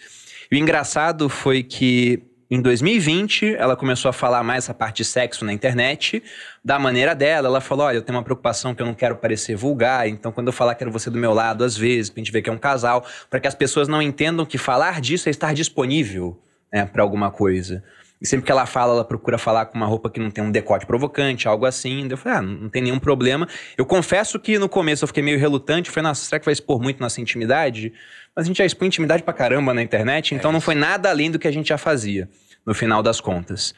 [0.51, 5.05] E o engraçado foi que em 2020 ela começou a falar mais essa parte de
[5.05, 6.23] sexo na internet,
[6.63, 7.47] da maneira dela.
[7.47, 10.47] Ela falou: Olha, eu tenho uma preocupação que eu não quero parecer vulgar, então quando
[10.47, 12.57] eu falar quero você do meu lado, às vezes, pra gente ver que é um
[12.57, 16.39] casal, para que as pessoas não entendam que falar disso é estar disponível
[16.71, 17.83] né, para alguma coisa.
[18.19, 20.51] E sempre que ela fala, ela procura falar com uma roupa que não tem um
[20.51, 22.07] decote provocante, algo assim.
[22.09, 23.47] Eu falei, ah, não tem nenhum problema.
[23.77, 25.89] Eu confesso que no começo eu fiquei meio relutante.
[25.89, 27.93] Eu falei, nossa, será que vai expor muito nossa intimidade?
[28.35, 31.29] Mas a gente já expõe intimidade pra caramba na internet, então não foi nada além
[31.31, 32.29] do que a gente já fazia,
[32.65, 33.73] no final das contas.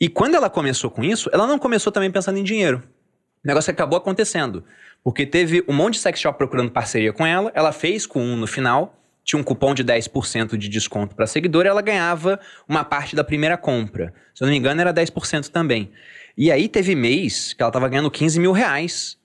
[0.00, 2.82] E quando ela começou com isso, ela não começou também pensando em dinheiro.
[3.44, 4.64] O negócio acabou acontecendo.
[5.02, 8.36] Porque teve um monte de sex shop procurando parceria com ela, ela fez com um
[8.36, 12.84] no final, tinha um cupom de 10% de desconto para seguidor e ela ganhava uma
[12.84, 14.12] parte da primeira compra.
[14.34, 15.90] Se eu não me engano, era 10% também.
[16.36, 19.16] E aí teve mês que ela tava ganhando 15 mil reais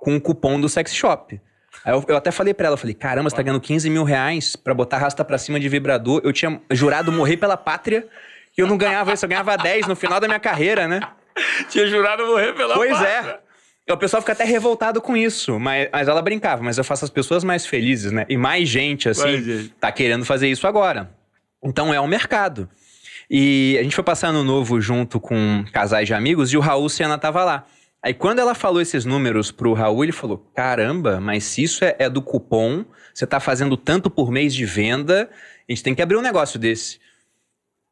[0.00, 1.40] com o cupom do sex shop.
[1.84, 4.56] Aí eu, eu até falei pra ela, falei, caramba, você tá ganhando 15 mil reais
[4.56, 6.20] pra botar rasta pra cima de vibrador.
[6.24, 8.08] Eu tinha jurado morrer pela pátria
[8.52, 11.00] que eu não ganhava isso, eu ganhava 10 no final da minha carreira, né?
[11.68, 13.08] Tinha jurado morrer pela Pois pátria.
[13.08, 13.45] é.
[13.88, 17.10] O pessoal fica até revoltado com isso, mas, mas ela brincava, mas eu faço as
[17.10, 18.26] pessoas mais felizes, né?
[18.28, 19.68] E mais gente, assim, Mais gente.
[19.80, 21.10] tá querendo fazer isso agora.
[21.62, 22.68] Então é um mercado.
[23.30, 26.88] E a gente foi passar ano novo junto com casais de amigos e o Raul
[26.88, 27.64] Senna tava lá.
[28.02, 31.94] Aí quando ela falou esses números pro Raul, ele falou: caramba, mas se isso é,
[31.98, 32.84] é do cupom,
[33.14, 35.28] você tá fazendo tanto por mês de venda,
[35.68, 36.98] a gente tem que abrir um negócio desse.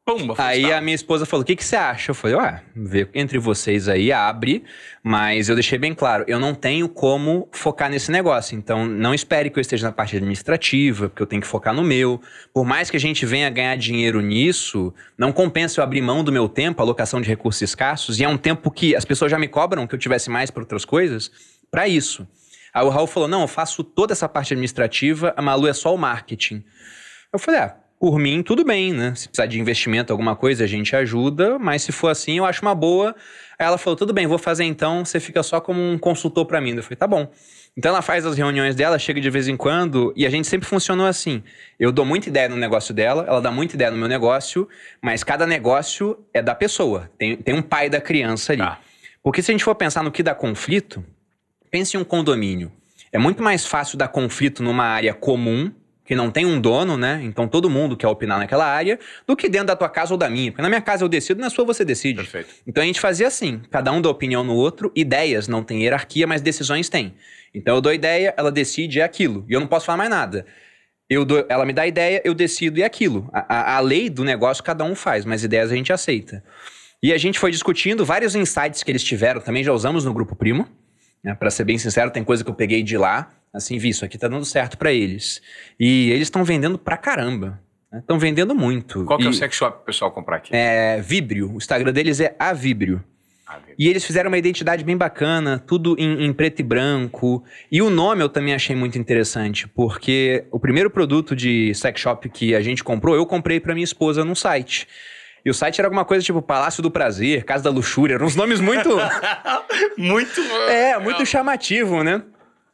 [0.05, 2.11] Pumba, Aí a minha esposa falou: o que, que você acha?
[2.11, 4.63] Eu falei: ué, vê entre vocês aí, abre.
[5.03, 8.55] Mas eu deixei bem claro: eu não tenho como focar nesse negócio.
[8.55, 11.83] Então não espere que eu esteja na parte administrativa, porque eu tenho que focar no
[11.83, 12.21] meu.
[12.53, 16.31] Por mais que a gente venha ganhar dinheiro nisso, não compensa eu abrir mão do
[16.31, 18.19] meu tempo, alocação de recursos escassos.
[18.19, 20.61] E é um tempo que as pessoas já me cobram que eu tivesse mais para
[20.61, 21.31] outras coisas,
[21.71, 22.27] para isso.
[22.71, 25.95] Aí o Raul falou: não, eu faço toda essa parte administrativa, a Malu é só
[25.95, 26.63] o marketing.
[27.33, 29.13] Eu falei: ah, por mim, tudo bem, né?
[29.15, 32.61] Se precisar de investimento, alguma coisa, a gente ajuda, mas se for assim, eu acho
[32.61, 33.15] uma boa.
[33.57, 36.59] Aí ela falou: tudo bem, vou fazer então, você fica só como um consultor para
[36.59, 36.75] mim.
[36.75, 37.31] Eu falei: tá bom.
[37.77, 40.67] Então ela faz as reuniões dela, chega de vez em quando, e a gente sempre
[40.67, 41.43] funcionou assim.
[41.77, 44.67] Eu dou muita ideia no negócio dela, ela dá muita ideia no meu negócio,
[45.01, 47.11] mas cada negócio é da pessoa.
[47.17, 48.61] Tem, tem um pai da criança ali.
[48.61, 48.79] Tá.
[49.21, 51.03] Porque se a gente for pensar no que dá conflito,
[51.69, 52.71] pense em um condomínio.
[53.11, 55.71] É muito mais fácil dar conflito numa área comum,
[56.05, 57.19] que não tem um dono, né?
[57.23, 60.29] Então todo mundo quer opinar naquela área, do que dentro da tua casa ou da
[60.29, 60.51] minha.
[60.51, 62.17] Porque na minha casa eu decido, na sua você decide.
[62.17, 62.49] Perfeito.
[62.67, 66.27] Então a gente fazia assim: cada um dá opinião no outro, ideias não tem hierarquia,
[66.27, 67.15] mas decisões tem.
[67.53, 69.43] Então eu dou ideia, ela decide, é aquilo.
[69.49, 70.45] E eu não posso falar mais nada.
[71.09, 73.29] Eu dou, ela me dá ideia, eu decido e é aquilo.
[73.33, 76.43] A, a, a lei do negócio cada um faz, mas ideias a gente aceita.
[77.01, 80.35] E a gente foi discutindo vários insights que eles tiveram, também já usamos no Grupo
[80.35, 80.67] Primo.
[81.23, 81.33] Né?
[81.33, 84.17] Para ser bem sincero, tem coisa que eu peguei de lá, assim, vi, isso aqui
[84.17, 85.41] tá dando certo para eles.
[85.79, 87.59] E eles estão vendendo pra caramba.
[87.93, 89.05] Estão vendendo muito.
[89.05, 90.49] Qual que é o E- sex shop pro pessoal comprar aqui?
[90.53, 91.53] É Vibrio.
[91.53, 93.01] O Instagram deles é a Vibrio.
[93.47, 93.75] Beleza.
[93.79, 97.43] E eles fizeram uma identidade bem bacana, tudo em, em preto e branco.
[97.71, 102.27] E o nome eu também achei muito interessante, porque o primeiro produto de sex shop
[102.27, 104.87] que a gente comprou, eu comprei pra minha esposa num site.
[105.45, 108.35] E o site era alguma coisa tipo Palácio do Prazer, Casa da Luxúria, eram uns
[108.35, 108.89] nomes muito.
[109.97, 110.41] Muito.
[110.69, 112.21] é, muito chamativo, né?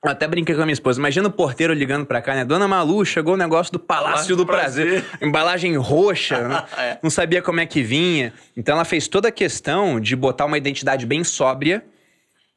[0.03, 0.99] Eu até brinquei com a minha esposa.
[0.99, 2.43] Imagina o porteiro ligando pra cá, né?
[2.43, 5.05] Dona Malu, chegou o negócio do Palácio Palácio do do Prazer.
[5.21, 6.63] Embalagem roxa, né?
[6.75, 6.97] É.
[7.03, 8.33] não sabia como é que vinha.
[8.57, 11.85] Então ela fez toda a questão de botar uma identidade bem sóbria,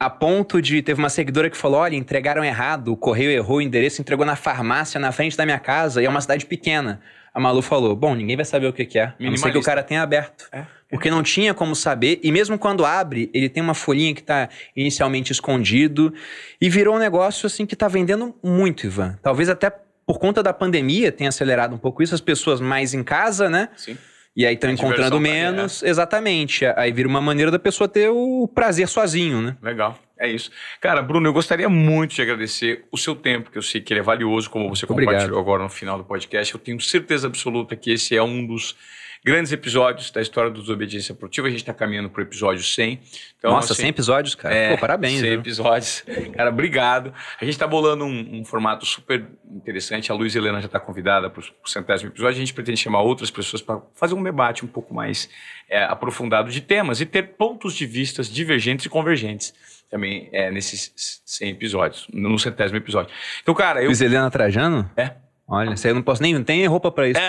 [0.00, 0.80] a ponto de.
[0.80, 4.36] Teve uma seguidora que falou: olha, entregaram errado, o correio errou o endereço, entregou na
[4.36, 7.02] farmácia na frente da minha casa, e é uma cidade pequena.
[7.34, 9.06] A Malu falou: bom, ninguém vai saber o que, que é.
[9.06, 10.48] A não ser que o cara tenha aberto.
[10.50, 10.64] É.
[10.94, 14.48] Porque não tinha como saber, e mesmo quando abre, ele tem uma folhinha que tá
[14.76, 16.14] inicialmente escondido,
[16.60, 19.18] e virou um negócio assim que tá vendendo muito, Ivan.
[19.20, 19.72] Talvez até
[20.06, 23.70] por conta da pandemia tenha acelerado um pouco isso, as pessoas mais em casa, né?
[23.76, 23.98] Sim.
[24.36, 25.82] E aí estão encontrando diversão tá ali, menos.
[25.82, 26.64] Exatamente.
[26.76, 29.56] Aí vira uma maneira da pessoa ter o prazer sozinho, né?
[29.60, 30.52] Legal, é isso.
[30.80, 33.98] Cara, Bruno, eu gostaria muito de agradecer o seu tempo, que eu sei que ele
[33.98, 35.14] é valioso, como você Obrigado.
[35.14, 36.54] compartilhou agora no final do podcast.
[36.54, 38.76] Eu tenho certeza absoluta que esse é um dos
[39.24, 41.46] grandes episódios da história do Desobediência Produtiva.
[41.46, 43.00] A gente está caminhando para o episódio 100.
[43.38, 44.54] Então, Nossa, assim, 100 episódios, cara.
[44.54, 45.20] É, Pô, parabéns.
[45.20, 45.40] 100 viu?
[45.40, 46.04] episódios.
[46.36, 47.14] Cara, obrigado.
[47.40, 50.12] A gente está bolando um, um formato super interessante.
[50.12, 52.36] A Luiz Helena já está convidada para o centésimo episódio.
[52.36, 55.30] A gente pretende chamar outras pessoas para fazer um debate um pouco mais
[55.70, 59.54] é, aprofundado de temas e ter pontos de vistas divergentes e convergentes
[59.90, 63.14] também é, nesses 100 episódios, no centésimo episódio.
[63.42, 63.86] Então, cara, eu...
[63.86, 64.90] Luiz Helena Trajano?
[64.96, 65.23] É.
[65.46, 66.32] Olha, isso aí eu não posso nem.
[66.32, 67.20] Não tem roupa pra isso.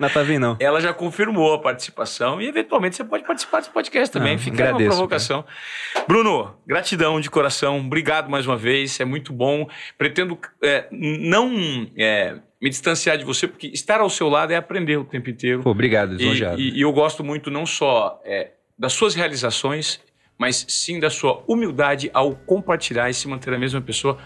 [0.00, 0.56] Não tá vindo, não.
[0.58, 4.34] Ela já confirmou a participação e, eventualmente, você pode participar desse podcast também.
[4.34, 5.44] Ah, Fica uma provocação.
[6.06, 7.78] Bruno, gratidão de coração.
[7.80, 8.98] Obrigado mais uma vez.
[8.98, 9.68] É muito bom.
[9.98, 14.96] Pretendo é, não é, me distanciar de você, porque estar ao seu lado é aprender
[14.96, 15.62] o tempo inteiro.
[15.62, 16.58] Pô, obrigado, E, lisonjeado.
[16.60, 20.00] e- e eu gosto muito não só é, das suas realizações,
[20.38, 24.16] mas sim da sua humildade ao compartilhar e se manter a mesma pessoa.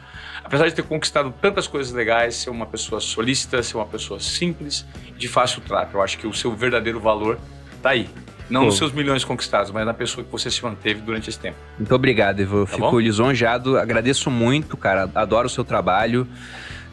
[0.45, 4.85] Apesar de ter conquistado tantas coisas legais, ser uma pessoa solícita, ser uma pessoa simples,
[5.17, 5.97] de fácil trato.
[5.97, 7.39] Eu acho que o seu verdadeiro valor
[7.83, 8.09] tá aí.
[8.51, 8.67] Não Pô.
[8.67, 11.57] nos seus milhões conquistados, mas na pessoa que você se manteve durante esse tempo.
[11.79, 12.59] Muito obrigado, Ivo.
[12.59, 12.99] Eu Tá fico bom?
[12.99, 13.79] lisonjeado.
[13.79, 15.09] Agradeço muito, cara.
[15.15, 16.27] Adoro o seu trabalho.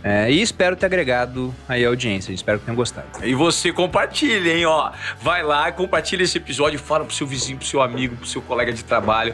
[0.02, 2.32] É, e espero ter agregado aí a audiência.
[2.32, 3.08] Espero que tenham gostado.
[3.22, 4.92] E você compartilha, hein, ó.
[5.22, 8.72] Vai lá, compartilha esse episódio, fala pro seu vizinho, pro seu amigo, pro seu colega
[8.72, 9.34] de trabalho.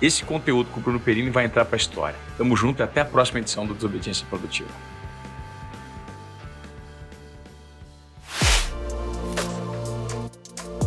[0.00, 2.16] Esse conteúdo com o Bruno Perini vai entrar pra história.
[2.38, 4.70] Tamo junto e até a próxima edição do Desobediência Produtiva.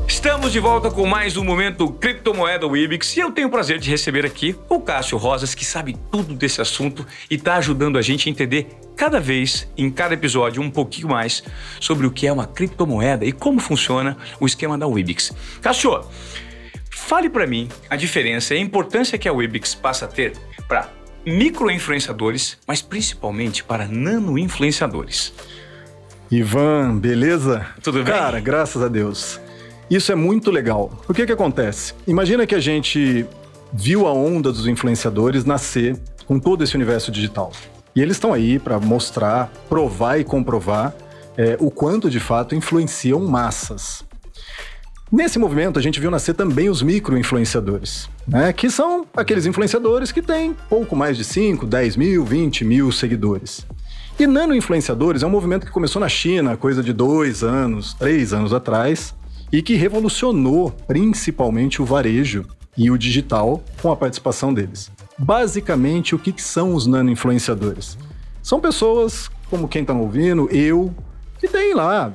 [0.07, 3.89] Estamos de volta com mais um momento Criptomoeda Wibix e eu tenho o prazer de
[3.89, 8.29] receber aqui o Cássio Rosas, que sabe tudo desse assunto e está ajudando a gente
[8.29, 11.43] a entender cada vez, em cada episódio, um pouquinho mais
[11.79, 15.33] sobre o que é uma criptomoeda e como funciona o esquema da Wibix.
[15.61, 16.05] Cássio,
[16.95, 20.33] fale para mim a diferença e a importância que a Wibix passa a ter
[20.67, 20.89] para
[21.25, 25.33] micro-influenciadores, mas principalmente para nano-influenciadores.
[26.29, 27.65] Ivan, beleza?
[27.81, 28.13] Tudo bem?
[28.13, 29.39] Cara, graças a Deus.
[29.89, 30.91] Isso é muito legal.
[31.07, 31.93] O que que acontece?
[32.07, 33.25] Imagina que a gente
[33.71, 37.51] viu a onda dos influenciadores nascer com todo esse universo digital.
[37.95, 40.95] E eles estão aí para mostrar, provar e comprovar
[41.37, 44.03] é, o quanto de fato influenciam massas.
[45.13, 48.51] Nesse movimento, a gente viu nascer também os micro-influenciadores, né?
[48.51, 53.63] que são aqueles influenciadores que têm pouco mais de 5, 10 mil, 20 mil seguidores.
[54.19, 58.53] E nano-influenciadores é um movimento que começou na China, coisa de dois anos, três anos
[58.53, 59.13] atrás,
[59.51, 62.43] e que revolucionou principalmente o varejo
[62.75, 64.89] e o digital com a participação deles.
[65.15, 67.99] Basicamente, o que, são os nano-influenciadores?
[68.41, 70.91] São pessoas como quem está ouvindo, eu,
[71.39, 72.11] que tem lá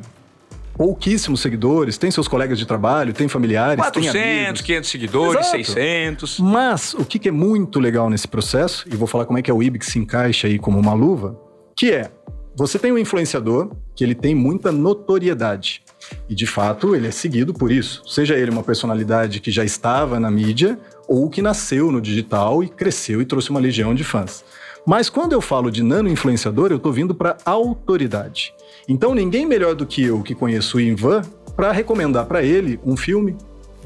[0.78, 4.60] pouquíssimos seguidores, tem seus colegas de trabalho, tem familiares, 400, tem amigos.
[4.60, 5.64] 500 seguidores, Exato.
[5.64, 6.38] 600.
[6.38, 9.50] Mas o que, que é muito legal nesse processo, e vou falar como é que
[9.50, 11.36] é o Ibix se encaixa aí como uma luva,
[11.76, 12.12] que é,
[12.56, 15.82] você tem um influenciador que ele tem muita notoriedade.
[16.28, 18.02] E de fato ele é seguido por isso.
[18.06, 20.78] Seja ele uma personalidade que já estava na mídia
[21.08, 24.44] ou que nasceu no digital e cresceu e trouxe uma legião de fãs.
[24.86, 28.54] Mas quando eu falo de nano influenciador, eu estou vindo para autoridade.
[28.88, 31.22] Então ninguém melhor do que eu que conheço o Ivan
[31.54, 33.36] para recomendar para ele um filme,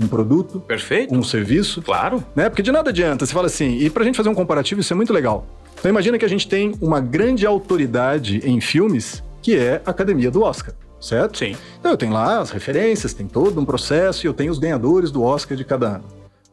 [0.00, 1.12] um produto, Perfeito?
[1.14, 2.22] um serviço, Claro.
[2.36, 2.48] né?
[2.48, 4.96] Porque de nada adianta, você fala assim, e pra gente fazer um comparativo, isso é
[4.96, 5.46] muito legal.
[5.78, 10.30] Então imagina que a gente tem uma grande autoridade em filmes, que é a Academia
[10.30, 11.38] do Oscar, certo?
[11.38, 11.56] Sim.
[11.80, 15.10] Então eu tenho lá as referências, tem todo um processo e eu tenho os ganhadores
[15.10, 16.04] do Oscar de cada ano.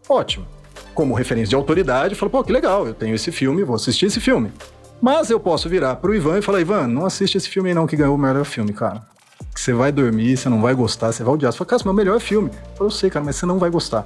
[0.07, 0.45] Ótimo.
[0.95, 4.07] Como referência de autoridade, eu falo, pô, que legal, eu tenho esse filme, vou assistir
[4.07, 4.51] esse filme.
[5.01, 7.87] Mas eu posso virar pro Ivan e falar, Ivan, não assiste esse filme aí não
[7.87, 9.01] que ganhou o melhor filme, cara.
[9.53, 11.53] Que você vai dormir, você não vai gostar, você vai odiar.
[11.53, 12.49] Você fala, esse é meu melhor filme.
[12.71, 14.05] Eu falo, sei, cara, mas você não vai gostar.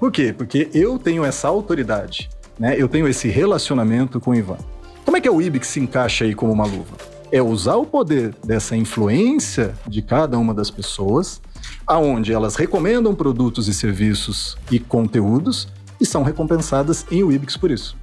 [0.00, 0.34] Por quê?
[0.36, 2.28] Porque eu tenho essa autoridade,
[2.58, 2.74] né?
[2.76, 4.58] Eu tenho esse relacionamento com o Ivan.
[5.04, 6.96] Como é que é o IBIX se encaixa aí como uma luva?
[7.30, 11.40] É usar o poder dessa influência de cada uma das pessoas,
[11.86, 15.68] aonde elas recomendam produtos e serviços e conteúdos
[16.00, 17.96] e são recompensadas em Wibix por isso.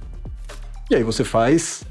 [0.90, 1.82] E aí você faz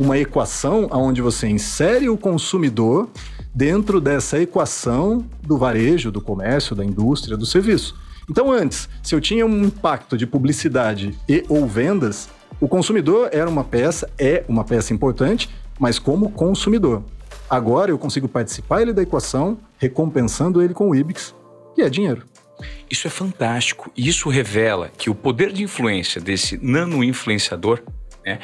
[0.00, 3.10] uma equação onde você insere o consumidor
[3.54, 7.94] dentro dessa equação do varejo, do comércio, da indústria, do serviço.
[8.28, 13.48] Então antes, se eu tinha um impacto de publicidade e ou vendas, o consumidor era
[13.48, 17.02] uma peça, é uma peça importante, mas como consumidor.
[17.48, 21.34] Agora eu consigo participar ele da equação, recompensando ele com o IBIX,
[21.74, 22.24] que é dinheiro.
[22.90, 23.90] Isso é fantástico.
[23.94, 27.82] Isso revela que o poder de influência desse nano-influenciador,
[28.24, 28.38] né,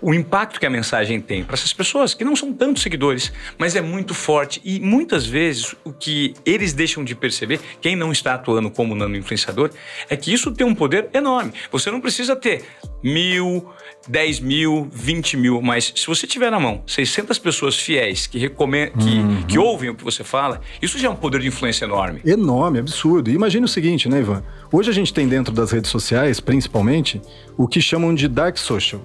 [0.00, 3.76] o impacto que a mensagem tem para essas pessoas, que não são tantos seguidores, mas
[3.76, 4.60] é muito forte.
[4.64, 9.70] E muitas vezes o que eles deixam de perceber, quem não está atuando como nano-influenciador,
[10.08, 11.52] é que isso tem um poder enorme.
[11.70, 12.64] Você não precisa ter
[13.02, 13.68] mil,
[14.08, 18.94] 10 mil, 20 mil, mas se você tiver na mão 600 pessoas fiéis que, recomendam,
[18.98, 22.20] que, que ouvem o que você fala, isso já é um poder de influência enorme.
[22.24, 23.30] Enorme, absurdo.
[23.30, 24.42] E imagine o seguinte, né, Ivan?
[24.72, 27.20] Hoje a gente tem dentro das redes sociais, principalmente,
[27.56, 29.00] o que chamam de dark social.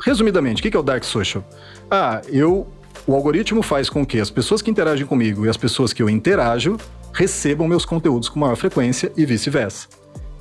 [0.00, 1.44] Resumidamente, o que é o dark social?
[1.90, 2.66] Ah, eu.
[3.06, 6.10] O algoritmo faz com que as pessoas que interagem comigo e as pessoas que eu
[6.10, 6.76] interajo
[7.12, 9.88] recebam meus conteúdos com maior frequência e vice-versa.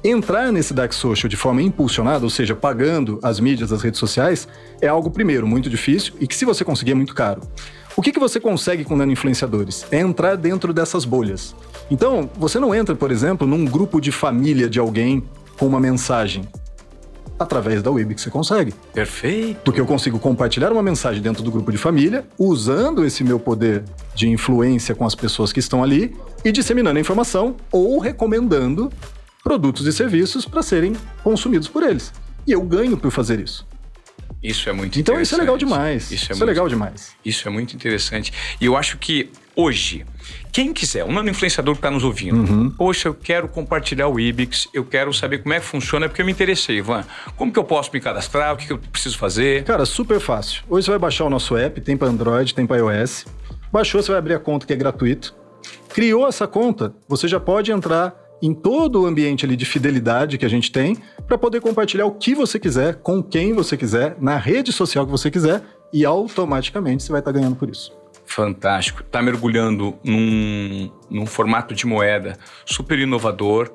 [0.04, 4.48] Entrar nesse dark social de forma impulsionada, ou seja, pagando as mídias, as redes sociais,
[4.82, 7.42] é algo, primeiro, muito difícil e que, se você conseguir, é muito caro.
[7.96, 9.88] O que, que você consegue com nano-influenciadores?
[9.90, 11.56] É entrar dentro dessas bolhas.
[11.90, 15.24] Então, você não entra, por exemplo, num grupo de família de alguém
[15.58, 16.48] com uma mensagem.
[17.40, 18.74] Através da Web que você consegue.
[18.94, 19.60] Perfeito.
[19.64, 23.84] Porque eu consigo compartilhar uma mensagem dentro do grupo de família, usando esse meu poder
[24.16, 28.92] de influência com as pessoas que estão ali e disseminando a informação ou recomendando
[29.44, 30.94] produtos e serviços para serem
[31.24, 32.12] consumidos por eles.
[32.46, 33.68] E eu ganho por fazer isso.
[34.42, 35.78] Isso é muito Então isso é legal interessante.
[35.78, 36.04] demais.
[36.04, 37.10] Isso é, Isso é muito, legal demais.
[37.26, 38.32] Isso é muito interessante.
[38.62, 40.06] E eu acho que hoje,
[40.58, 42.72] quem quiser, um nano influenciador que está nos ouvindo, Uhum.
[42.72, 46.26] poxa, eu quero compartilhar o Ibix, eu quero saber como é que funciona, porque eu
[46.26, 47.06] me interessei, Ivan.
[47.36, 48.56] Como que eu posso me cadastrar?
[48.56, 49.64] O que, que eu preciso fazer?
[49.66, 50.64] Cara, super fácil.
[50.68, 53.28] Hoje você vai baixar o nosso app, tem para Android, tem para iOS.
[53.72, 55.36] Baixou, você vai abrir a conta que é gratuito.
[55.90, 60.46] Criou essa conta, você já pode entrar em todo o ambiente ali de fidelidade que
[60.46, 60.98] a gente tem
[61.28, 65.12] para poder compartilhar o que você quiser, com quem você quiser, na rede social que
[65.12, 65.62] você quiser
[65.94, 67.97] e automaticamente você vai estar ganhando por isso.
[68.28, 69.02] Fantástico.
[69.02, 73.74] Está mergulhando num, num formato de moeda super inovador.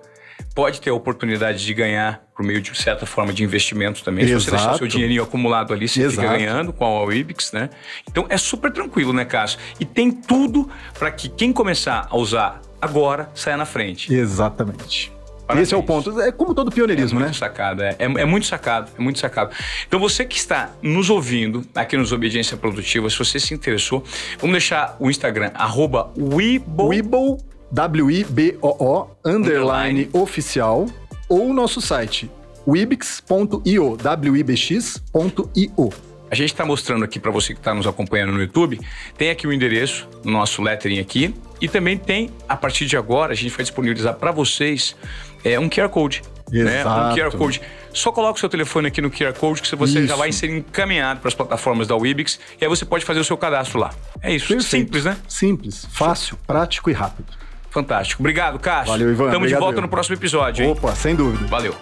[0.54, 4.26] Pode ter a oportunidade de ganhar por meio de certa forma de investimento também.
[4.26, 4.78] Se você deixar Exato.
[4.78, 6.28] seu dinheirinho acumulado ali, você fica Exato.
[6.28, 7.70] ganhando com a Wibix, né?
[8.08, 9.58] Então é super tranquilo, né, Cássio?
[9.80, 10.68] E tem tudo
[10.98, 14.12] para que quem começar a usar agora saia na frente.
[14.12, 15.10] Exatamente.
[15.52, 15.68] Parabéns.
[15.68, 16.20] Esse é o ponto.
[16.20, 17.32] É como todo pioneirismo, é né?
[17.32, 19.54] sacado, é, é, é muito sacado, é muito sacado.
[19.86, 24.02] Então você que está nos ouvindo aqui nos Obediência Produtiva, se você se interessou,
[24.38, 26.12] vamos deixar o Instagram, arroba
[27.72, 30.86] W-I-B-O-O, underline oficial,
[31.28, 32.30] ou o nosso site,
[32.66, 35.92] wibix.io, W-I-B-X.io.
[36.30, 38.80] A gente está mostrando aqui para você que está nos acompanhando no YouTube,
[39.18, 43.32] tem aqui o endereço, no nosso lettering aqui, e também tem, a partir de agora,
[43.32, 44.96] a gente vai disponibilizar para vocês
[45.44, 46.22] é, um QR Code.
[46.50, 46.60] Né?
[46.60, 47.16] Um Exato.
[47.16, 47.62] QR Code.
[47.92, 50.16] Só coloca o seu telefone aqui no QR Code que você já Isso.
[50.16, 53.36] vai ser encaminhado para as plataformas da Wibix e aí você pode fazer o seu
[53.36, 53.90] cadastro lá.
[54.20, 54.70] É isso, Perfeito.
[54.70, 55.16] simples, né?
[55.28, 57.32] Simples, fácil, prático e rápido.
[57.70, 58.20] Fantástico.
[58.20, 58.92] Obrigado, Cássio.
[58.92, 59.24] Valeu, Ivan.
[59.24, 59.82] Tamo de Obrigado, volta eu.
[59.82, 60.72] no próximo episódio, hein?
[60.72, 61.46] Opa, sem dúvida.
[61.46, 61.74] Valeu.